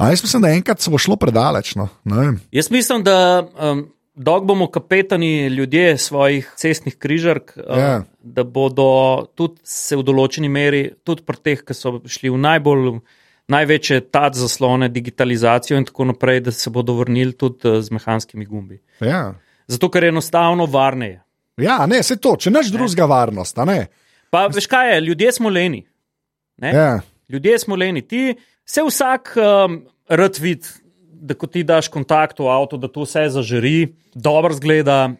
A 0.00 0.10
jaz 0.10 0.24
mislim, 0.26 0.42
da 0.42 0.54
enkrat 0.56 0.82
se 0.82 0.90
bo 0.90 0.98
šlo 0.98 1.14
predaleč. 1.20 1.76
No. 1.78 1.88
Jaz 2.50 2.70
mislim, 2.74 3.04
da 3.06 3.46
um, 3.46 3.84
dok 4.14 4.44
bomo 4.48 4.66
kapetani 4.70 5.46
ljudje 5.46 5.98
svojih 5.98 6.50
cestnih 6.56 6.96
križark, 6.98 7.54
um, 7.56 7.78
Ja. 7.78 8.02
da 8.20 8.44
bodo 8.44 9.26
tudi 9.36 9.60
se 9.62 9.96
v 9.96 10.02
določeni 10.02 10.50
meri, 10.50 10.90
tudi 11.04 11.22
pri 11.22 11.36
teh, 11.36 11.62
ki 11.62 11.74
so 11.76 12.00
šli 12.06 12.32
v 12.34 12.42
najbolj. 12.42 12.98
Največje 13.48 14.00
tad 14.10 14.34
zaslone, 14.34 14.88
digitalizacijo 14.88 15.78
in 15.78 15.84
tako 15.86 16.04
naprej, 16.04 16.40
da 16.40 16.50
se 16.52 16.70
bodo 16.70 16.96
vrnili 16.98 17.32
tudi 17.32 17.68
eh, 17.68 17.82
z 17.82 17.90
mehanskimi 17.94 18.46
gumbi. 18.46 18.80
Ja. 19.00 19.34
Zato, 19.66 19.90
ker 19.90 20.02
je 20.04 20.08
enostavno 20.08 20.66
varneje. 20.66 21.22
ja, 21.56 21.86
ne, 21.86 22.02
se 22.02 22.16
to, 22.16 22.36
če 22.36 22.50
naš 22.50 22.72
drugega 22.74 23.04
varnost, 23.06 23.58
a 23.58 23.64
ne. 23.64 23.86
Pa 24.30 24.46
veš 24.46 24.66
kaj 24.66 24.94
je, 24.94 25.00
ljudje 25.00 25.32
smo 25.32 25.48
leni. 25.48 25.86
Ne? 26.56 26.72
Ja. 26.74 27.00
Ljudje 27.28 27.58
smo 27.58 27.76
leni. 27.76 28.02
Ti 28.02 28.34
se 28.64 28.82
vsak 28.82 29.36
um, 29.38 29.78
rad 30.08 30.38
vidi, 30.40 30.66
da 31.12 31.34
ko 31.34 31.46
ti 31.46 31.62
daš 31.64 31.88
kontakt 31.88 32.38
v 32.38 32.50
avto, 32.50 32.76
da 32.76 32.88
to 32.88 33.06
vse 33.06 33.28
zažari, 33.30 33.94
dobro 34.14 34.54
zgleda. 34.54 35.12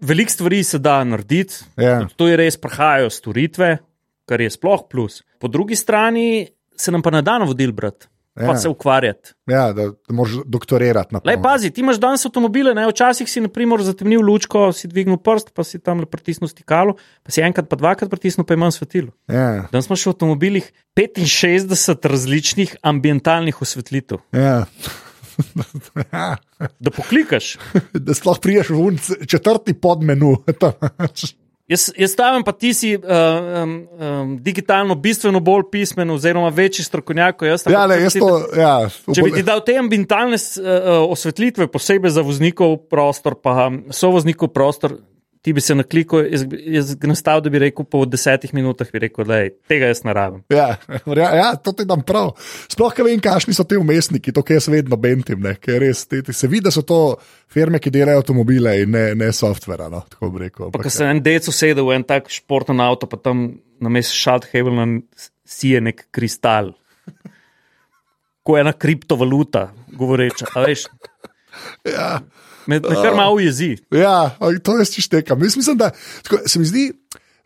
Veliko 0.00 0.30
stvari 0.30 0.62
se 0.64 0.78
da 0.78 1.04
narediti, 1.04 1.54
Ja. 1.76 2.06
to 2.16 2.28
je 2.28 2.36
res, 2.36 2.56
prihajajo 2.56 3.10
storitve, 3.10 3.78
kar 4.26 4.40
je 4.40 4.50
sploh 4.50 4.86
plus. 4.90 5.22
Po 5.38 5.48
drugi 5.48 5.76
strani 5.76 6.46
se 6.76 6.92
nam 6.92 7.02
pa 7.02 7.10
ne 7.10 7.22
da 7.22 7.38
navodil 7.38 7.72
brati, 7.72 8.06
Ja. 8.34 8.48
pa 8.50 8.56
se 8.58 8.68
ukvarjati. 8.68 9.30
Ja, 9.46 9.68
da, 9.72 9.84
da 9.94 10.14
moraš 10.14 10.32
doktorirati 10.46 11.14
na 11.14 11.20
Lej, 11.24 11.36
pazi, 11.42 11.70
ti 11.70 11.80
imaš 11.80 12.00
danes 12.02 12.26
avtomobile, 12.26 12.74
ne? 12.74 12.88
včasih 12.88 13.30
si, 13.30 13.40
na 13.40 13.48
primer, 13.48 13.78
zatemnil 13.82 14.24
lučko, 14.26 14.72
si 14.74 14.88
dvignil 14.90 15.20
prst, 15.22 15.52
pa 15.54 15.62
si 15.64 15.78
tam 15.78 16.02
pritisnil 16.02 16.50
stikalo, 16.50 16.96
pa 17.22 17.30
si 17.30 17.44
enkrat, 17.46 17.68
pa 17.70 17.78
dvakrat 17.78 18.10
pritisnil, 18.10 18.42
pa 18.42 18.58
imaš 18.58 18.80
svetilo. 18.80 19.14
Ja, 19.30 19.68
Danes 19.70 19.86
imaš 19.86 20.06
v 20.06 20.14
avtomobilih 20.16 20.72
65 20.98 22.10
različnih 22.10 22.76
ambientalnih 22.82 23.62
osvetlitev. 23.62 24.18
ja. 24.32 24.64
ja. 26.12 26.36
Da 26.78 26.90
poklikaš. 26.90 27.56
da 27.92 28.14
sploh 28.14 28.38
priješ 28.42 28.68
v 28.70 29.26
četrti 29.26 29.74
podmenu. 29.74 30.36
Jaz, 31.64 31.86
jaz 31.96 32.12
stavim, 32.12 32.42
pa 32.44 32.52
ti 32.52 32.74
si 32.76 32.90
uh, 32.92 33.02
um, 33.08 33.70
um, 33.96 34.32
digitalno 34.44 34.94
bistveno 35.00 35.40
bolj 35.40 35.62
pismen, 35.72 36.10
oziroma 36.12 36.50
večji 36.52 36.84
strokovnjak 36.84 37.38
kot 37.40 37.48
jaz. 37.48 37.64
ja, 37.72 37.86
ne, 37.88 37.96
jaz 38.02 38.18
to. 38.20 38.32
Ja, 38.56 38.74
Če 39.08 39.24
bi 39.24 39.32
ti 39.32 39.44
dal 39.46 39.62
te 39.64 39.78
ambientalne 39.80 40.36
uh, 40.36 40.90
osvetlitve, 41.08 41.70
posebej 41.72 42.12
za 42.18 42.24
voznikov 42.26 42.76
prostor, 42.92 43.38
pa 43.40 43.70
so 43.96 44.12
voznikov 44.12 44.52
prostor, 44.52 44.98
ti 45.44 45.52
bi 45.52 45.60
se 45.60 45.74
jaz, 45.76 46.44
bi- 46.48 46.60
jaz 46.72 46.94
ga 46.96 47.08
nastavil, 47.10 47.42
da 47.44 47.50
bi 47.52 47.60
rekel, 47.66 47.84
po 47.84 48.04
desetih 48.08 48.54
minutah 48.56 48.88
bi 48.92 49.02
rekel, 49.04 49.26
da 49.28 49.42
tega 49.68 49.90
jaz 49.90 50.00
ne 50.06 50.14
rabim. 50.16 50.40
Ja, 50.52 50.70
ja, 51.20 51.28
ja, 51.36 51.48
to 51.60 51.74
ti 51.76 51.84
dam 51.88 52.00
prav. 52.06 52.32
Sploh, 52.72 52.94
ker 52.96 53.04
vem, 53.04 53.20
kakšni 53.20 53.52
so 53.56 53.66
ti 53.68 53.76
umestniki, 53.76 54.32
to, 54.32 54.40
kar 54.46 54.56
jaz 54.56 54.70
vedno 54.72 54.96
bentim. 55.00 55.42
Ne, 55.44 55.54
ker 55.60 55.82
res, 55.84 56.06
te, 56.08 56.22
te, 56.24 56.32
se 56.32 56.48
vidi, 56.48 56.64
da 56.68 56.72
so 56.72 56.80
to 56.88 57.00
firme, 57.52 57.80
ki 57.82 57.92
delajo 57.92 58.22
avtomobile 58.22 58.78
in 58.86 58.94
ne, 58.96 59.04
ne 59.20 59.28
softvera. 59.36 59.90
No, 59.92 60.00
tako 60.08 60.32
bi 60.32 60.46
rekel. 60.46 60.70
Pa 60.70 60.80
Ampak, 60.80 60.88
ko 60.88 60.94
se 60.96 61.10
en 61.12 61.20
dec 61.24 61.52
usede 61.52 61.84
v 61.84 61.98
en 61.98 62.08
tak 62.08 62.32
športen 62.32 62.80
avto, 62.80 63.10
pa 63.10 63.20
tam 63.20 63.50
na 63.84 63.92
mestu 63.92 64.16
Šalthebelna 64.16 64.88
sije 65.44 65.84
nek 65.84 66.06
kristal. 66.14 66.72
Ko 68.44 68.56
ena 68.60 68.72
kriptovaluta, 68.72 69.68
govoreča. 69.92 70.48
a 70.56 70.64
veš. 70.64 70.88
ja, 71.96 72.20
Me, 72.66 72.78
me 72.80 72.94
kar 72.96 73.12
malo 73.12 73.38
jezi. 73.38 73.76
ja, 73.90 74.30
to 74.62 74.78
jaz 74.78 74.88
češtekam. 74.90 75.36
Jaz 75.38 75.56
mislim, 75.56 75.76
da 75.76 75.90
tako, 76.22 76.38
se 76.46 76.58
mi 76.58 76.64
zdi. 76.64 76.92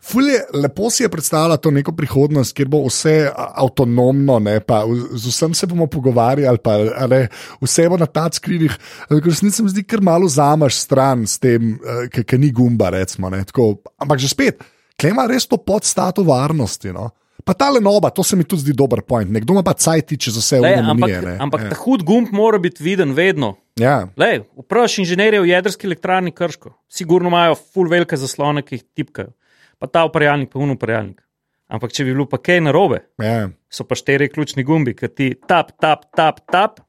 Fulje, 0.01 0.39
lepo 0.55 0.91
si 0.91 1.03
je 1.03 1.09
predstavljati 1.09 1.63
to 1.63 1.71
neko 1.71 1.93
prihodnost, 1.93 2.55
kjer 2.55 2.69
bo 2.69 2.85
vse 2.87 3.27
avtonomno, 3.35 4.39
ne, 4.39 4.61
pa 4.61 4.85
v- 4.85 5.09
z 5.13 5.27
vsem 5.27 5.55
se 5.55 5.67
bomo 5.67 5.87
pogovarjali, 5.87 6.59
pa 6.59 6.77
a 6.97 7.07
ne, 7.07 7.25
vse 7.61 7.89
bo 7.89 7.97
na 7.97 8.07
ta 8.07 8.29
skrinih. 8.33 8.77
Resnici 9.11 9.57
se 9.57 9.63
mi 9.63 9.69
zdi, 9.69 9.83
ker 9.83 10.01
malo 10.01 10.29
zamaš 10.29 10.75
stran 10.77 11.27
s 11.27 11.39
tem, 11.39 11.75
ki 12.15 12.39
ni 12.39 12.53
gumba. 12.53 12.91
Recimo, 12.91 13.27
ne, 13.29 13.43
tako, 13.45 13.75
ampak 13.99 14.19
že 14.19 14.29
spet, 14.29 14.63
klema 14.95 15.27
res 15.27 15.47
to 15.47 15.59
podstato 15.59 16.23
varnosti. 16.23 16.95
No. 16.95 17.11
Pa 17.45 17.55
ta 17.55 17.71
lenoba, 17.71 18.11
to 18.11 18.23
se 18.23 18.37
mi 18.37 18.45
tudi 18.45 18.63
zdi 18.63 18.73
dober 18.73 19.03
point. 19.03 19.31
Nekdo 19.31 19.53
ima 19.53 19.63
pa 19.63 19.73
cajti 19.73 20.17
čez 20.17 20.37
vse 20.37 20.61
Lej, 20.61 20.75
avtonomije. 20.75 21.17
ampak 21.17 21.25
ne. 21.27 21.37
ampak 21.41 21.61
ja. 21.63 21.69
ta 21.69 21.77
hud 21.77 22.03
gumb 22.03 22.29
mora 22.31 22.59
biti 22.59 22.83
viden 22.83 23.13
vedno. 23.13 23.57
Ja. 23.79 24.09
Lej, 24.17 24.43
vprašaj 24.59 25.03
inženirje 25.03 25.41
v 25.41 25.49
jedrski 25.49 25.87
elektrarni 25.87 26.33
Krško. 26.33 26.73
Sigurno 26.89 27.29
imajo 27.29 27.55
full 27.55 27.89
velike 27.89 28.17
zaslone, 28.17 28.63
ki 28.63 28.75
jih 28.75 28.85
tipkajo. 28.95 29.33
Pa 29.79 29.87
ta 29.87 30.05
uparjalnik, 30.05 30.51
pa 30.51 30.59
unuparjalnik. 30.59 31.23
Ampak 31.69 31.93
če 31.93 32.05
bi 32.05 32.13
bilo 32.13 32.25
pa 32.27 32.39
kaj 32.39 32.61
narobe, 32.61 33.03
Ja. 33.21 33.49
so 33.71 33.85
pa 33.85 33.95
štiri 33.95 34.29
ključni 34.29 34.65
gumbi, 34.65 34.95
ki 34.97 35.09
ti 35.09 35.27
tap, 35.49 35.75
tap, 35.81 36.07
tap, 36.17 36.41
tap. 36.47 36.81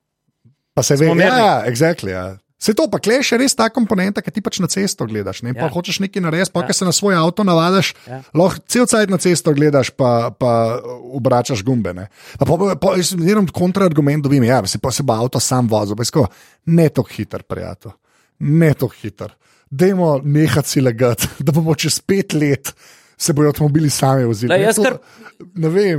Pa 0.74 0.84
se 0.84 0.96
ve, 0.96 1.06
Smo 1.06 1.16
mirni. 1.16 1.36
ja, 1.38 1.64
exactly, 1.68 2.10
ja. 2.10 2.38
Se 2.60 2.74
to 2.74 2.90
pa 2.92 3.00
kleš, 3.00 3.32
je 3.32 3.38
res 3.40 3.56
ta 3.56 3.70
komponenta, 3.72 4.20
ki 4.20 4.32
ti 4.32 4.42
pač 4.44 4.60
na 4.60 4.68
cesto 4.68 5.06
gledaš. 5.08 5.40
Ne? 5.42 5.54
Pa 5.56 5.66
Ja. 5.66 5.72
hočeš 5.72 6.02
nekaj 6.04 6.20
narediti, 6.22 6.52
pa 6.52 6.60
Ja. 6.62 6.74
se 6.74 6.84
na 6.86 6.92
svoj 6.92 7.16
avto 7.16 7.44
navadiš, 7.44 7.94
Ja. 8.04 8.20
lahko 8.36 8.60
cel 8.68 8.84
cajt 8.86 9.10
na 9.10 9.18
cesto 9.18 9.54
gledaš, 9.54 9.90
pa, 9.90 10.28
pa 10.30 10.76
obračaš 11.16 11.64
gumbe. 11.64 11.94
Ne? 11.94 12.10
Pa, 12.38 12.44
pa, 12.46 12.76
pa, 12.76 12.96
jaz 12.96 13.16
zmerno 13.16 13.48
kontraargument 13.48 14.24
dobim, 14.24 14.44
ja, 14.44 14.60
se 14.68 14.78
pa 14.78 14.92
se 14.92 15.04
bo 15.04 15.14
avto 15.14 15.40
sam 15.40 15.68
vozil, 15.68 15.96
pa 15.96 16.04
sko, 16.04 16.28
ne 16.66 16.90
tako 16.90 17.08
hiter, 17.10 17.44
prijatelj, 17.44 17.96
ne 18.40 18.74
tako 18.74 18.94
hiter. 19.02 19.32
Dajmo 19.72 20.20
nehati 20.24 20.70
si 20.70 20.82
lagati, 20.82 21.28
da 21.46 21.52
bomo 21.52 21.76
čez 21.76 22.02
pet 22.02 22.34
let 22.34 22.74
se 23.22 23.34
bojo 23.34 23.50
avtomobili 23.50 23.90
sami 23.90 24.26
vozili. 24.26 24.62
Jaz 24.62 24.78
kar-. 24.80 24.98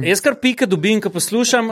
Jaz 0.04 0.20
kar 0.20 0.34
pika 0.40 0.66
dobim, 0.66 1.00
ko 1.00 1.10
poslušam, 1.12 1.70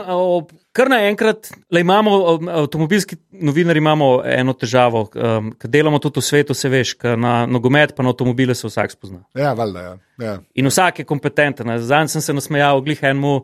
kar 0.73 0.89
naenkrat, 0.89 1.51
le 1.73 1.81
imamo, 1.81 2.15
avtomobilski 2.63 3.17
novinari 3.45 3.77
imamo 3.77 4.07
eno 4.25 4.53
težavo, 4.57 5.03
um, 5.13 5.51
ker 5.57 5.69
delamo 5.69 5.99
tudi 6.01 6.21
v 6.21 6.25
svetu, 6.25 6.57
se 6.57 6.69
veš, 6.69 6.95
na 7.17 7.43
nogomet 7.45 7.93
pa 7.97 8.05
na 8.05 8.13
avtomobile 8.13 8.55
se 8.55 8.67
vsak 8.67 8.93
spozna. 8.93 9.23
Ja, 9.37 9.53
valjda, 9.57 9.85
ja. 9.85 9.97
ja. 10.25 10.37
In 10.53 10.69
vsak 10.69 11.03
je 11.03 11.05
kompetenten. 11.09 11.73
Zdaj 11.81 12.07
sem 12.13 12.25
se 12.25 12.33
nasmejal, 12.33 12.81
glih 12.85 13.01
enemu, 13.03 13.35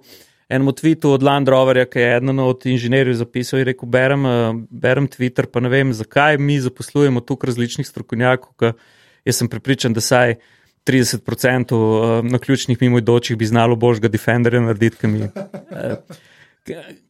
enemu 0.49 0.73
tvitu 0.77 1.13
od 1.13 1.25
Land 1.25 1.49
Roverja, 1.49 1.85
ki 1.89 2.01
je 2.01 2.17
eden 2.17 2.41
od 2.41 2.65
inženirjev 2.69 3.17
zapisal 3.21 3.61
in 3.61 3.69
rekel: 3.69 3.89
berem, 3.89 4.25
berem 4.69 5.09
Twitter, 5.09 5.49
pa 5.49 5.61
ne 5.61 5.73
vem, 5.73 5.93
zakaj 5.93 6.37
mi 6.37 6.57
zaposlujemo 6.61 7.21
tukaj 7.21 7.53
različnih 7.53 7.87
strokovnjakov, 7.87 8.73
jaz 9.25 9.41
sem 9.41 9.49
prepričan, 9.49 9.93
da 9.93 10.01
saj 10.01 10.37
30% 10.87 11.75
eh, 11.75 12.29
na 12.31 12.39
ključnih 12.39 12.81
mimoidočih 12.81 13.37
bi 13.37 13.45
znalo 13.45 13.75
božjega 13.75 14.07
Defenderja 14.07 14.61
narediti, 14.61 14.97
ki 14.97 15.07
mi. 15.07 15.19
eh, 15.21 15.95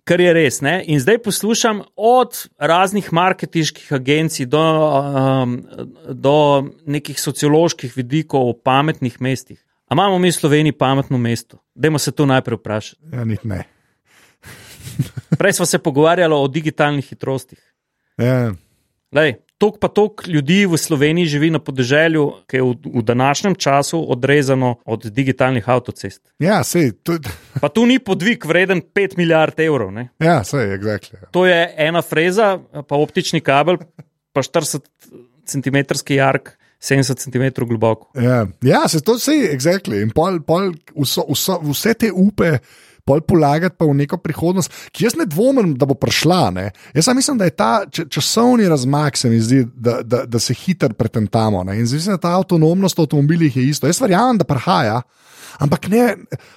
Kar 0.03 0.21
je 0.21 0.33
res. 0.33 0.59
Ne? 0.61 0.83
In 0.91 0.99
zdaj 0.99 1.17
poslušam 1.23 1.81
od 1.95 2.49
raznih 2.57 3.13
marketinških 3.13 3.93
agencij 3.93 4.45
do, 4.45 4.61
um, 4.61 5.55
do 6.09 6.35
nekih 6.85 7.19
socioloških 7.19 7.95
vidikov 7.97 8.49
o 8.49 8.53
pametnih 8.53 9.21
mestih. 9.21 9.61
A 9.87 9.95
imamo 9.95 10.19
mi 10.19 10.29
v 10.29 10.35
Sloveniji 10.35 10.75
pametno 10.75 11.17
mesto? 11.17 11.57
Dajmo 11.75 11.99
se 11.99 12.11
to 12.11 12.25
najprej 12.25 12.57
vprašati. 12.57 13.01
ja 13.13 13.25
niti 13.25 13.47
ne. 13.47 13.63
Prej 15.37 15.53
smo 15.53 15.65
se 15.65 15.79
pogovarjali 15.79 16.33
o 16.33 16.47
digitalnih 16.47 17.05
hitrostih. 17.09 17.59
Ja. 18.17 18.53
Lej, 19.15 19.37
tok 19.61 19.77
pa 19.79 19.87
tok 19.87 20.25
ljudi 20.27 20.65
v 20.67 20.77
Sloveniji 20.77 21.29
živi 21.31 21.49
na 21.53 21.61
podeželju, 21.63 22.23
ki 22.51 22.59
je 22.59 22.63
v, 22.63 22.73
v 22.99 23.03
današnjem 23.07 23.55
času 23.55 24.01
odrezano 24.11 24.75
od 24.85 25.05
digitalnih 25.07 25.69
avtocest. 25.69 26.21
Ja, 26.39 26.59
sej, 26.67 26.91
to, 27.03 27.15
Pa 27.61 27.69
tu 27.71 27.85
ni 27.87 27.99
podvig 27.99 28.43
vreden 28.45 28.83
5 28.83 29.15
milijard 29.17 29.59
evrov. 29.59 29.93
Ne? 29.95 30.09
ja, 30.19 30.43
sej, 30.43 30.75
exactly. 30.75 31.21
ja. 31.21 31.31
To 31.31 31.45
je 31.47 31.59
ena 31.77 32.01
freza, 32.01 32.59
pa 32.87 32.99
optični 32.99 33.39
kabel, 33.39 33.79
pa 34.35 34.43
40 34.43 34.83
cm 35.45 35.77
jark, 36.11 36.57
70 36.83 37.23
cm 37.23 37.65
globoko. 37.65 38.11
Ja, 38.19 38.43
ja 38.61 38.87
se 38.87 38.99
to 39.01 39.15
vse 39.15 39.31
je, 39.31 39.53
exactly. 39.55 40.01
In 40.03 40.11
pol, 40.11 40.41
pol 40.43 40.73
vso, 40.91 41.23
vso, 41.31 41.61
vse 41.71 41.93
te 41.93 42.11
upe. 42.11 42.57
Pol 43.05 43.21
polagati 43.21 43.75
pa 43.77 43.85
v 43.85 43.93
neko 43.93 44.17
prihodnost, 44.17 44.71
ki 44.89 45.05
jaz 45.05 45.15
ne 45.19 45.27
dvomim, 45.29 45.75
da 45.77 45.85
bo 45.85 45.93
prišla. 45.93 46.49
Ne? 46.55 46.71
Jaz 46.93 47.05
samo 47.05 47.21
mislim, 47.21 47.37
da 47.37 47.45
je 47.45 47.53
ta 47.53 47.71
časovni 48.09 48.65
razmak, 48.69 49.17
se 49.17 49.29
mi 49.29 49.39
zdi, 49.39 49.61
da, 49.75 49.99
da, 50.01 50.23
da 50.25 50.39
se 50.39 50.53
hitro 50.53 50.89
pretentamo. 50.89 51.63
Ne? 51.63 51.75
In 51.77 51.85
mislim, 51.85 52.15
da 52.15 52.21
ta 52.21 52.33
avtonomnost 52.39 52.97
v 52.97 53.05
avtomobilih 53.05 53.57
je 53.57 53.67
isto. 53.69 53.87
Jaz 53.87 54.01
verjamem, 54.01 54.41
da 54.41 54.47
prihaja, 54.49 55.03
ampak 55.59 55.87
ne, 55.91 56.03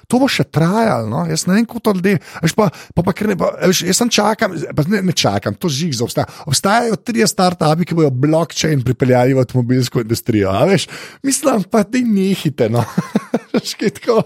to 0.06 0.18
bo 0.18 0.28
še 0.30 0.44
trajalo. 0.44 1.08
No? 1.08 1.24
Jaz 1.28 1.46
ne 1.46 1.58
vem, 1.58 1.66
kako 1.68 1.80
to 1.80 1.96
ljudje. 1.98 2.18
Pa, 2.56 2.68
pa, 2.94 3.02
pa, 3.02 3.12
ne, 3.26 3.36
pa, 3.38 3.52
veš, 3.66 3.82
jaz 3.88 4.00
sem 4.00 4.10
čakam, 4.10 4.54
pa 4.74 4.86
ne, 4.88 5.02
ne 5.02 5.12
čakam, 5.12 5.54
to 5.54 5.70
žig 5.70 5.94
za 5.94 6.04
obstaja. 6.06 6.26
Obstajajo 6.48 6.96
tri 7.00 7.26
start-upi, 7.28 7.86
ki 7.88 7.98
bodo 7.98 8.10
blockchain 8.10 8.82
pripeljali 8.86 9.34
v 9.36 9.42
avtomobilsko 9.44 10.00
industrijo. 10.00 10.52
mislim, 11.22 11.62
pa 11.70 11.84
ti 11.84 12.02
nehite. 12.02 12.68
No? 12.68 12.84
Tako. 13.78 14.22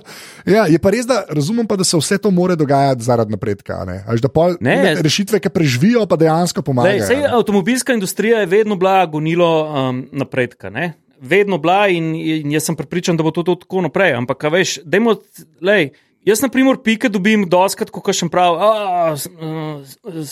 ja, 0.47 0.67
je 0.69 0.79
pa 0.79 0.91
res, 0.93 1.07
da 1.09 1.23
razumem, 1.31 1.67
pa, 1.67 1.77
da 1.77 1.85
se 1.85 1.97
vse 1.97 2.19
to 2.19 2.31
more 2.31 2.57
dogajati 2.57 3.03
zaradi 3.03 3.33
napredka. 3.33 3.85
Ne? 3.89 4.03
A 4.07 4.13
Veš, 4.13 4.21
da 4.21 4.29
pol, 4.29 4.57
Ne. 4.61 4.77
ne, 4.77 4.95
rešitve, 5.03 5.41
ki 5.41 5.51
preživijo, 5.51 6.07
pa 6.07 6.17
dejansko 6.17 6.63
pomagajo. 6.63 7.07
sej, 7.07 7.23
ne. 7.25 7.31
avtomobilska 7.33 7.93
industrija 7.97 8.41
je 8.41 8.47
vedno 8.47 8.77
bila 8.77 9.07
gonilo 9.07 9.49
um, 9.65 10.07
napredka. 10.13 10.71
Ne? 10.71 10.93
Vedno 11.23 11.59
bila 11.59 11.87
in, 11.89 12.15
in 12.15 12.51
jaz 12.51 12.67
sem 12.67 12.75
prepričan, 12.77 13.15
da 13.17 13.23
bo 13.23 13.31
to 13.31 13.45
tudi 13.45 13.63
tako 13.63 13.81
naprej. 13.81 14.17
Ampak, 14.19 14.43
veš, 14.51 14.81
dajmo, 14.83 15.15
lej, 15.63 15.93
jaz, 16.27 16.43
na 16.43 16.49
primer, 16.49 16.81
pike 16.83 17.07
dobim 17.09 17.45
doskrat, 17.47 17.91
ko 17.91 18.03
še 18.13 18.27
prav, 18.27 18.59
a, 18.59 18.71
s- 19.15 19.31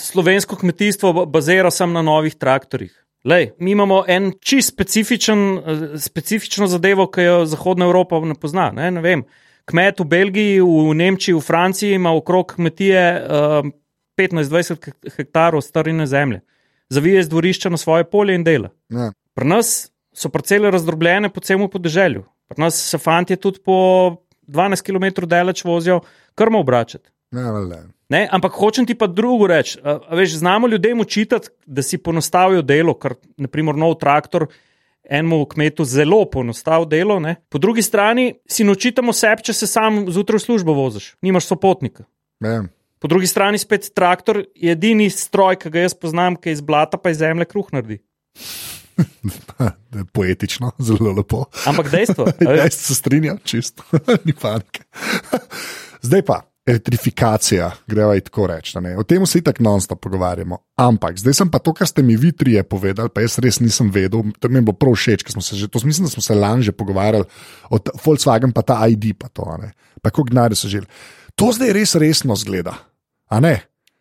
slovensko 0.02 0.56
kmetijstvo 0.56 1.12
ba- 1.12 1.26
bazira 1.26 1.70
samo 1.70 1.92
na 1.92 2.02
novih 2.02 2.34
traktorjih. 2.34 2.90
Lej, 3.24 3.50
mi 3.58 3.70
imamo 3.70 4.04
en 4.08 4.32
čist 4.40 4.68
specifičen, 4.68 5.38
eh, 5.58 5.62
specifično 5.98 6.66
zadevo, 6.66 7.06
ki 7.06 7.20
jo 7.20 7.44
Zahodna 7.46 7.84
Evropa 7.84 8.18
ne 8.20 8.34
pozna. 8.34 8.70
Ne, 8.72 8.90
ne 8.90 9.00
vem. 9.00 9.22
Kmet 9.64 10.00
v 10.00 10.04
Belgiji, 10.04 10.60
v 10.60 10.94
Nemčiji, 10.94 11.34
v 11.34 11.40
Franciji 11.40 11.94
ima 11.94 12.10
okrog 12.10 12.54
kmetije 12.54 13.02
uh, 13.20 13.68
15-20 14.18 14.80
hek- 14.80 15.14
hektarov 15.16 15.60
starine 15.60 16.06
zemlje. 16.06 16.40
Zavije 16.88 17.22
z 17.22 17.28
dvorišča 17.28 17.70
na 17.70 17.76
svoje 17.76 18.04
polje 18.04 18.34
in 18.34 18.44
dela. 18.44 18.70
Ja. 18.88 19.12
Pri 19.34 19.46
nas 19.46 19.89
so 20.20 20.28
parcele 20.28 20.70
razdrobljene 20.70 21.30
po 21.32 21.40
celem 21.40 21.68
podeželju. 21.70 22.24
Pri 22.50 22.60
nas 22.60 22.76
se 22.90 22.98
fanti 22.98 23.36
tudi 23.36 23.62
po 23.64 23.76
12 24.50 24.82
km 24.84 25.26
daleč 25.26 25.64
vozijo 25.64 26.00
krmo 26.34 26.60
obračati. 26.60 27.08
Ja, 27.30 27.50
valjda. 27.54 27.84
Ne, 28.10 28.24
ampak 28.30 28.52
hočem 28.58 28.86
ti 28.86 28.94
pa 28.98 29.06
drugo 29.06 29.46
reči. 29.46 29.78
a- 29.84 29.98
a 30.08 30.16
Veš, 30.18 30.34
znamo 30.42 30.68
ljudem 30.68 31.00
učitati, 31.00 31.48
da 31.66 31.82
si 31.82 31.98
ponostavijo 31.98 32.62
delo, 32.62 32.94
ker 32.94 33.14
naprimer 33.36 33.74
nov 33.74 33.94
traktor 33.94 34.46
enemu 35.04 35.44
kmetu 35.46 35.84
zelo 35.84 36.24
ponostavi 36.30 36.86
delo. 36.86 37.20
Ne. 37.20 37.36
Po 37.48 37.58
drugi 37.58 37.82
strani 37.82 38.34
si 38.48 38.64
naučitamo 38.64 39.12
sebi, 39.12 39.42
če 39.42 39.52
se 39.52 39.66
sam 39.66 40.04
zjutraj 40.10 40.38
v 40.38 40.42
službo 40.42 40.72
voziš, 40.72 41.14
nimaš 41.22 41.46
sopotnika. 41.46 42.04
Ja. 42.40 42.64
Po 42.98 43.08
drugi 43.08 43.26
strani 43.26 43.58
spet 43.58 43.92
traktor 43.94 44.44
je 44.54 44.72
edini 44.72 45.10
stroj, 45.10 45.56
ki 45.56 45.70
ga 45.70 45.86
jaz 45.86 45.94
poznam, 45.94 46.36
ki 46.36 46.50
iz 46.50 46.60
blata 46.60 46.98
pa 46.98 47.10
iz 47.10 47.18
zemlje 47.18 47.44
kruh 47.44 47.70
naredi. 47.72 48.02
Poetično, 50.14 50.72
zelo 50.78 51.12
lepo. 51.12 51.44
Ampak 51.66 51.90
dejstvo, 51.90 52.26
a 52.48 52.52
veš, 52.52 52.74
se 52.74 52.94
strinjam, 52.94 53.38
čisto, 53.44 53.82
ni 54.26 54.32
panike. 54.32 54.84
Zdaj 56.02 56.22
pa. 56.22 56.40
Elektrifikacija, 56.66 57.70
greva 57.88 58.14
in 58.14 58.20
tako 58.22 58.44
reči. 58.46 58.78
ne. 58.78 58.92
O 59.00 59.02
tem 59.02 59.24
se 59.26 59.40
tako 59.42 59.62
non-stop 59.64 59.98
pogovarjamo. 60.00 60.58
Ampak 60.76 61.16
zdaj 61.18 61.34
sem 61.34 61.48
pa 61.50 61.58
to, 61.58 61.72
kar 61.74 61.88
ste 61.88 62.02
mi 62.02 62.14
vi 62.16 62.30
trije 62.32 62.62
povedali, 62.62 63.08
pa 63.08 63.24
jaz 63.24 63.38
res 63.42 63.58
nisem 63.60 63.88
vedel. 63.90 64.22
To 64.38 64.48
mi 64.48 64.60
je 64.60 64.66
bilo 64.68 64.76
prav 64.76 64.94
všeč, 64.94 65.24
ker 65.24 65.32
smo 65.32 65.42
se 65.42 65.56
že, 65.56 65.66
to 65.68 65.80
mislim, 65.82 66.06
da 66.06 66.12
smo 66.12 66.22
se 66.22 66.34
lani 66.36 66.62
že 66.62 66.72
pogovarjali 66.72 67.24
o 67.70 67.78
ta- 67.78 67.96
Volkswagen, 68.04 68.52
pa 68.52 68.62
ta 68.62 68.76
ID, 68.86 69.16
pa 69.18 69.28
to, 69.32 69.48
ne. 69.58 69.72
pa 70.02 70.10
kako 70.12 70.28
gnare 70.30 70.54
so 70.54 70.68
želeli. 70.68 70.86
To 71.34 71.50
zdaj 71.50 71.72
res 71.72 71.94
resno 71.96 72.36
zgleda, 72.36 72.76
a 73.32 73.40
ne? 73.40 73.56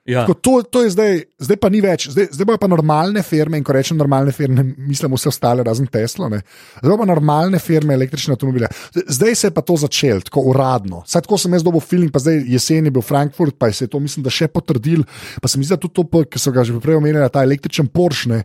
Ja. 0.09 0.23
Tako, 0.25 0.33
to, 0.33 0.53
to 0.63 0.83
je 0.83 0.93
zdaj, 0.95 1.21
zdaj 1.45 1.59
pa 1.61 1.69
ni 1.69 1.81
več, 1.83 2.07
zdaj, 2.13 2.29
zdaj 2.33 2.47
bojo 2.49 2.61
pa 2.61 2.69
normalne 2.71 3.23
firme. 3.25 3.59
In 3.59 3.65
ko 3.67 3.75
rečem 3.75 3.99
normalne 3.99 4.33
firme, 4.35 4.63
mislim 4.89 5.13
vse 5.13 5.29
ostale, 5.31 5.65
razen 5.65 5.87
Tesla. 5.91 6.31
Ne? 6.31 6.41
Zdaj 6.81 6.97
pa 7.01 7.07
normalne 7.09 7.61
firme 7.61 7.95
električne 7.97 8.35
avtomobile. 8.37 8.71
Zdaj- 8.95 9.37
se 9.39 9.47
je 9.47 9.55
pa 9.55 9.61
to 9.61 9.77
začelo, 9.77 10.25
tako 10.25 10.41
uradno. 10.51 11.03
Saj 11.07 11.27
tako 11.27 11.37
sem 11.37 11.53
jaz 11.53 11.63
dobil 11.63 11.83
feeling, 11.83 12.11
pa 12.11 12.19
zdaj 12.19 12.41
jesen 12.49 12.89
je 12.89 12.91
bil 12.91 13.05
Frankfurt, 13.05 13.55
pa 13.59 13.71
se 13.71 13.85
je 13.85 13.93
to, 13.93 13.99
mislim, 13.99 14.23
da 14.25 14.33
še 14.33 14.47
potrdil. 14.47 15.05
Pa 15.41 15.47
se 15.47 15.59
mi 15.59 15.65
zdi, 15.65 15.77
da 15.77 15.79
tudi 15.79 16.09
to, 16.11 16.25
ki 16.25 16.41
so 16.41 16.51
ga 16.51 16.65
že 16.67 16.75
prej 16.81 16.99
omenjali, 16.99 17.29
ta 17.31 17.45
električen 17.45 17.87
Porsche. 17.87 18.29
Ne? 18.29 18.43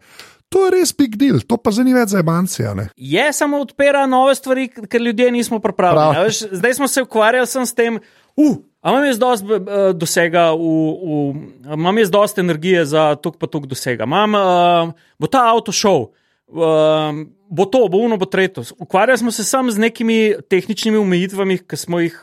To 0.52 0.66
je 0.66 0.74
res 0.76 0.92
big 0.94 1.16
deal, 1.18 1.40
to 1.42 1.56
pa 1.58 1.72
ni 1.82 1.94
več 1.96 2.12
za 2.12 2.20
ebancija. 2.22 2.74
Ne? 2.78 2.90
Je 2.94 3.24
samo 3.32 3.58
odpira 3.64 4.04
nove 4.06 4.36
stvari, 4.38 4.68
ker 4.68 5.02
ljudje 5.02 5.30
nismo 5.34 5.58
pripravljeni. 5.58 6.14
Prav. 6.14 6.58
zdaj 6.60 6.74
smo 6.74 6.88
se 6.88 7.02
ukvarjali 7.02 7.46
s 7.46 7.74
tem, 7.74 7.98
uh, 8.36 8.56
imam 8.90 9.06
jaz 9.06 9.18
dosti 9.18 9.56
uh, 9.56 9.86
dosega, 9.96 10.50
v, 10.52 10.74
v, 11.00 11.72
imam 11.76 11.98
jaz 11.98 12.12
dosti 12.12 12.44
energije 12.44 12.84
za 12.92 13.14
tok 13.16 13.38
pa 13.40 13.48
tok 13.50 13.66
dosega. 13.70 14.04
Imam, 14.04 14.36
uh, 14.36 14.92
bo 15.18 15.30
ta 15.30 15.46
avto 15.52 15.72
šel. 15.72 16.10
Uh, 16.54 17.24
bo 17.48 17.64
to, 17.70 17.86
bo 17.88 18.04
uno, 18.04 18.18
bo 18.20 18.28
tretjo. 18.28 18.64
Ukvarjali 18.78 19.18
smo 19.18 19.32
se 19.32 19.44
samo 19.44 19.70
z 19.70 19.78
nekimi 19.78 20.34
tehničnimi 20.50 20.98
omejitvami, 21.00 21.58
ki 21.58 21.76
smo 21.76 22.00
jih 22.00 22.16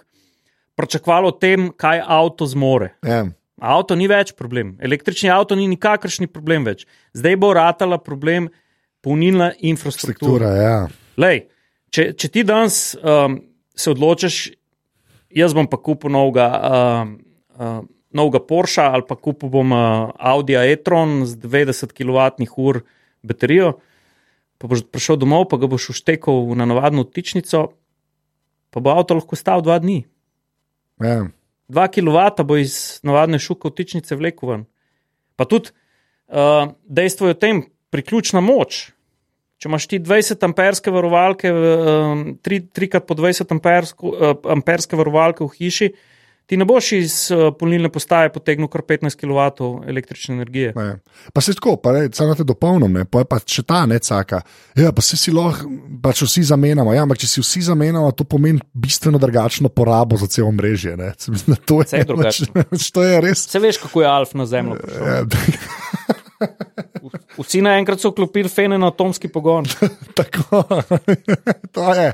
pričakovali 0.75 1.27
o 1.27 1.31
tem, 1.31 1.69
kaj 1.77 2.03
avto 2.05 2.45
zmore. 2.45 2.93
Ja. 3.05 3.25
Avto 3.61 3.95
ni 3.95 4.07
več 4.09 4.33
problem, 4.33 4.73
električni 4.81 5.29
avto 5.29 5.55
ni 5.55 5.67
nikakršni 5.69 6.27
problem 6.31 6.65
več. 6.65 6.87
Zdaj 7.13 7.37
bo 7.37 7.51
ratala 7.53 7.99
problem 8.01 8.49
polnilna 9.05 9.51
infrastruktura. 9.59 10.49
Struktura, 10.49 10.55
ja. 10.57 10.77
Lej, 11.21 11.43
če, 11.93 12.07
če 12.17 12.29
ti 12.33 12.43
danes 12.47 12.79
um, 12.97 13.37
se 13.77 13.91
odločiš, 13.93 14.39
jaz 15.35 15.55
bom 15.57 15.67
pa 15.69 15.77
kupil 15.77 16.11
novega, 16.13 16.47
um, 16.51 17.13
uh, 17.57 17.81
novega 18.13 18.41
Porsche 18.43 18.83
ali 18.83 19.05
pa 19.07 19.15
kupil 19.15 19.51
bom 19.53 19.73
uh, 19.75 20.11
Audi 20.17 20.57
e-tron 20.59 21.25
z 21.25 21.37
90 21.39 21.95
kWh 21.95 22.81
baterijo, 23.23 23.75
pa 24.57 24.67
boš 24.67 24.85
prišel 24.89 25.21
domov, 25.21 25.47
pa 25.49 25.57
ga 25.61 25.69
boš 25.69 25.91
uštekal 25.95 26.55
na 26.57 26.65
navadno 26.65 27.05
vtičnico, 27.05 27.71
pa 28.71 28.77
bo 28.79 28.95
avto 28.95 29.17
lahko 29.17 29.35
stal 29.35 29.61
dva 29.61 29.79
dni. 29.79 30.03
ja. 31.01 31.29
2 31.71 31.87
kW 31.87 32.43
bo 32.43 32.57
iz 32.59 32.99
navadne 33.07 33.39
šuke 33.39 33.71
vtičnice 33.71 34.15
vlekel 34.19 34.49
ven. 34.49 34.63
Pa 35.39 35.47
tudi 35.47 35.71
uh, 36.27 36.75
dejstvo 36.83 37.31
je 37.31 37.37
v 37.37 37.39
tem, 37.39 37.61
priključna 37.89 38.41
moč. 38.43 38.91
Če 39.61 39.69
imaš 39.69 39.85
ti 39.85 39.99
20 40.01 40.41
amperske 40.47 40.89
varovalke, 40.89 41.51
um, 41.53 42.23
3 42.41 42.87
krat 42.89 43.05
po 43.05 43.13
20 43.13 43.51
ampersko, 43.53 44.09
uh, 44.09 44.31
amperske 44.55 44.97
varovalke 44.97 45.45
v 45.45 45.53
hiši, 45.59 45.89
ti 46.49 46.57
ne 46.57 46.65
boš 46.65 46.87
iz 46.97 47.13
uh, 47.29 47.43
polnilne 47.53 47.91
postaje 47.93 48.31
potegnil 48.33 48.71
kar 48.73 48.81
15 48.89 49.19
kW 49.21 49.67
električne 49.91 50.39
energije. 50.39 50.73
Ne. 50.73 50.97
Pa 51.29 51.43
se 51.45 51.53
tako, 51.53 51.75
pa 51.77 51.93
samo 52.09 52.33
te 52.35 52.43
dopolnim, 52.43 52.97
ne, 52.97 53.05
pa 53.05 53.21
je 53.21 53.27
pa 53.29 53.37
če 53.37 53.61
ta 53.69 53.83
ne 53.85 53.99
caka. 54.01 54.41
Ja, 54.81 54.89
pa 54.97 55.05
se 55.05 55.19
si 55.21 55.29
lahko, 55.31 55.69
pa 56.01 56.09
če 56.17 56.25
vsi 56.25 56.43
zamenjamo. 56.49 56.95
Ja, 56.97 57.05
ampak 57.05 57.21
če 57.21 57.29
si 57.29 57.43
vsi 57.45 57.61
zamenjamo, 57.69 58.09
to 58.17 58.25
pomeni 58.25 58.65
bistveno 58.73 59.21
drugačno 59.21 59.69
porabo 59.69 60.17
za 60.17 60.25
celo 60.25 60.49
mrežje. 60.57 60.95
Ne. 60.97 61.11
Se 61.21 61.31
mislim, 61.31 61.61
to 61.69 61.83
je 61.85 62.01
drugačno. 62.09 62.65
To 62.97 63.05
je 63.05 63.21
res. 63.21 63.45
Se 63.45 63.61
veš, 63.61 63.77
kako 63.85 64.01
je 64.01 64.09
Alf 64.09 64.33
na 64.33 64.49
Zemljo. 64.49 64.81
prišel? 64.81 65.05
Ja, 65.05 65.21
Vsi 67.37 67.61
naenkrat 67.65 67.99
so 67.99 68.11
vklopili 68.13 68.49
fene 68.49 68.77
na 68.77 68.91
atomski 68.91 69.27
pogon. 69.31 69.65
tako, 70.17 70.63
to 71.75 71.93
je. 71.93 72.13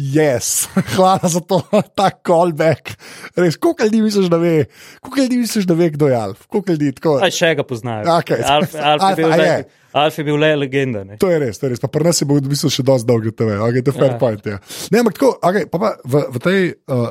Yes. 0.00 0.64
Hvala 0.96 1.28
za 1.28 1.40
to, 1.44 1.60
ta 1.94 2.08
callback. 2.26 2.94
Res, 3.36 3.56
koliko 3.60 3.84
ljudi 3.84 4.00
misliš, 4.02 4.30
da 4.32 4.36
ve, 4.40 4.64
koliko 5.00 5.20
ljudi 5.20 5.36
misliš, 5.36 5.64
da 5.68 5.74
ve, 5.74 5.90
kdo 5.90 6.08
je 6.08 6.16
Alf? 6.16 6.46
Koliko 6.46 6.72
ljudi 6.72 6.92
tako? 6.96 7.18
Aj 7.22 7.30
še 7.30 7.50
ga 7.54 7.66
poznajo. 7.68 8.06
Okej. 8.18 8.40
Alf, 8.46 8.74
Alf, 8.74 9.02
Alf, 9.02 9.18
je 9.18 9.24
bil 9.24 9.32
a 9.32 9.36
le? 9.36 9.64
Alf 9.92 10.18
je 10.18 10.24
bil 10.24 10.38
le 10.40 10.56
legenda. 10.56 11.04
Ne? 11.04 11.18
To 11.20 11.28
je 11.28 11.38
res, 11.42 11.58
to 11.60 11.66
je 11.68 11.74
res. 11.74 11.82
Pa 11.82 11.90
pri 11.92 12.06
nas 12.08 12.22
je 12.22 12.28
bil 12.30 12.40
v 12.40 12.48
bistvu 12.54 12.70
še 12.72 12.86
dosti 12.86 13.08
dolg 13.10 13.28
TV, 13.34 13.58
okay, 13.60 13.84
to 13.84 13.92
je 13.92 13.98
fair 13.98 14.14
Ja. 14.14 14.18
point. 14.22 14.46
Ja. 14.46 14.56
Ne, 14.94 15.02
ampak 15.02 15.18
tako, 15.18 15.34
okay, 15.42 15.66
pa 15.68 15.82
pa 15.82 15.90
v, 16.04 16.22
v 16.32 16.42
tej, 16.46 16.60
uh, 16.88 17.10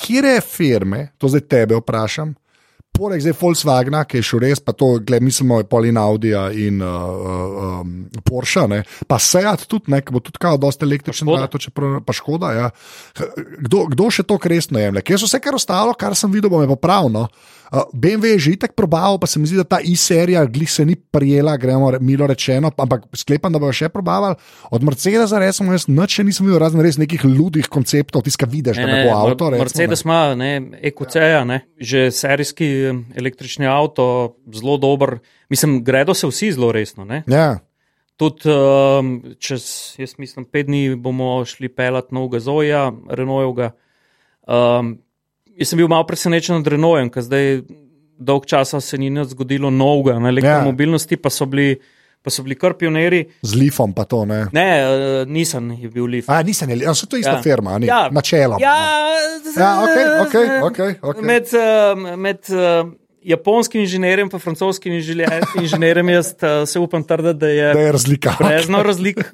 kire 0.00 0.38
firme, 0.40 1.10
to 1.20 1.28
zdaj 1.28 1.44
tebe 1.50 1.76
vprašam, 1.82 2.32
poleg 2.92 3.22
zdaj 3.22 3.36
Volkswagna, 3.40 4.02
ki 4.08 4.20
je 4.20 4.26
šel 4.30 4.42
res, 4.44 4.60
pa 4.64 4.74
to, 4.76 4.92
gled, 5.06 5.24
mislimo, 5.24 5.60
je 5.60 5.68
Polin 5.70 5.98
Audija 6.00 6.48
in 6.52 6.82
uh, 6.84 6.88
uh, 6.90 7.60
um, 7.80 7.94
Porsche, 8.26 8.66
ne, 8.70 8.82
pa 9.08 9.18
Seat 9.22 9.66
tudi, 9.70 9.92
ne, 9.94 10.02
ki 10.04 10.14
bo 10.14 10.22
tudi 10.24 10.42
kao 10.42 10.58
dosti 10.60 10.84
električen, 10.88 11.28
Pa 11.30 11.46
Škoda. 11.46 11.62
čeprav, 11.64 11.96
pa 12.04 12.12
škoda. 12.16 12.52
Ja. 12.56 12.68
Kdo, 13.60 13.86
kdo 13.94 14.10
še 14.10 14.26
to 14.28 14.38
resno 14.42 14.80
jemlje? 14.82 15.04
Ker 15.06 15.20
so 15.20 15.30
vse, 15.30 15.40
kar 15.40 15.56
ostalo, 15.56 15.94
kar 15.94 16.16
sem 16.18 16.32
videl, 16.32 16.52
bo 16.52 16.60
me 16.60 16.68
popravno. 16.70 17.26
Uh, 17.30 17.59
BMW 17.94 18.34
je 18.34 18.38
že 18.38 18.50
itek 18.58 18.72
probal, 18.74 19.18
pa 19.22 19.26
se 19.30 19.38
mi 19.38 19.46
zdi, 19.46 19.56
da 19.56 19.64
ta 19.64 19.78
i-serija 19.78 20.42
glih 20.50 20.70
se 20.70 20.82
ni 20.86 20.96
prijela, 20.98 21.56
gremo 21.56 21.90
re- 21.90 22.00
milo 22.02 22.26
rečeno, 22.26 22.70
ampak 22.76 23.06
sklepam, 23.14 23.52
da 23.52 23.58
bojo 23.62 23.72
še 23.72 23.88
probavali. 23.88 24.34
Od 24.70 24.82
Mercedesa, 24.82 25.38
recimo, 25.38 25.70
jaz 25.72 25.86
nič 25.86 26.18
še 26.18 26.24
nisem 26.26 26.46
videl, 26.46 26.58
razen 26.58 26.82
res 26.82 26.98
nekih 26.98 27.22
ludih 27.24 27.68
konceptov, 27.70 28.26
tiska 28.26 28.46
vidiš, 28.50 28.76
da 28.76 28.86
ne 28.86 29.04
bo 29.06 29.14
avto. 29.14 29.50
recimo, 29.54 29.64
Mercedes 29.64 30.02
ima 30.02 30.34
ne, 30.34 30.50
EQC-ja, 30.82 31.44
ne, 31.46 31.60
že 31.78 32.10
serijski 32.10 32.68
em, 32.90 33.04
električni 33.14 33.66
avto, 33.70 34.36
zelo 34.50 34.74
dober. 34.76 35.20
Mislim, 35.50 35.84
gredo 35.86 36.14
se 36.14 36.26
vsi 36.26 36.52
zelo 36.58 36.72
resno. 36.74 37.04
Ne. 37.04 37.22
Ne. 37.26 37.36
Ja, 37.36 37.58
Tudi 38.20 38.52
um, 38.52 39.22
čez, 39.40 39.94
jaz 39.96 40.18
mislim, 40.20 40.44
pet 40.44 40.66
dni 40.68 40.92
bomo 41.00 41.38
šli 41.48 41.70
pelat 41.72 42.10
novega 42.12 42.36
Zoja, 42.44 42.90
Renaultovega. 43.08 43.70
Um, 44.44 44.98
jaz 45.60 45.68
sem 45.68 45.76
bil 45.76 45.88
malo 45.88 46.06
presenečen 46.08 46.56
nad 46.56 46.66
Renaultom, 46.66 47.10
ker 47.10 47.22
zdaj 47.22 47.62
dolg 48.18 48.46
časa 48.46 48.80
se 48.80 48.98
ni 48.98 49.10
nič 49.10 49.32
zgodilo 49.32 49.70
novega 49.70 50.18
na 50.18 50.28
elektromobilnosti, 50.28 51.16
pa 51.16 51.30
so 51.30 51.46
bili. 51.46 51.76
Pa 52.20 52.28
so 52.28 52.42
bili 52.42 52.52
kar 52.54 52.74
pionirji. 52.74 53.30
z 53.40 53.54
lifom 53.56 53.94
pa 53.94 54.04
to. 54.04 54.26
Ne. 54.28 54.42
Ne, 54.52 54.66
uh, 54.82 55.24
nisem 55.26 55.70
je 55.72 55.88
bil 55.88 56.04
lift. 56.04 56.28
A, 56.28 56.42
nisem, 56.42 56.68
ja, 56.70 56.92
so 56.92 57.06
to 57.06 57.16
ista 57.16 57.30
Ja. 57.30 57.36
ja. 57.36 57.42
firma, 57.42 57.78
ni, 57.78 57.86
Ja. 57.86 57.96
ja. 57.98 58.10
načeloma. 58.10 58.60
Ja, 58.60 58.76
Ja, 59.56 59.70
okej, 59.80 60.04
okej, 60.20 60.46
okej, 60.60 60.90
okej. 61.02 61.22
Med, 61.24 61.48
uh, 61.48 62.16
med 62.18 62.38
uh, 62.50 62.92
japonskim 63.22 63.80
inženirjem 63.80 64.28
in 64.28 64.38
francoskim 64.38 64.92
inženir- 64.92 65.32
inženirjem 65.56 66.08
jaz 66.10 66.34
se 66.66 66.78
upam 66.78 67.00
trditi, 67.02 67.38
da 67.38 67.48
je 67.48 67.72
Da 67.74 67.80
je 67.80 67.92
razlika. 67.92 68.36
brezno 68.38 68.82
razlik, 68.82 69.24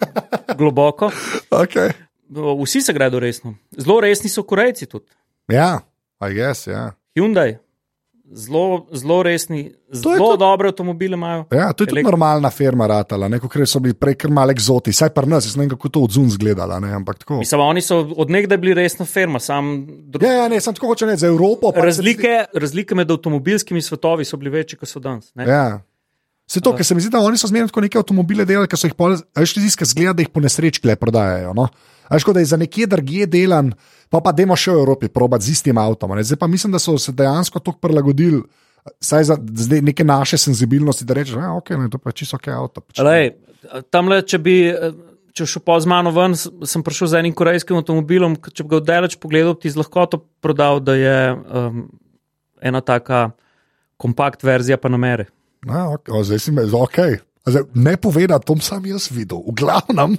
globoko. 0.55 1.11
Okay. 1.51 1.91
Vsi 2.63 2.81
se 2.83 2.93
gredo 2.93 3.19
resno. 3.19 3.55
Zelo 3.73 4.01
resni 4.01 4.31
so 4.31 4.43
Korejci 4.45 4.87
tudi. 4.87 5.11
Ja, 5.49 5.81
I 6.21 6.33
guess, 6.33 6.67
ja. 6.67 6.93
Hyundai, 7.15 7.59
zelo, 8.35 8.87
zelo 8.93 9.23
resni, 9.23 9.73
zelo 9.93 10.15
tudi- 10.17 10.39
dobre 10.39 10.69
avtomobile 10.69 11.15
imajo. 11.15 11.45
Ja, 11.53 11.73
to 11.73 11.85
je 11.85 11.87
tudi 11.87 12.01
Elek- 12.01 12.05
normalna 12.05 12.51
firma, 12.51 12.87
ratala, 12.87 13.29
ne, 13.29 13.39
kot 13.39 13.53
so 13.65 13.81
bili 13.81 13.95
prej 13.95 14.15
kar 14.15 14.31
malo 14.31 14.51
egzoti, 14.51 14.93
saj 14.93 15.11
pa 15.11 15.23
nas, 15.23 15.57
ne 15.57 15.61
vem, 15.61 15.71
kako 15.71 15.89
to 15.89 16.01
odzun 16.01 16.31
zgledala, 16.31 16.81
ne. 16.81 16.99
Mislim, 17.31 17.61
oni 17.61 17.81
so 17.81 18.01
odnegdaj 18.17 18.59
bili 18.59 18.75
resna 18.75 19.05
firma, 19.05 19.39
sam 19.39 19.87
dru- 19.87 20.25
Ja, 20.25 20.33
ja, 20.33 20.49
ne, 20.49 20.61
sem 20.61 20.75
tako 20.75 20.87
hoče 20.87 21.07
reči 21.07 21.19
za 21.19 21.27
Evropo. 21.27 21.73
pa 21.73 21.81
se- 21.81 21.87
razlike, 21.87 22.45
razlike 22.55 22.95
med 22.95 23.11
avtomobilskimi 23.11 23.83
svetovi 23.83 24.25
so 24.25 24.37
bile 24.37 24.51
večje, 24.51 24.79
kot 24.79 24.89
so 24.89 25.01
danes. 25.01 25.35
ne. 25.35 25.45
Ja. 25.45 25.81
Se 26.49 26.61
to, 26.61 26.77
ker 26.77 26.85
se 26.85 26.95
mi 26.95 27.01
zdi, 27.01 27.11
da 27.11 27.19
oni 27.19 27.37
so 27.39 27.47
zmerno 27.47 27.69
neke 27.83 27.99
avtomobile 27.99 28.45
delali, 28.45 28.69
ki 28.69 28.77
so 28.77 28.87
jih 28.87 28.95
veš, 29.35 29.55
ti 29.55 29.61
zdi, 29.61 29.85
zgleda, 29.85 30.13
da 30.13 30.23
jih 30.23 30.29
po 30.29 30.41
nesreči 30.41 30.81
le 30.85 30.97
prodajajo. 30.97 31.53
No? 31.55 31.69
A 32.09 32.15
Veš, 32.15 32.25
kot 32.25 32.35
da 32.35 32.41
je 32.41 32.47
za 32.47 32.57
nekje 32.57 32.87
drugje 32.87 33.27
delan, 33.27 33.73
pa 34.11 34.21
pa 34.25 34.33
demo 34.33 34.57
še 34.57 34.75
v 34.75 34.83
Evropi 34.83 35.11
probat 35.13 35.43
z 35.43 35.57
istim 35.57 35.79
avtom. 35.79 36.15
Ne? 36.17 36.25
Zdaj 36.27 36.39
pa 36.41 36.49
mislim, 36.51 36.75
da 36.75 36.81
so 36.83 36.97
se 36.99 37.15
dejansko 37.17 37.61
tako 37.61 37.83
prilagodili. 37.83 38.43
Saj 39.03 39.25
za 39.33 39.35
zdaj 39.35 39.83
neke 39.83 40.05
naše 40.07 40.39
senzibilnosti, 40.39 41.05
da 41.05 41.17
rečeš, 41.19 41.41
da 41.41 41.51
okay, 41.59 41.75
ne, 41.75 41.91
to 41.91 41.99
pa 41.99 42.13
je 42.15 42.23
čisto 42.23 42.39
ok 42.39 42.49
avto. 42.55 42.81
pač 42.81 43.01
ne." 43.01 43.05
Lej, 43.05 43.31
tamle, 43.91 44.23
če 44.23 44.39
bi. 44.39 44.57
Če 45.37 45.45
šel 45.45 45.61
pa 45.69 45.75
z 45.77 45.85
mano 45.85 46.09
ven, 46.17 46.33
sem 46.33 46.81
prišel 46.81 47.11
z 47.13 47.19
enim 47.19 47.35
korejskim 47.37 47.77
avtomobilom. 47.77 48.39
Če 48.41 48.65
bi 48.65 48.73
ga 48.73 48.79
oddaleč 48.79 49.19
pogledal, 49.21 49.53
ti 49.61 49.69
z 49.69 49.77
lahkoto 49.77 50.23
prodal, 50.41 50.81
da 50.81 50.95
je 50.97 51.19
um, 51.37 51.83
ena 52.57 52.81
taka 52.81 53.35
kompakt 54.01 54.41
verzija 54.41 54.81
Panamere. 54.81 55.27
Ja, 55.67 55.91
ok, 55.93 56.09
o, 56.09 56.23
zdaj 56.25 56.41
si 56.41 56.55
me, 56.57 56.65
ok. 56.65 57.26
Zdaj, 57.47 57.63
ne 57.79 57.95
povedati, 57.97 58.47
to 58.47 58.59
sem 58.59 58.87
jaz 58.91 59.07
videl, 59.15 59.39
v 59.47 59.55
glavnem. 59.55 60.17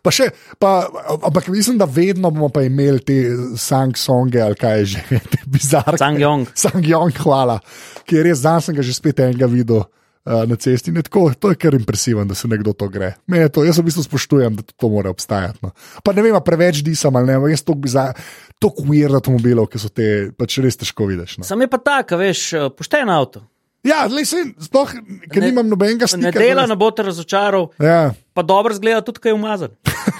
Pa 0.00 0.12
še, 0.14 0.30
pa, 0.56 0.88
ampak 1.20 1.50
mislim, 1.52 1.76
da 1.76 1.84
vedno 1.84 2.32
bomo 2.32 2.48
pa 2.48 2.64
imeli 2.64 3.04
te 3.04 3.16
Samsunge 3.60 4.40
ali 4.40 4.56
kaj 4.56 4.84
že, 4.88 5.04
te 5.32 5.42
bizarne. 5.44 6.00
Sangyong. 6.00 6.48
Sangyong, 6.56 7.20
hvala, 7.20 7.60
ki 8.08 8.16
je 8.16 8.24
res, 8.24 8.44
danes 8.44 8.64
sem 8.64 8.76
ga 8.76 8.86
že 8.86 8.96
spet 8.96 9.20
enega 9.20 9.50
videl. 9.50 9.84
Uh, 10.20 10.44
na 10.44 10.56
cesti 10.56 10.92
je 10.92 11.02
tako, 11.02 11.30
to 11.32 11.48
je 11.48 11.56
kar 11.56 11.74
impresivno, 11.74 12.26
da 12.28 12.36
se 12.36 12.48
nekdo 12.48 12.74
to 12.76 12.90
gre. 12.92 13.14
Me 13.26 13.38
je 13.40 13.48
To, 13.56 13.64
jaz 13.64 13.78
v 13.80 13.86
bistvu 13.88 14.04
spoštujem, 14.04 14.56
da 14.56 14.62
to 14.62 14.88
mora 14.92 15.08
obstajati. 15.10 15.58
No. 15.64 15.72
Pa 16.04 16.12
ne 16.12 16.22
vem, 16.22 16.36
a 16.36 16.42
preveč 16.44 16.82
disam 16.84 17.16
ali 17.16 17.32
ne, 17.32 17.38
jaz 17.50 17.64
to 17.64 17.72
bizar, 17.72 18.12
to 18.60 18.68
kuir 18.68 19.16
avtomobilov, 19.16 19.70
ki 19.72 19.80
so 19.80 19.88
te, 19.88 20.28
pač 20.36 20.60
res 20.60 20.76
težko 20.76 21.08
vidiš. 21.08 21.40
No. 21.40 21.48
Sam 21.48 21.64
je 21.64 21.70
pa 21.72 21.80
tak, 21.80 22.12
veš, 22.20 22.52
eh, 22.52 22.68
pošten 22.68 23.08
avto. 23.08 23.40
Ja, 23.86 24.04
le 24.12 24.24
se, 24.28 24.42
sploh, 24.60 24.90
ker 25.32 25.40
Ne- 25.40 25.48
nimam 25.48 25.68
nobenega 25.70 26.04
stika. 26.10 26.28
Ne 26.28 26.32
dela, 26.34 26.66
ne 26.68 26.76
bo 26.76 26.90
te 26.92 27.02
razočaral, 27.06 27.70
Ja, 27.80 28.12
pa 28.36 28.42
dobro 28.44 28.74
zgleda 28.76 29.00
tudi, 29.00 29.22
kaj 29.24 29.32
je 29.32 29.36
umazan. 29.38 29.76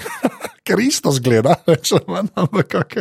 ker 0.65 0.81
isto 0.81 1.11
zgleda, 1.13 1.59
manj, 2.11 2.31
ampak 2.33 2.75
ok. 2.81 2.97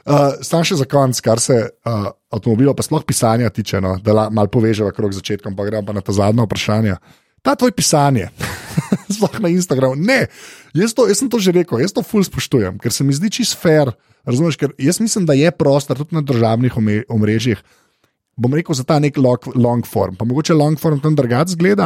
Uh, 0.00 0.40
Stam 0.42 0.64
še 0.66 0.80
za 0.80 0.88
konec, 0.90 1.20
kar 1.22 1.38
se 1.38 1.54
uh, 1.70 2.10
avtomobilov, 2.34 2.74
pa 2.74 2.82
sploh 2.82 3.04
pisanja 3.06 3.50
tiče, 3.52 3.78
no, 3.84 3.94
da 4.02 4.26
malo 4.32 4.50
povežemo 4.50 4.90
krok 4.96 5.14
začetkom, 5.14 5.54
pa 5.54 5.66
gremo 5.68 5.86
pa 5.86 5.94
na 5.94 6.02
ta 6.02 6.14
zadnja 6.16 6.46
vprašanja. 6.48 6.96
Ta 7.44 7.54
tvoj 7.54 7.70
pisanje, 7.76 8.30
sploh 9.14 9.38
na 9.38 9.52
Instagramu. 9.52 9.94
Ne, 9.96 10.24
jaz, 10.74 10.96
to, 10.96 11.06
jaz 11.06 11.20
sem 11.22 11.30
to 11.30 11.38
že 11.38 11.54
rekel, 11.54 11.78
jaz 11.78 11.94
to 11.94 12.02
ful 12.02 12.24
spoštujem, 12.26 12.80
ker 12.82 12.90
se 12.90 13.06
mi 13.06 13.14
zdi 13.14 13.30
čist 13.38 13.54
fair. 13.60 13.92
Razumeš, 14.26 14.58
ker 14.60 14.74
jaz 14.76 14.98
mislim, 15.00 15.24
da 15.28 15.36
je 15.36 15.48
prostor 15.54 15.96
tudi 15.96 16.16
na 16.18 16.20
državnih 16.26 16.74
omrežjih. 17.08 17.60
Bom 18.40 18.54
rekel 18.56 18.72
za 18.72 18.86
ta 18.88 18.96
nek 19.02 19.18
long, 19.20 19.42
long 19.52 19.84
form, 19.84 20.14
pa 20.16 20.24
mogoče 20.24 20.54
long 20.56 20.78
form 20.80 21.00
tam 21.04 21.12
drugače 21.12 21.52
zgleda, 21.58 21.84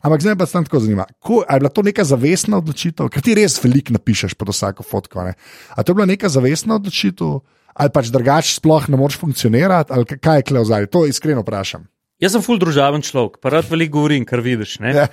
ampak 0.00 0.20
zdaj 0.24 0.36
pa 0.40 0.46
tam 0.48 0.64
tako 0.64 0.80
zanima. 0.80 1.04
Ko, 1.20 1.42
je 1.44 1.58
bila 1.60 1.68
to 1.68 1.84
neka 1.84 2.04
zavestna 2.08 2.56
odločitev, 2.62 3.10
ker 3.12 3.20
ti 3.20 3.34
res 3.36 3.58
veliko 3.60 3.92
napišeš 3.92 4.32
pod 4.34 4.48
vsako 4.48 4.82
fotko. 4.82 5.20
a 5.20 5.24
Ne? 5.28 5.34
A 5.76 5.82
to 5.84 5.92
je 5.92 5.98
bila 6.00 6.06
neka 6.08 6.28
zavestna 6.32 6.78
odločitev, 6.80 7.42
ali 7.74 7.90
pač 7.92 8.08
drugače 8.08 8.54
sploh 8.56 8.88
ne 8.88 8.96
moreš 8.96 9.18
funkcionirati, 9.20 9.92
ali 9.92 10.04
ka- 10.08 10.16
kaj 10.16 10.38
je 10.40 10.46
kle 10.48 10.60
v 10.60 10.64
zadnji? 10.64 10.86
To 10.88 11.04
iskreno 11.06 11.44
vprašam. 11.44 11.84
Jaz 12.22 12.32
sem 12.32 12.42
ful 12.42 12.56
družaben 12.56 13.02
človek, 13.04 13.36
pa 13.42 13.50
rad 13.52 13.68
veliko 13.68 13.98
govorim, 13.98 14.24
kar 14.24 14.40
vidiš. 14.40 14.78
ne. 14.80 14.94
Ja. 14.94 15.08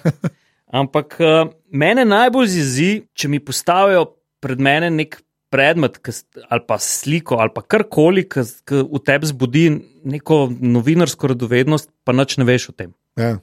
Ampak 0.72 1.17
uh, 1.19 1.51
mene 1.67 2.05
najbolj 2.07 2.47
zizi, 2.47 2.91
če 3.11 3.28
mi 3.28 3.39
postavijo 3.43 4.05
pred 4.39 4.61
mene 4.63 4.88
nek 4.89 5.17
predmet, 5.52 5.99
ali 6.47 6.64
pa 6.68 6.78
sliko, 6.80 7.38
ali 7.43 7.52
pa 7.54 7.62
karkoli, 7.62 8.24
ki 8.30 8.43
v 8.88 9.02
tebi 9.04 9.28
zbudi 9.28 9.66
neko 10.08 10.45
novinarsko 10.56 11.34
radovednost, 11.34 11.91
pa 12.08 12.16
nič 12.16 12.38
ne 12.39 12.47
veš 12.47 12.72
o 12.72 12.76
tem. 12.76 12.95
Ja. 13.20 13.36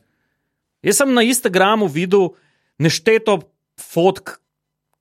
Jaz 0.83 1.03
sem 1.03 1.13
na 1.13 1.27
Instagramu 1.27 1.89
videl 1.91 2.33
nešteto 2.81 3.43
fotk 3.79 4.39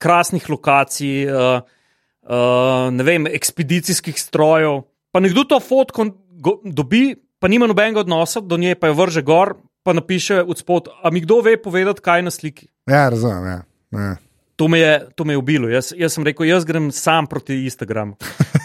krasnih 0.03 0.49
lokacij, 0.51 1.30
uh, 1.32 1.64
uh, 2.28 2.89
ne 2.93 3.08
vem, 3.08 3.30
ekspedicijskih 3.32 4.20
strojev. 4.20 4.84
Pa 5.16 5.24
nekdo 5.24 5.47
to 5.47 5.62
fotko 5.64 6.12
go, 6.38 6.60
dobi, 6.66 7.16
pa 7.39 7.47
nima 7.47 7.70
nobenega 7.70 8.03
odnosa 8.03 8.43
do 8.43 8.60
nje, 8.60 8.76
pa 8.76 8.91
jo 8.91 8.99
vrže 8.99 9.24
gor, 9.26 9.55
pa 9.88 9.95
napiše 9.95 10.43
od 10.43 10.60
spod. 10.60 10.91
A 11.01 11.10
mi 11.10 11.24
kdo 11.24 11.39
ve 11.41 11.55
povedati, 11.62 12.03
kaj 12.03 12.20
je 12.20 12.28
na 12.28 12.34
sliki? 12.34 12.68
Ja, 12.89 13.08
razumem. 13.10 13.45
Ja. 13.47 13.60
Ja. 13.95 14.16
To 14.58 14.68
me 14.68 14.80
je, 14.82 14.93
to 15.16 15.26
me 15.26 15.36
je 15.36 15.38
ubilo. 15.38 15.70
Jaz, 15.70 15.91
jaz 15.93 16.16
sem 16.18 16.26
rekel, 16.26 16.47
jaz 16.49 16.66
grem 16.66 16.89
sam 16.91 17.30
proti 17.30 17.60
Instagramu. 17.70 18.18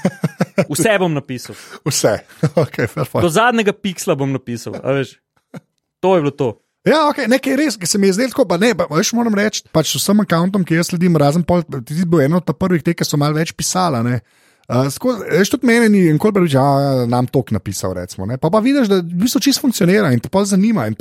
Vse 0.72 0.96
bom 1.00 1.12
napisal. 1.12 1.56
Vse, 1.84 2.18
okay, 2.64 2.88
Do 3.20 3.28
zadnjega 3.28 3.74
piksla 3.76 4.16
bom 4.16 4.32
napisal. 4.32 4.78
To 6.00 6.16
je 6.16 6.22
bilo 6.24 6.32
to. 6.32 6.50
Ja, 6.82 7.04
okay, 7.06 7.28
nekaj 7.30 7.54
res, 7.60 7.76
ki 7.78 7.86
se 7.86 7.98
mi 8.00 8.08
je 8.08 8.16
zdelo 8.16 8.32
tako, 8.32 8.48
pa 8.50 8.56
ne, 8.58 8.72
pa, 8.74 8.88
veš, 8.90 9.12
moram 9.14 9.36
reči, 9.38 9.62
pač 9.70 9.92
vsem 9.94 10.24
akontom, 10.24 10.64
ki 10.66 10.80
jaz 10.80 10.88
sledim, 10.90 11.14
razen 11.20 11.44
pol, 11.46 11.62
ti 11.62 11.94
si 11.94 12.06
bil 12.10 12.24
eno 12.24 12.40
od 12.40 12.50
prvih 12.58 12.82
teh, 12.82 12.96
ki 12.98 13.06
so 13.06 13.20
malo 13.20 13.38
več 13.38 13.52
pisala. 13.54 14.00
Ne. 14.02 14.18
Uh, 14.72 14.88
Veš, 15.28 15.50
tudi 15.52 15.68
meni 15.68 15.88
ni 15.92 16.00
nikoli 16.14 16.46
reči, 16.46 16.56
da 16.56 17.04
nam 17.06 17.26
to 17.28 17.42
napisal. 17.52 17.92
Recimo, 17.92 18.24
pa, 18.40 18.48
pa 18.48 18.60
vidiš, 18.64 18.88
da 18.88 19.02
v 19.02 19.18
bistvu 19.24 19.42
čisto 19.44 19.66
funkcionira 19.66 20.12
in 20.14 20.20
te 20.20 20.30
pa 20.32 20.44
zanima. 20.48 20.86
In, 20.88 20.96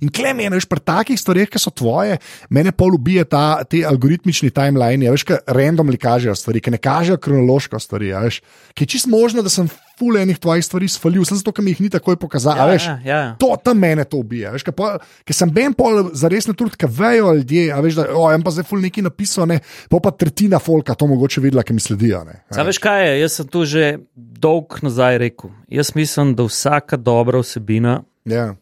in 0.00 0.12
klem 0.14 0.40
je, 0.40 0.50
veš, 0.56 0.68
pri 0.70 0.80
takih 0.80 1.20
stvareh, 1.20 1.50
ki 1.52 1.60
so 1.60 1.70
tvoje, 1.70 2.16
mene 2.48 2.72
pol 2.72 2.96
ubije 2.96 3.26
ta, 3.28 3.60
algoritmični 3.90 4.50
timeline, 4.56 5.10
veš, 5.12 5.26
ki 5.28 5.42
randomly 5.52 6.00
kažejo 6.00 6.36
stvari, 6.38 6.64
ki 6.64 6.72
ne 6.72 6.80
kažejo 6.80 7.20
kronološko 7.20 7.80
stvari. 7.82 8.14
Veš, 8.24 8.40
ki 8.72 8.86
je 8.86 8.94
čisto 8.96 9.12
možno, 9.12 9.44
da 9.44 9.52
sem 9.52 9.68
ful 9.98 10.16
enih 10.20 10.38
tvojih 10.38 10.64
stvari 10.64 10.88
svalil, 10.88 11.24
samo 11.26 11.40
zato, 11.40 11.52
ker 11.54 11.64
mi 11.66 11.74
jih 11.74 11.82
ni 11.86 11.90
takoj 11.92 12.16
pokazal. 12.20 12.56
Ja, 12.58 12.66
veš, 12.70 12.86
ja, 12.88 12.96
ja. 13.04 13.20
To 13.42 13.56
tam 13.62 13.80
mene 13.82 14.06
to 14.08 14.22
ubija. 14.22 14.54
Ker 14.54 15.36
sem 15.36 15.52
ben 15.54 15.74
pol 15.76 16.12
za 16.16 16.30
res 16.30 16.48
na 16.48 16.54
trud, 16.58 16.76
ker 16.78 16.90
vejo 16.92 17.34
ljudje, 17.40 17.68
a 17.74 17.80
veš, 17.84 17.98
da 18.00 18.08
o, 18.14 18.28
en 18.32 18.44
pa 18.46 18.54
zdaj 18.54 18.68
ful 18.68 18.82
neki 18.84 19.04
napisal, 19.06 19.48
ne, 19.50 19.60
pa 19.90 20.02
pa 20.02 20.14
tretjina 20.14 20.62
folka 20.62 20.96
to 20.98 21.10
mogoče 21.10 21.42
videla, 21.44 21.66
ki 21.66 21.76
mi 21.76 21.84
sledijo. 21.84 22.22
Veš 22.54 22.80
kaj 22.82 23.04
je, 23.06 23.14
jaz 23.22 23.38
sem 23.40 23.48
to 23.50 23.64
že 23.68 23.84
dolg 24.16 24.80
nazaj 24.82 25.18
rekel. 25.18 25.52
Jaz 25.68 25.94
mislim, 25.94 26.34
da 26.38 26.46
vsaka 26.48 26.96
dobra 26.96 27.42
vsebina 27.42 28.02
ja. 28.24 28.54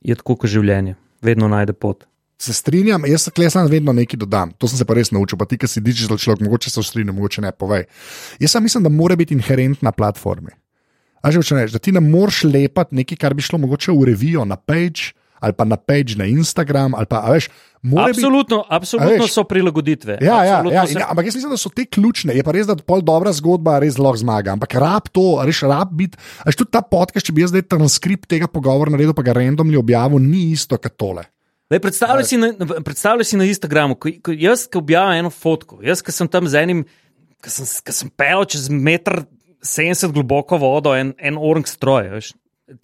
je 0.00 0.16
tako 0.18 0.36
kot 0.36 0.50
življenje, 0.50 0.96
vedno 1.22 1.48
najde 1.48 1.72
pot. 1.72 2.06
Se 2.38 2.52
strinjam, 2.54 3.02
jaz 3.06 3.24
se 3.26 3.30
klesam 3.34 3.66
vedno 3.66 3.92
nekaj 3.92 4.18
dodam. 4.18 4.52
To 4.62 4.68
sem 4.70 4.78
se 4.78 4.86
pa 4.86 4.94
res 4.94 5.10
naučil, 5.10 5.38
pa 5.38 5.46
ti, 5.50 5.58
ki 5.58 5.66
si 5.66 5.82
digital 5.82 6.20
človek, 6.22 6.44
mogoče 6.46 6.70
se 6.70 6.82
strinjam, 6.86 7.16
mogoče 7.18 7.42
ne, 7.42 7.50
povej. 7.52 7.88
Jaz 8.38 8.54
mislim, 8.62 8.86
da 8.86 8.92
mora 8.94 9.16
biti 9.18 9.34
inherent 9.34 9.82
na 9.82 9.92
platformi. 9.92 10.54
A 11.22 11.30
že 11.34 11.42
rečeš, 11.42 11.74
da 11.74 11.82
ti 11.82 11.92
ne 11.92 12.00
moreš 12.04 12.44
lepati 12.48 12.94
nekaj, 12.94 13.18
kar 13.18 13.34
bi 13.34 13.42
šlo 13.42 13.58
mogoče 13.58 13.92
v 13.92 14.12
revijo 14.12 14.44
na 14.44 14.56
page 14.56 15.14
ali 15.38 15.54
pa 15.54 15.64
na 15.64 15.78
page 15.78 16.18
na 16.18 16.26
Instagram. 16.26 16.94
Pa, 17.08 17.22
veš, 17.30 17.48
absolutno, 17.94 18.62
biti, 18.62 18.74
absolutno 18.74 19.22
veš, 19.22 19.32
so 19.32 19.44
prilagoditve. 19.46 20.18
Ja, 20.22 20.42
ja, 20.44 20.58
ja, 20.66 20.86
se... 20.86 20.98
ja, 20.98 21.06
ampak 21.10 21.30
jaz 21.30 21.38
mislim, 21.38 21.54
da 21.54 21.60
so 21.60 21.70
te 21.70 21.86
ključne. 21.86 22.34
Je 22.34 22.42
pa 22.42 22.54
res, 22.54 22.66
da 22.66 22.74
pol 22.74 23.02
dobra 23.06 23.32
zgodba 23.32 23.78
res 23.82 24.00
lahko 24.02 24.22
zmaga. 24.24 24.56
Ampak 24.58 24.74
rab 24.82 25.10
to, 25.14 25.38
res 25.46 25.62
rab 25.62 25.94
biti. 25.94 26.18
Až 26.42 26.58
tudi 26.58 26.74
ta 26.74 26.82
podcast, 26.82 27.26
če 27.26 27.34
bi 27.34 27.46
jaz 27.46 27.54
zdaj 27.54 27.68
transkript 27.70 28.28
tega 28.30 28.50
pogovora 28.50 28.94
naredil, 28.94 29.14
pa 29.14 29.26
ga 29.26 29.36
randomni 29.38 29.78
objavil, 29.78 30.22
ni 30.22 30.50
isto 30.58 30.78
kot 30.78 30.98
tole. 30.98 31.26
Lej, 31.68 31.82
predstavljaj, 31.84 32.24
si 32.24 32.38
na, 32.40 32.52
predstavljaj 32.80 33.26
si 33.28 33.36
na 33.36 33.44
Instagramu, 33.44 33.98
ko, 34.00 34.10
ko 34.24 34.32
jaz 34.32 34.64
ko 34.72 34.80
objavim 34.80 35.20
eno 35.20 35.30
fotko, 35.30 35.82
jaz 35.84 36.00
ki 36.00 36.14
sem 36.16 36.30
tam 36.32 36.48
z 36.48 36.62
enim, 36.64 36.86
ki 37.44 37.52
sem, 37.52 37.68
sem 37.68 38.08
pel 38.08 38.46
čez 38.48 38.70
meter 38.72 39.20
70 39.62 40.12
globoko 40.12 40.58
vodo, 40.58 40.94
en, 40.96 41.14
en 41.18 41.38
orang 41.38 41.66
stroj. 41.66 42.10
Veš. 42.16 42.32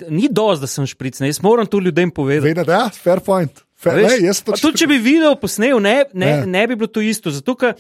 Ni 0.09 0.29
dosti, 0.33 0.65
da 0.65 0.71
sem 0.71 0.87
špricen, 0.89 1.27
jaz 1.29 1.43
moram 1.45 1.67
to 1.67 1.81
ljudem 1.81 2.11
povedati. 2.11 2.49
Vedeti, 2.49 2.67
da 2.67 2.73
ja, 2.73 2.89
fair 3.03 3.21
point. 3.21 3.61
Fair, 3.77 4.01
veš, 4.01 4.41
ne, 4.47 4.57
tudi 4.63 4.81
če 4.81 4.89
bi 4.89 4.97
video 5.03 5.35
posnel, 5.37 5.77
ne, 5.83 5.99
ne, 6.13 6.31
ne. 6.41 6.47
ne 6.49 6.65
bi 6.71 6.79
bilo 6.81 6.89
to 6.89 7.03
isto. 7.05 7.33
Zato, 7.35 7.53
ker, 7.61 7.75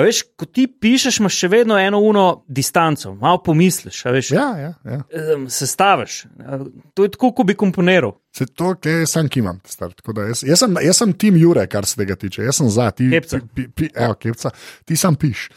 veš, 0.00 0.22
ko 0.38 0.48
ti 0.48 0.64
pišeš, 0.66 1.20
imaš 1.20 1.36
še 1.42 1.50
vedno 1.52 1.76
eno 1.76 2.00
uno 2.00 2.24
distanco, 2.48 3.12
malo 3.20 3.42
pomisliš. 3.44 4.00
Veš, 4.16 4.32
ja, 4.32 4.48
ja, 4.62 4.72
ja. 4.88 5.00
Se 5.52 5.68
staviš. 5.68 6.22
To 6.96 7.04
je 7.04 7.12
tako, 7.12 7.34
kot 7.36 7.52
bi 7.52 7.58
komponiral. 7.58 8.16
Se 8.32 8.48
to, 8.48 8.72
kaj 8.80 9.02
jaz 9.04 9.16
sam 9.18 9.28
kimam. 9.32 9.60
Jaz, 9.68 10.44
jaz, 10.44 10.60
sem, 10.64 10.80
jaz 10.88 11.02
sem 11.04 11.16
tim 11.20 11.36
Jure, 11.40 11.66
kar 11.68 11.88
se 11.88 12.00
tega 12.00 12.16
tiče. 12.16 12.48
Jaz 12.48 12.62
sem 12.62 12.72
za 12.72 12.90
ti. 12.96 13.10
Kepca. 13.12 13.44
Pi, 13.52 13.68
pi, 13.68 13.92
evo, 13.92 14.16
kepca. 14.20 14.56
Ti 14.88 14.96
sam 14.96 15.20
piš. 15.20 15.50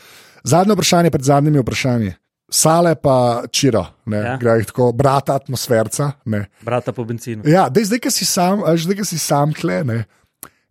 Zadnje 0.43 0.75
vprašanje 0.75 1.11
pred 1.15 1.27
zadnjimi 1.27 1.63
vprašanji. 1.63 2.17
Sale 2.49 2.95
pa 2.97 3.43
čiro, 3.53 3.83
ja. 4.09 4.37
gre 4.41 4.63
tako, 4.65 4.91
brata 4.97 5.35
atmosferca. 5.37 6.11
Ne. 6.25 6.47
Brata 6.65 6.91
po 6.91 7.05
benzinu. 7.05 7.45
Ja, 7.45 7.67
dej, 7.69 7.91
zdaj, 7.91 8.01
ki 8.07 8.11
si 8.13 8.25
sam, 8.25 8.63
zdaj, 8.65 8.97
ki 9.01 9.05
si 9.05 9.19
sam 9.21 9.53
tle. 9.53 9.83
Ne. 9.85 9.99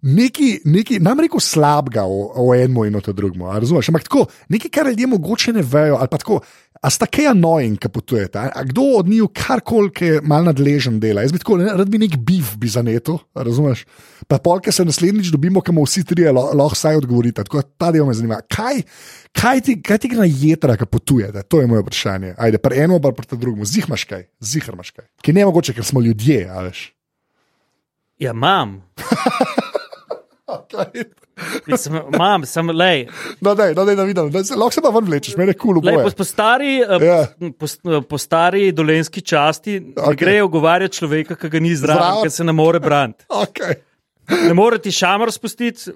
Neki, 0.03 0.61
neki, 0.64 1.01
nam 1.03 1.18
reko 1.18 1.40
slabega 1.42 2.05
o, 2.07 2.28
o 2.38 2.53
enem 2.55 2.84
in 2.86 2.96
o 2.96 3.01
drugem, 3.03 3.42
razumeš? 3.42 3.88
Ampak 3.90 4.05
tako, 4.07 4.26
nekaj, 4.49 4.70
kar 4.70 4.86
ljudje 4.86 5.07
mogoče 5.11 5.53
ne 5.53 5.62
vejo, 5.66 5.96
ali 5.99 6.09
pa 6.11 6.20
tako, 6.22 6.38
a 6.78 6.90
sta 6.90 7.09
kaj 7.11 7.32
annoying, 7.32 7.80
ki 7.82 7.90
potujete, 7.90 8.38
a 8.38 8.62
kdo 8.68 8.84
od 9.01 9.09
njih 9.11 9.26
karkoli, 9.34 9.90
ki 9.90 10.11
je 10.12 10.20
mal 10.22 10.46
nadležen 10.46 11.01
dela. 11.03 11.24
Jaz 11.26 11.34
bi 11.34 11.40
tako, 11.42 11.59
ne, 11.59 11.72
rad 11.74 11.90
bi 11.90 11.99
nek 11.99 12.14
biv 12.16 12.55
bi 12.62 12.70
za 12.70 12.82
neto, 12.86 13.18
razumeš? 13.34 13.84
Pa 14.30 14.38
polk 14.38 14.70
se 14.70 14.86
naslednjič 14.86 15.32
dobimo, 15.34 15.61
kamo 15.66 15.82
vsi 15.82 16.05
trije 16.07 16.32
lahko 16.32 16.76
vsaj 16.76 17.01
odgovorite. 17.01 17.42
Tako 17.44 17.62
ta 17.62 17.90
del 17.90 18.07
me 18.07 18.14
zanima. 18.14 18.38
Kaj, 18.46 18.82
kaj 19.34 19.62
ti, 19.66 19.78
kaj 19.82 19.99
ti 19.99 20.12
gre 20.12 20.22
na 20.22 20.28
jedra, 20.30 20.76
ki 20.78 20.86
potujete? 20.86 21.42
To 21.42 21.61
je 21.61 21.66
moje 21.66 21.82
vprašanje. 21.82 22.36
Ajde, 22.38 22.62
pri 22.62 22.84
enem, 22.84 23.01
pa 23.03 23.11
pri 23.16 23.34
drugem, 23.34 23.66
zihmaš 23.66 24.07
kaj, 24.07 24.28
zihmaš 24.38 24.94
kaj. 24.94 25.11
Ki 25.22 25.34
ne 25.34 25.49
mogoče, 25.49 25.74
ker 25.74 25.86
smo 25.86 26.05
ljudje, 26.05 26.44
a 26.46 26.62
veš. 26.68 26.92
Ja, 28.18 28.30
imam. 28.30 28.78
Imam, 32.14 32.44
sem 32.49 32.70
le. 32.74 33.07
No, 33.44 33.55
daj, 33.55 33.74
no, 33.76 33.84
daj, 33.86 33.96
da 33.99 34.07
vidim, 34.09 34.30
lahko 34.32 34.74
se 34.74 34.82
pa 34.82 34.92
ven 34.94 35.07
vlečeš, 35.07 35.36
meni 35.38 35.55
je 35.55 35.59
kul. 35.61 35.80
Cool 35.84 36.11
po, 36.16 36.26
stari, 36.26 36.78
yeah. 36.80 37.05
Ja. 37.05 37.51
po, 37.61 38.01
po 38.09 38.18
stari 38.18 38.70
dolenski 38.74 39.22
časti 39.22 39.78
okay. 39.94 40.16
grejo 40.18 40.49
govarjati 40.53 40.99
človeka, 40.99 41.36
ki 41.38 41.53
ga 41.53 41.62
ni 41.62 41.74
zdrav, 41.78 42.22
ker 42.24 42.32
se 42.34 42.46
ne 42.46 42.55
more 42.57 42.80
braniti. 42.82 43.28
Okay. 43.28 43.78
Ne 44.28 44.55
more 44.57 44.80
ti 44.82 44.92
šamar 44.92 45.32
spustiti, 45.32 45.94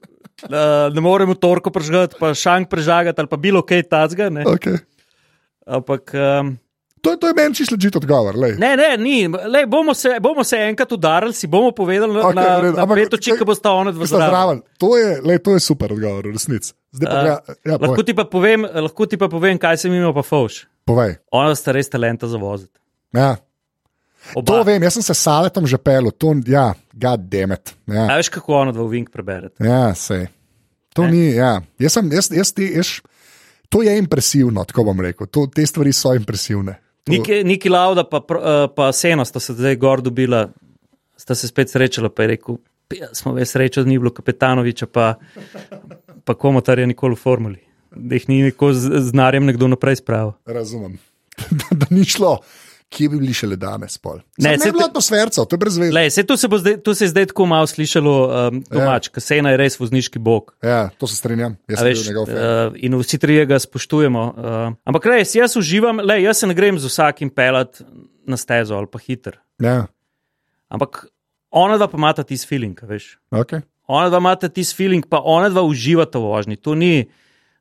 ne 0.48 1.04
more 1.04 1.26
motorko 1.28 1.72
prežgati, 1.74 2.16
pa 2.20 2.32
šank 2.36 2.70
prežagati 2.70 3.20
ali 3.20 3.28
pa 3.28 3.40
bilo 3.40 3.64
kaj 3.66 3.88
tacga. 3.90 4.30
Okay. 4.54 4.78
Ampak. 5.66 6.14
Um, 6.14 6.56
To, 7.02 7.16
to 7.18 7.26
je 7.26 7.34
meni 7.34 7.54
čisto 7.58 7.74
ležite 7.74 7.98
odgovor. 7.98 8.36
Lej. 8.38 8.54
Ne, 8.62 8.76
ne, 8.78 8.94
ni. 8.96 9.26
Lej, 9.26 9.66
bomo, 9.66 9.94
se, 9.94 10.20
bomo 10.22 10.44
se 10.46 10.56
enkrat 10.56 10.92
udarili, 10.94 11.34
si 11.34 11.50
bomo 11.50 11.72
povedali, 11.74 12.14
okay, 12.14 12.34
na, 12.34 12.72
na 12.76 12.86
pet 12.86 13.16
oči, 13.18 13.34
ki 13.38 13.46
bo 13.48 13.56
sta 13.58 13.72
ona 13.74 13.90
dva 13.90 14.06
zraven. 14.06 14.62
To, 14.78 14.94
to 15.42 15.56
je 15.56 15.60
super 15.60 15.92
odgovor, 15.92 16.30
resnic. 16.30 16.70
Uh, 16.94 17.08
ja, 17.66 17.78
lahko, 17.80 18.04
ti 18.06 18.14
povem, 18.14 18.68
lahko 18.86 19.06
ti 19.10 19.18
pa 19.18 19.26
povem, 19.32 19.58
kaj 19.58 19.82
se 19.82 19.90
mi 19.90 19.98
ima 19.98 20.12
pa 20.14 20.22
foš. 20.22 20.62
Povej. 20.86 21.16
Ona 21.34 21.56
sta 21.58 21.74
res 21.74 21.90
talenta 21.90 22.30
za 22.30 22.38
voziti. 22.38 22.78
Ja. 23.16 23.34
Oba. 24.38 24.46
To 24.46 24.60
vem, 24.62 24.82
jaz 24.86 24.94
sem 24.94 25.02
se 25.02 25.16
saletom 25.18 25.66
že 25.66 25.82
pel, 25.82 26.12
to 26.14 26.36
je, 26.38 26.54
ja, 26.54 26.68
god 26.94 27.26
demet. 27.26 27.74
Ja. 27.90 28.06
A 28.12 28.20
veš, 28.20 28.30
kako 28.30 28.60
ona 28.60 28.74
dva 28.76 28.86
vink 28.86 29.10
preberete? 29.10 29.58
Ja, 29.66 29.90
sej. 29.98 30.28
To 30.94 31.08
ne? 31.08 31.16
ni, 31.16 31.24
ja. 31.34 31.56
Jaz 31.82 31.98
sem, 31.98 32.12
jaz, 32.14 32.30
jaz, 32.30 32.54
jaz, 32.54 32.70
jaz, 32.76 32.92
to 33.72 33.82
je 33.82 33.96
impresivno, 33.98 34.62
tako 34.68 34.84
bom 34.84 35.00
rekel. 35.00 35.26
To, 35.32 35.48
te 35.50 35.66
stvari 35.66 35.94
so 35.96 36.12
impresivne. 36.14 36.76
Niki, 37.08 37.68
Lauda, 37.68 38.04
pa, 38.04 38.18
eh, 38.18 38.66
pa 38.76 38.92
Sena 38.92 39.24
sta 39.24 39.40
se 39.40 39.56
zdaj 39.58 39.76
gor 39.76 40.02
dobila, 40.02 40.48
sta 41.16 41.34
se 41.34 41.48
spet 41.48 41.70
srečala, 41.70 42.08
pa 42.08 42.22
je 42.22 42.28
rekel, 42.36 42.58
smo 43.12 43.34
več 43.34 43.54
srečali, 43.56 43.86
da 43.86 43.90
ni 43.90 43.98
bilo 43.98 44.12
Kapetanoviča, 44.14 44.86
pa, 44.86 45.14
pa 46.24 46.34
komotarja 46.34 46.86
nikoli 46.86 47.18
v 47.18 47.22
formuli, 47.22 47.58
da 47.90 48.18
jih 48.18 48.28
ni 48.30 48.42
neko 48.46 48.72
z 48.72 49.02
znarjem 49.10 49.46
nekdo 49.50 49.70
naprej 49.72 49.98
spravil. 50.02 50.36
Razumem, 50.46 50.98
da, 51.58 51.74
da 51.84 51.90
ni 51.90 52.04
šlo 52.04 52.38
kje 52.92 53.08
bi 53.12 53.20
bili 53.22 53.34
še 53.36 53.48
le 53.50 53.56
danes. 53.60 53.96
Ne, 54.42 54.54
se 54.60 54.68
je 54.68 54.74
bilo 54.74 54.84
atmosferco, 54.84 55.44
to 55.48 55.56
je 55.56 55.60
brez 55.60 55.78
veze. 55.80 56.02
Se, 56.14 56.24
tu, 56.28 56.36
se 56.36 56.50
zdaj, 56.50 56.76
tu 56.84 56.94
se 56.98 57.06
je 57.06 57.12
zdaj 57.12 57.30
tako 57.32 57.46
malo 57.50 57.68
slišalo, 57.70 58.14
um, 58.28 58.60
domač, 58.68 59.08
ja. 59.08 59.14
kasena 59.16 59.54
je 59.54 59.60
res 59.60 59.78
vozniški 59.80 60.20
bog. 60.22 60.52
Ja, 60.64 60.84
to 61.00 61.08
se 61.10 61.16
strinjam. 61.16 61.56
Veš, 61.70 62.04
uh, 62.12 62.76
in 62.76 62.96
vsi 63.00 63.20
trije 63.22 63.46
ga 63.50 63.60
spoštujemo. 63.62 64.26
Uh, 64.32 64.60
ampak 64.88 65.08
res, 65.14 65.34
jaz 65.38 65.56
uživam, 65.60 66.02
le, 66.04 66.20
jaz 66.26 66.44
se 66.44 66.50
ne 66.50 66.56
grem 66.58 66.80
z 66.80 66.92
vsakim 66.92 67.32
pelat 67.32 67.80
na 68.28 68.38
stezo 68.40 68.76
ali 68.78 68.90
pa 68.90 69.00
hiter. 69.02 69.40
Ja. 69.62 69.86
Ampak 70.72 71.06
ona 71.52 71.80
dva 71.80 71.88
pa 71.88 72.00
imata 72.00 72.24
tisti 72.28 72.48
feeling, 72.48 72.78
veš. 72.88 73.16
Okay. 73.34 73.64
Ona 73.92 74.12
dva 74.12 74.22
imata 74.22 74.48
tisti 74.52 74.76
feeling, 74.78 75.08
pa 75.08 75.20
ona 75.20 75.50
dva 75.52 75.64
uživata 75.68 76.20
v 76.20 76.30
vožnji. 76.32 76.60
To 76.64 76.76
ni. 76.78 76.94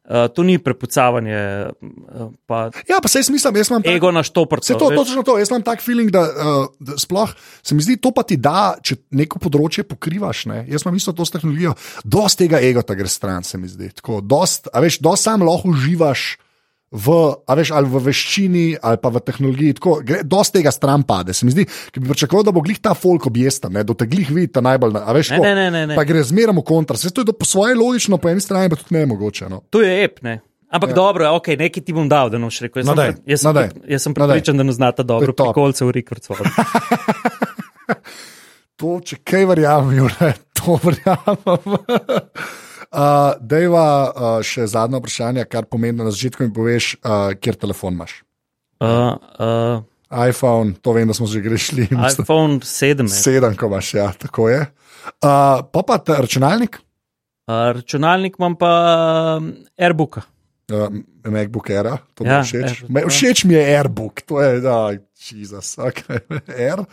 Uh, 0.01 0.25
to 0.33 0.43
ni 0.43 0.57
prepucavanje. 0.57 1.69
Uh, 1.81 2.31
pa 2.49 2.71
ja, 2.89 2.97
pa 3.01 3.07
se 3.07 3.19
jaz 3.21 3.29
mislim, 3.29 3.55
jaz 3.55 3.69
imam. 3.69 3.85
Ego 3.85 4.11
na 4.11 4.23
štoprc. 4.25 4.65
Se 4.65 4.73
to, 4.73 4.89
točno 4.89 5.23
to. 5.23 5.37
Jaz 5.37 5.53
imam 5.53 5.61
tak 5.61 5.81
feeling, 5.81 6.09
da, 6.11 6.21
uh, 6.21 6.65
da 6.79 6.97
sploh 6.97 7.29
se 7.61 7.75
mi 7.75 7.85
zdi, 7.85 7.99
to 8.01 8.11
pa 8.11 8.23
ti 8.25 8.37
da, 8.41 8.73
če 8.81 8.97
neko 9.13 9.39
področje 9.39 9.85
pokrivaš. 9.85 10.47
Ne? 10.49 10.63
Jaz 10.73 10.87
imam 10.87 10.97
isto 10.97 11.13
to 11.13 11.25
s 11.25 11.37
tehnologijo. 11.37 11.75
Dost 12.03 12.41
tega 12.41 12.59
ego 12.65 12.81
ta 12.81 12.97
gre 12.97 13.09
stran, 13.09 13.45
se 13.45 13.61
mi 13.61 13.69
zdi. 13.69 13.91
Tako, 14.01 14.23
dost, 14.25 14.71
a 14.73 14.81
veš, 14.81 14.99
dost 15.05 15.29
sam 15.29 15.45
lahko 15.45 15.69
uživaš 15.69 16.33
v, 16.91 17.07
veš, 17.47 17.71
ali 17.71 17.87
v 17.87 18.01
veščini 18.03 18.65
ali 18.75 18.99
pa 18.99 19.09
v 19.13 19.23
tehnologiji. 19.23 19.77
Tako, 19.79 19.95
gre, 20.05 20.21
dosti 20.27 20.59
tega 20.59 20.73
stran 20.75 21.05
pade. 21.07 21.33
Se 21.33 21.47
mi 21.47 21.55
zdi, 21.55 21.65
ki 21.65 22.03
bi 22.03 22.11
pričakoval, 22.11 22.45
da 22.47 22.53
bo 22.55 22.63
glih 22.65 22.81
ta 22.83 22.93
folk 22.97 23.25
objesta, 23.31 23.71
da 23.71 23.85
te 23.87 24.07
glih 24.11 24.29
vidi 24.29 24.51
ta 24.51 24.63
najbolj. 24.65 24.99
Veš, 24.99 25.33
ne, 25.39 25.55
ne, 25.55 25.67
ne, 25.71 25.85
ne. 25.91 25.97
Pa 25.97 26.05
gre 26.07 26.23
zmeraj 26.27 26.59
v 26.59 26.67
kontra. 26.67 26.99
Se 26.99 27.13
to 27.15 27.23
je 27.23 27.33
po 27.33 27.47
svoje 27.47 27.79
logično, 27.79 28.19
po 28.19 28.31
eni 28.31 28.43
strani 28.43 28.71
pa 28.71 28.79
tudi 28.79 28.99
ne 28.99 29.07
mogoče. 29.13 29.49
No. 29.51 29.63
To 29.71 29.83
je 29.83 29.91
ep, 30.03 30.19
ne. 30.27 30.41
Ampak 30.71 30.93
ja. 30.93 30.95
dobro, 30.95 31.27
ok, 31.35 31.51
nekaj 31.59 31.83
ti 31.83 31.91
bom 31.91 32.07
dal, 32.07 32.31
da 32.31 32.39
noš 32.39 32.61
rekel. 32.63 32.79
Jaz 32.79 32.87
no, 32.87 32.95
sem, 32.95 33.17
jaz 33.27 33.43
sem, 33.43 33.55
no, 33.55 33.63
jaz 33.91 34.05
sem 34.07 34.13
pripričan, 34.15 34.55
no, 34.55 34.63
da 34.63 34.67
ne 34.69 34.75
znata 34.75 35.03
dobro, 35.03 35.35
pa 35.35 35.51
kolce 35.51 35.83
v 35.83 35.99
rekord. 35.99 36.23
to, 38.79 38.95
če 39.03 39.19
kaj 39.19 39.49
verjamem, 39.51 40.07
to 40.55 40.79
verjamem. 40.79 41.75
Uh, 42.91 43.37
Dejva 43.39 43.85
uh, 44.11 44.39
še 44.43 44.65
zadnje 44.67 44.99
vprašanje, 44.99 45.45
kar 45.47 45.63
pomeni, 45.65 45.95
da 45.97 46.03
na 46.03 46.11
začetku 46.11 46.43
mi 46.43 46.51
poveš, 46.51 46.97
uh, 46.99 47.31
kjer 47.39 47.55
telefon 47.55 47.95
imaš. 47.95 48.17
Uh, 48.83 49.15
uh, 49.39 49.79
iPhone, 50.27 50.73
to 50.83 50.91
vem, 50.91 51.07
da 51.07 51.15
smo 51.15 51.27
že 51.27 51.39
grešili. 51.39 51.87
iPhone 52.11 52.59
7. 52.59 53.07
je. 53.07 53.39
7, 53.39 53.55
ko 53.55 53.71
imaš, 53.71 53.93
ja, 53.95 54.09
tako 54.11 54.49
je. 54.51 54.65
Uh, 55.23 55.63
pa 55.63 55.81
pa 55.87 55.97
ta 55.97 56.19
računalnik, 56.21 56.81
Uh, 57.49 57.73
računalnik 57.75 58.35
imam 58.39 58.53
pa 58.55 58.69
um, 59.41 59.47
Airbook. 59.75 60.19
uh, 60.21 60.93
MacBook 61.25 61.69
Air, 61.73 61.89
to 62.13 62.23
Ja, 62.23 62.43
všeč. 62.45 62.63
Airbook, 62.85 62.89
Me, 62.93 63.01
ja. 63.01 63.09
všeč 63.09 63.43
mi 63.49 63.53
je 63.57 63.63
Airbook, 63.75 64.21
to 64.29 64.37
je, 64.39 64.61
da, 64.61 64.75
Jezus, 65.19 65.73
okay. 65.81 66.21
Air. 66.69 66.85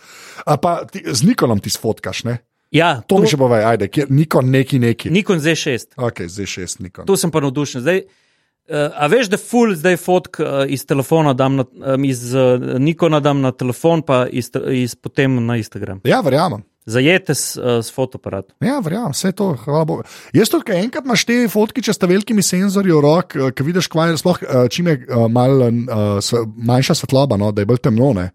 A 0.43 0.57
pa 0.57 0.83
ti, 0.89 1.05
z 1.05 1.21
Nikonom 1.23 1.61
ti 1.61 1.69
sfotkaš, 1.69 2.23
ne? 2.27 2.39
Ja, 2.71 3.01
To, 3.01 3.15
to 3.15 3.23
mi 3.23 3.29
še 3.29 3.37
povej, 3.41 3.65
ajde, 3.65 3.89
kjer, 3.89 4.09
Nikon 4.13 4.49
neki 4.53 4.79
neki. 4.81 5.09
Nikon 5.13 5.41
Z6. 5.41 5.95
Ok, 5.97 6.25
zdaj 6.29 6.49
šest 6.49 6.83
Nikon. 6.85 7.07
Tu 7.09 7.17
sem 7.17 7.31
pa 7.33 7.41
navdušen. 7.41 7.81
Zdaj, 7.81 8.03
uh, 8.05 8.89
a 8.93 9.09
veš, 9.09 9.31
da 9.33 9.39
ful 9.41 9.73
zdaj 9.77 9.97
fotk 9.97 10.41
uh, 10.43 10.61
iz 10.69 10.85
telefona, 10.89 11.33
dam 11.33 11.57
na, 11.57 11.65
um, 11.65 12.05
iz 12.05 12.27
uh, 12.37 12.61
Nikona 12.77 13.23
dam 13.25 13.41
na 13.41 13.51
telefon, 13.57 14.05
pa 14.05 14.27
iz, 14.29 14.51
iz, 14.69 14.93
potem 14.93 15.39
na 15.45 15.57
Instagram. 15.57 16.03
Ja, 16.05 16.21
verjamem. 16.25 16.61
Zajete 16.89 17.33
s, 17.33 17.57
uh, 17.57 17.81
s 17.85 17.89
fotoaparatom. 17.93 18.53
Ja, 18.65 18.77
verjamem, 18.85 19.17
vse 19.17 19.33
to, 19.37 19.49
hvala 19.65 19.87
Bogu. 19.89 20.05
Jaz 20.37 20.53
tudi, 20.53 20.67
kaj 20.69 20.83
enkrat 20.83 21.09
imaš 21.09 21.25
te 21.25 21.39
fotke, 21.49 21.81
če 21.85 21.97
sta 21.97 22.09
velikimi 22.09 22.45
senzorji 22.45 22.93
v 22.93 23.01
rok, 23.05 23.33
ki 23.57 23.65
vidiš, 23.65 23.89
kvaj, 23.89 24.13
sploh, 24.21 24.45
čim 24.69 24.93
je 24.93 25.01
uh, 25.09 25.25
mal, 25.25 25.65
uh, 25.65 26.37
manjša 26.69 27.01
svetloba, 27.01 27.37
no, 27.41 27.49
da 27.49 27.65
je 27.65 27.69
bolj 27.73 27.81
temno. 27.89 28.13
Ne? 28.17 28.29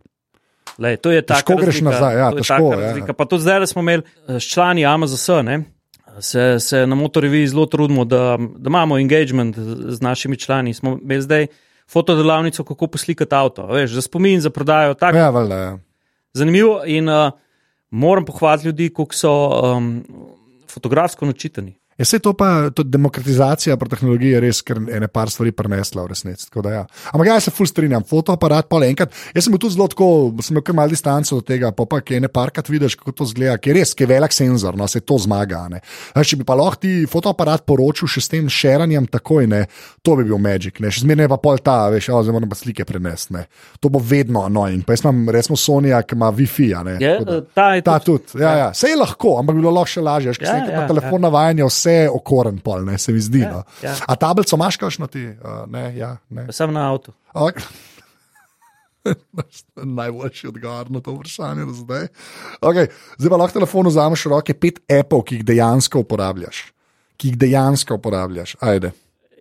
Lej, 0.78 0.96
to 0.96 1.10
je 1.10 1.22
Težko 1.22 1.54
taka 1.54 1.62
greš 1.62 1.80
nazaj, 1.86 2.16
ja, 2.18 2.30
to 2.30 2.36
je 2.36 2.42
težko, 2.42 2.72
ja. 2.72 2.80
razlika. 2.80 3.12
Pa 3.12 3.24
tudi 3.30 3.42
zdaj, 3.42 3.60
da 3.62 3.66
smo 3.66 3.82
imeli 3.82 4.02
eh, 4.02 4.40
s 4.40 4.48
člani 4.50 4.86
AMZS, 4.86 5.28
ne, 5.44 5.62
se, 6.20 6.56
se 6.60 6.86
na 6.86 6.94
motorjevi 6.94 7.46
zelo 7.48 7.66
trudimo, 7.66 8.04
da, 8.04 8.38
da 8.56 8.68
imamo 8.68 8.98
engagement 8.98 9.58
z 9.88 10.00
našimi 10.00 10.36
člani. 10.36 10.74
Smo 10.74 10.98
imeli 11.02 11.22
zdaj 11.22 11.46
fotodelavnico, 11.90 12.64
kako 12.64 12.86
poslikati 12.86 13.34
avto, 13.34 13.66
veš, 13.66 13.90
za 13.90 14.02
spomin, 14.02 14.40
za 14.40 14.50
prodajo. 14.50 14.94
Tak, 14.94 15.14
Ja, 15.14 15.30
valjda, 15.30 15.56
ja. 15.56 15.78
Zanimivo 16.32 16.82
in 16.86 17.08
uh, 17.08 17.30
moram 17.90 18.24
pohvaliti 18.24 18.66
ljudi, 18.66 18.88
koliko 18.94 19.14
so 19.14 19.32
um, 19.76 20.04
fotografsko 20.70 21.26
načitani. 21.26 21.78
Je 21.98 22.04
vse 22.04 22.18
to 22.18 22.32
pa, 22.34 22.70
tudi 22.74 22.90
demokratizacija 22.90 23.76
pri 23.78 23.88
tehnologiji 23.92 24.34
je 24.34 24.40
res, 24.42 24.60
ker 24.66 24.80
ene 24.90 25.08
par 25.08 25.30
stvari 25.30 25.52
prenesla 25.54 26.02
v 26.02 26.10
resnici. 26.10 26.48
Ja. 26.66 26.84
Ampak 27.12 27.28
jaz 27.28 27.46
se 27.46 27.52
ful 27.54 27.68
strinjam, 27.70 28.02
fotoaparat 28.08 28.66
pa 28.70 28.80
le 28.82 28.88
enkrat. 28.90 29.14
Jaz 29.34 29.46
sem 29.46 29.54
bil 29.54 29.62
tudi 29.62 29.76
zelo 29.76 29.86
tako, 29.92 30.08
sem 30.42 30.56
imel 30.56 30.64
kar 30.66 30.74
malo 30.74 30.90
distanco 30.90 31.38
od 31.38 31.46
tega, 31.46 31.70
pa 31.76 31.86
pa 31.86 32.00
ki 32.02 32.18
ene 32.18 32.30
parkrat 32.32 32.70
vidiš, 32.70 32.96
kako 32.98 33.14
to 33.20 33.28
zgleda, 33.30 33.58
ki 33.62 33.70
je 33.70 33.76
res, 33.78 33.94
ki 33.94 34.06
je 34.06 34.10
velik 34.10 34.34
senzor, 34.34 34.78
no 34.78 34.88
se 34.90 35.00
to 35.00 35.18
zmaga. 35.22 35.64
a 35.64 35.68
ne. 35.70 35.80
Veš, 36.16 36.32
če 36.32 36.40
bi 36.40 36.46
pa 36.48 36.56
lahko 36.58 36.82
ti 36.82 36.94
fotoaparat 37.10 37.62
poročil 37.66 38.10
še 38.10 38.24
s 38.24 38.32
tem 38.32 38.48
šeranjem 38.50 39.06
takoj, 39.12 39.46
ne, 39.50 39.64
to 40.02 40.16
bi 40.18 40.26
bil 40.26 40.40
magic, 40.42 40.80
ne, 40.82 40.90
še 40.90 41.04
zmeraj 41.04 41.30
pa 41.30 41.38
pol 41.38 41.62
ta, 41.62 41.76
veš, 41.94 42.10
ja, 42.10 42.22
zdaj 42.26 42.34
moram 42.34 42.50
pa 42.50 42.58
slike 42.58 42.86
prenesti, 42.88 43.36
ne. 43.38 43.44
To 43.78 43.92
bo 43.92 44.02
vedno 44.02 44.42
annoying. 44.48 44.82
Pa 44.86 44.96
jaz 44.96 45.04
imam, 45.04 45.28
recimo, 45.30 45.58
Sonja, 45.60 46.02
ki 46.02 46.18
ima 46.18 46.32
Wi-Fi, 46.34 46.68
a. 46.74 46.82
Je, 46.98 47.14
uh, 47.22 47.40
ta 47.54 47.74
je 47.76 47.84
Ta 47.86 47.98
tudi, 48.02 48.26
tudi, 48.32 48.42
ja, 48.42 48.56
ja. 48.58 48.68
Vse 48.74 48.90
je 48.90 48.98
lahko, 48.98 49.36
ampak 49.38 49.60
bilo 49.60 49.70
lahko 49.74 49.94
še 49.94 50.02
lažje. 50.04 50.34
Veš, 50.34 50.42
Ja, 50.44 50.56
ja, 50.58 50.64
ja, 50.64 50.80
ja, 50.82 50.86
telefon 50.90 51.22
ja. 51.22 51.24
navajanja, 51.28 51.66
vse 51.70 51.83
je 51.90 52.10
okoren, 52.10 52.58
pol, 52.58 52.84
ne, 52.84 52.98
se 52.98 53.12
mi 53.12 53.20
zdi. 53.20 53.40
Ja, 53.40 53.50
no. 53.52 53.62
ja. 53.82 53.94
A 54.08 54.16
tablico 54.16 54.56
imaš, 54.56 54.76
kakšno 54.76 55.06
ti? 55.06 55.26
Uh, 55.28 55.64
ne, 55.66 55.96
ja, 55.96 56.16
ne. 56.30 56.46
Sam 56.52 56.72
na 56.72 56.90
avtu. 56.92 57.12
Ok. 57.34 57.60
Najboljši 59.76 60.48
odgovor 60.48 60.90
na 60.90 61.00
to 61.00 61.12
vprašanje 61.12 61.64
do 61.64 61.72
zdaj. 61.72 62.06
Okay. 62.60 62.86
Zdaj 63.18 63.30
pa 63.30 63.36
lahko 63.36 63.58
telefon 63.58 63.86
vzameš 63.86 64.24
v 64.26 64.30
roke 64.32 64.54
pet 64.54 64.80
appov, 64.88 65.24
ki 65.28 65.34
jih 65.40 65.44
dejansko 65.44 66.00
uporabljaš. 66.04 66.62
Ki 67.16 67.28
jih 67.28 67.36
dejansko 67.38 67.98
uporabljaš. 68.00 68.56
Ajde. 68.60 68.92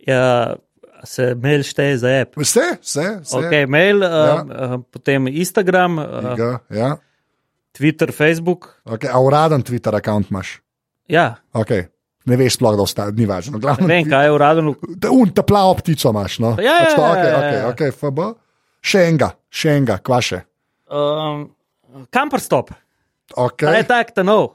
Ja, 0.07 0.55
se 1.07 1.35
mail 1.35 1.63
šteje 1.63 1.97
za 2.03 2.11
app. 2.21 2.35
Vse, 2.37 2.65
vse, 2.81 3.07
vse. 3.23 3.37
Okay, 3.39 3.63
mail, 3.67 4.03
uh, 4.03 4.11
Ja. 4.11 4.35
uh, 4.43 4.75
potem 4.91 5.27
Instagram, 5.27 5.97
uh, 5.97 6.35
Ga, 6.37 6.59
ja. 6.69 6.97
Twitter, 7.71 8.11
Facebook. 8.11 8.81
okay. 8.85 9.09
A 9.11 9.19
uraden 9.23 9.63
Twitter 9.63 9.93
račun 9.93 10.25
imaš? 10.29 10.59
Ja, 11.07 11.35
Okay. 11.53 11.87
Ne 12.25 12.37
veš, 12.39 12.55
sploh 12.55 12.77
da 12.79 12.85
ostane, 12.85 13.11
ni 13.17 13.27
važno. 13.27 13.57
ne 13.57 13.63
Glavno, 13.63 13.87
vem, 13.87 14.07
kaj 14.09 14.25
je 14.25 14.31
uradno. 14.31 14.75
Ta, 15.01 15.11
un, 15.11 15.31
ta 15.35 15.43
plavo 15.43 15.75
ptico 15.81 16.13
imaš. 16.13 16.39
No? 16.39 16.55
Ja, 16.61 16.77
ja, 16.79 16.85
Pač 16.85 16.95
to, 16.95 17.03
ja, 17.03 17.11
okay, 17.11 17.27
ja, 17.27 17.37
okay, 17.39 17.59
ja. 17.59 17.67
okay, 17.73 17.91
FB. 17.91 18.29
Še 18.83 19.03
enega, 19.09 19.29
še 19.51 19.75
enega, 19.77 19.99
kvaše. 20.03 20.43
Um, 20.87 21.45
Kamper 22.13 22.41
stop, 22.43 22.73
Okay. 23.33 23.65
kaj 23.65 23.77
je 23.79 23.85
tak, 23.87 24.11
ta 24.13 24.23
nov. 24.23 24.51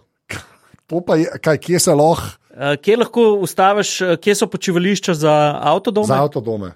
To 0.88 1.00
pa 1.04 1.16
je, 1.18 1.26
kaj, 1.42 1.56
kje 1.58 1.80
se 1.82 1.94
lahko 1.96 2.36
Uh, 2.58 2.74
kje 2.82 2.96
lahko 2.98 3.22
ustaviš, 3.38 3.90
uh, 4.02 4.16
kje 4.18 4.34
so 4.34 4.46
počivališča 4.50 5.14
za 5.14 5.32
avtodome? 5.62 6.06
za 6.10 6.16
avtodome? 6.24 6.72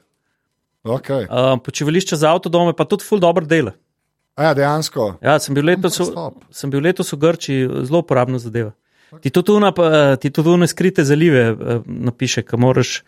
Okay. 0.87 1.25
Uh, 1.27 1.59
počivališča 1.59 2.17
za 2.17 2.31
avtodome 2.31 2.71
pa 2.73 2.85
tudi 2.85 3.03
ful 3.03 3.19
dobro 3.19 3.43
dela. 3.47 3.73
A 4.39 4.45
ja, 4.45 4.55
dejansko. 4.55 5.17
Ja, 5.23 5.35
sem 5.43 5.55
bil 5.55 5.67
letos, 5.67 5.99
sem 6.55 6.71
bil 6.71 6.87
letos 6.87 7.11
v 7.13 7.19
Grčiji, 7.19 7.67
zelo 7.83 7.99
uporabna 7.99 8.39
zadeva. 8.39 8.71
Ti 9.21 9.31
tudi 9.31 9.53
una, 9.53 9.73
pa, 9.77 10.17
ti 10.17 10.31
tudi 10.31 10.49
une 10.49 10.69
skrite 10.71 11.05
zalive 11.05 11.43
eh, 11.51 11.83
napiše, 11.87 12.47
ki 12.47 12.57
moraš 12.57 13.03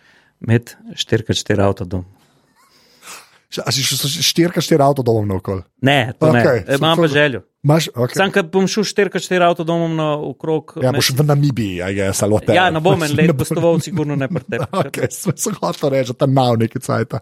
imeti 0.44 0.76
4x4 0.92 1.64
avtodom. 1.64 2.04
A 3.62 3.70
si 3.70 3.84
še 3.86 3.94
štirka 4.24 4.62
štiri 4.64 4.82
avtodomov 4.82 5.26
naokol? 5.28 5.60
Ne, 5.86 6.14
to 6.18 6.26
okay, 6.32 6.64
ne. 6.64 6.74
E, 6.74 6.78
Imam 6.80 6.98
pa 6.98 7.06
željo. 7.10 7.44
Imaš, 7.64 7.86
okay. 7.94 8.18
Sam, 8.18 8.32
ker 8.34 8.48
bom 8.50 8.66
šel 8.70 8.86
4x4 8.88 9.46
avtodomom 9.46 9.94
na 9.94 10.08
okrog. 10.18 10.74
Ja, 10.82 10.90
boš 10.94 11.12
v 11.14 11.26
Namibiji, 11.28 11.78
a 11.84 11.92
je 11.94 12.08
samo 12.16 12.40
te. 12.42 12.56
ja, 12.56 12.66
ne 12.74 12.82
bom 12.82 13.02
en 13.06 13.14
let 13.14 13.30
gostoval, 13.38 13.78
sigurno 13.84 14.18
ne 14.18 14.28
prtep. 14.28 14.66
Okay, 14.84 15.06
sem 15.14 15.36
se 15.38 15.54
hotel 15.54 15.94
reči, 15.94 16.12
da 16.12 16.24
ta 16.24 16.30
nav 16.30 16.58
neki 16.60 16.82
cajt. 16.82 17.14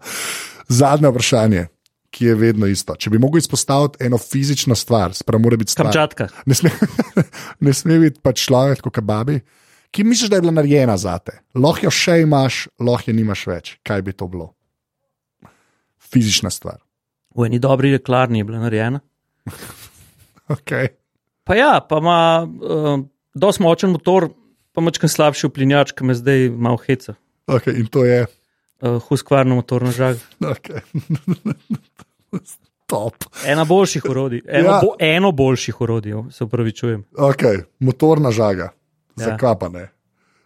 Zadnje 0.73 1.13
vprašanje, 1.13 1.67
ki 2.13 2.29
je 2.29 2.35
vedno 2.37 2.69
isto. 2.69 2.93
Če 2.93 3.09
bi 3.09 3.19
mogel 3.21 3.41
izpostaviti 3.41 4.05
eno 4.05 4.19
fizično 4.21 4.77
stvar, 4.77 5.15
sprav 5.17 5.41
mora 5.41 5.57
biti 5.57 5.73
stvar. 5.73 5.89
Kamčatka. 5.89 6.29
Ne 6.45 6.57
sme, 6.57 6.71
ne 7.65 7.73
sme 7.73 7.99
biti 8.05 8.21
pač 8.21 8.45
človek 8.45 8.85
kot 8.85 8.93
kababi, 8.99 9.39
ki 9.93 10.05
misliš, 10.05 10.29
da 10.29 10.37
je 10.37 10.45
bila 10.45 10.53
narejena 10.59 10.97
za 11.01 11.17
te. 11.21 11.39
Lahko 11.57 11.87
jo 11.87 11.93
še 11.93 12.19
imaš, 12.23 12.67
lahko 12.81 13.09
jo 13.09 13.17
nimaš 13.17 13.45
več. 13.49 13.73
Kaj 13.85 14.05
bi 14.05 14.13
to 14.17 14.29
bilo? 14.29 14.51
Fizična 16.13 16.53
stvar. 16.53 16.77
V 17.33 17.49
eni 17.49 17.57
dobri 17.61 17.95
reklarni 17.95 18.43
je 18.43 18.49
bila 18.49 18.61
narejena. 18.67 19.01
Okay. 20.51 20.89
Pa 21.47 21.55
ja, 21.55 21.79
pa 21.79 21.97
ima 22.03 22.43
uh, 22.43 22.99
dosti 23.35 23.63
močen 23.63 23.93
motor, 23.95 24.27
pa 24.75 24.83
mačkam 24.83 25.09
slabši 25.09 25.47
uplinjač, 25.47 25.93
ki 25.95 26.07
me 26.07 26.15
zdaj 26.19 26.49
malo 26.51 26.79
heca. 26.83 27.15
Okay, 27.47 27.79
in 27.79 27.87
to 27.87 28.03
je. 28.03 28.25
Uh, 28.83 28.99
Huskvarno 29.07 29.55
motorno 29.55 29.91
žag. 29.95 30.19
Okay. 30.55 30.83
Top. 32.93 33.15
Ena 33.47 33.63
boljših 33.65 34.05
orodij, 34.09 34.41
eno, 34.47 34.69
Ja. 34.69 34.79
bo, 34.83 34.95
eno 34.99 35.31
boljših 35.31 35.81
orodij, 35.81 36.13
se 36.31 36.43
upravičujem. 36.43 37.03
Okay. 37.17 37.63
Motorna 37.79 38.31
žaga, 38.31 38.69
Ja. 39.17 39.25
zakaj 39.25 39.55
pa 39.59 39.69
ne? 39.69 39.89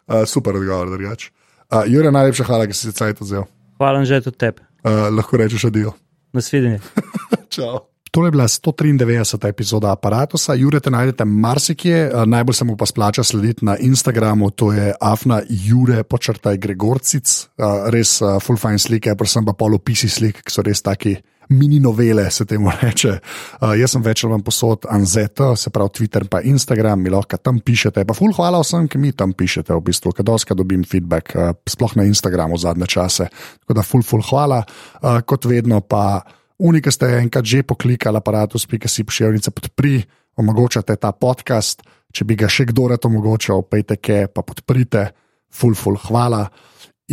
Uh, 0.08 0.24
super 0.26 0.56
odgovor, 0.56 0.90
drugač. 0.90 1.30
Uh, 1.72 1.84
Jure, 1.88 2.12
najlepša 2.12 2.44
hvala, 2.44 2.66
da 2.66 2.74
si 2.74 2.88
se 2.88 2.92
cajt 2.92 3.20
vzel. 3.22 3.44
Hvala 3.78 4.06
že 4.06 4.22
tudi 4.22 4.38
tebi. 4.38 4.62
Uh, 4.84 5.10
lahko 5.12 5.38
rečeš 5.38 5.66
adijo. 5.66 5.92
Nasvidenje. 6.34 6.80
Čau. 7.50 7.80
To 8.12 8.26
je 8.26 8.32
bila 8.32 8.48
193. 8.48 9.48
epizoda 9.50 9.92
aparata. 9.92 10.38
Jure 10.56 10.80
te 10.80 10.90
najdete 10.90 11.26
marsikje, 11.26 12.12
najbolj 12.26 12.54
se 12.54 12.66
mu 12.66 12.78
pa 12.78 12.86
splača 12.86 13.24
slediti 13.24 13.66
na 13.66 13.78
Instagramu, 13.78 14.50
to 14.52 14.72
je 14.74 14.94
afna 15.02 15.42
Jure, 15.50 16.04
počrtaj 16.04 16.58
Gregorcic, 16.58 17.50
res 17.92 18.22
full 18.42 18.58
fine 18.58 18.80
slike, 18.80 19.16
predvsem 19.16 19.46
pa 19.46 19.54
polopisi 19.54 20.10
slik, 20.10 20.42
ki 20.42 20.52
so 20.52 20.62
res 20.66 20.82
taki. 20.82 21.18
Mini 21.50 21.80
novele 21.80 22.32
se 22.32 22.45
temu 22.45 22.72
reče. 22.82 23.20
Uh, 23.62 23.74
jaz 23.80 23.91
sem 23.91 24.04
večer 24.04 24.30
vam 24.30 24.41
posod 24.43 24.86
Anzeta, 24.89 25.56
se 25.56 25.70
pravi 25.70 25.89
Twitter 25.89 26.26
in 26.43 26.52
Instagram, 26.52 27.02
mi 27.02 27.10
lahko 27.10 27.38
tam 27.38 27.60
pišete. 27.60 28.04
Pa 28.06 28.14
ful 28.14 28.34
hvala 28.36 28.60
vsem, 28.60 28.88
ki 28.88 28.98
mi 28.98 29.12
tam 29.12 29.34
pišete, 29.34 29.74
v 29.74 29.82
bistvu, 29.82 30.12
ker 30.12 30.26
doska 30.26 30.56
dobim 30.56 30.84
feedback, 30.84 31.36
uh, 31.36 31.54
sploh 31.70 31.95
na 31.95 32.04
Instagramu 32.04 32.58
zadnje 32.58 32.88
čase. 32.88 33.30
Tako 33.64 33.74
da 33.74 33.86
ful, 33.86 34.04
ful 34.04 34.24
hvala. 34.30 34.64
Uh, 35.02 35.22
kot 35.24 35.45
vedno 35.45 35.80
pa 35.82 36.24
Unika 36.58 36.91
ste 36.91 37.22
enkrat 37.22 37.45
že 37.45 37.62
poklikali, 37.64 38.18
aparatus.si 38.18 39.04
pošiljnice 39.06 39.52
podpri, 39.52 40.02
omogočate 40.36 40.95
ta 40.98 41.12
podcast. 41.14 41.86
Če 42.12 42.26
bi 42.26 42.36
ga 42.36 42.50
še 42.50 42.66
kdo 42.72 42.88
rad 42.89 43.06
omogočal, 43.06 43.62
pejte, 43.70 44.26
pa 44.34 44.41
podprite, 44.41 45.12
ful, 45.54 45.78
ful, 45.78 46.00
hvala. 46.10 46.48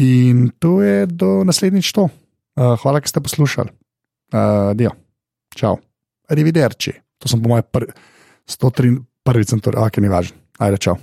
In 0.00 0.48
to 0.58 0.80
je 0.80 1.06
do 1.06 1.44
naslednjič 1.44 1.92
to. 1.92 2.08
Uh, 2.56 2.74
hvala, 2.80 3.04
ker 3.04 3.12
ste 3.12 3.20
poslušali. 3.20 3.83
Uh, 4.32 4.72
Dio, 4.76 4.94
čau, 5.54 5.76
arrivederci. 6.28 6.94
To 7.18 7.30
sem 7.30 7.42
po 7.42 7.52
mojem 7.52 7.66
prvi, 7.70 7.92
103, 8.48 8.94
prvi 9.24 9.48
centur, 9.48 9.78
ok, 9.80 10.00
ni 10.04 10.12
važno. 10.12 10.36
Ajde, 10.58 10.80
čau. 10.88 10.96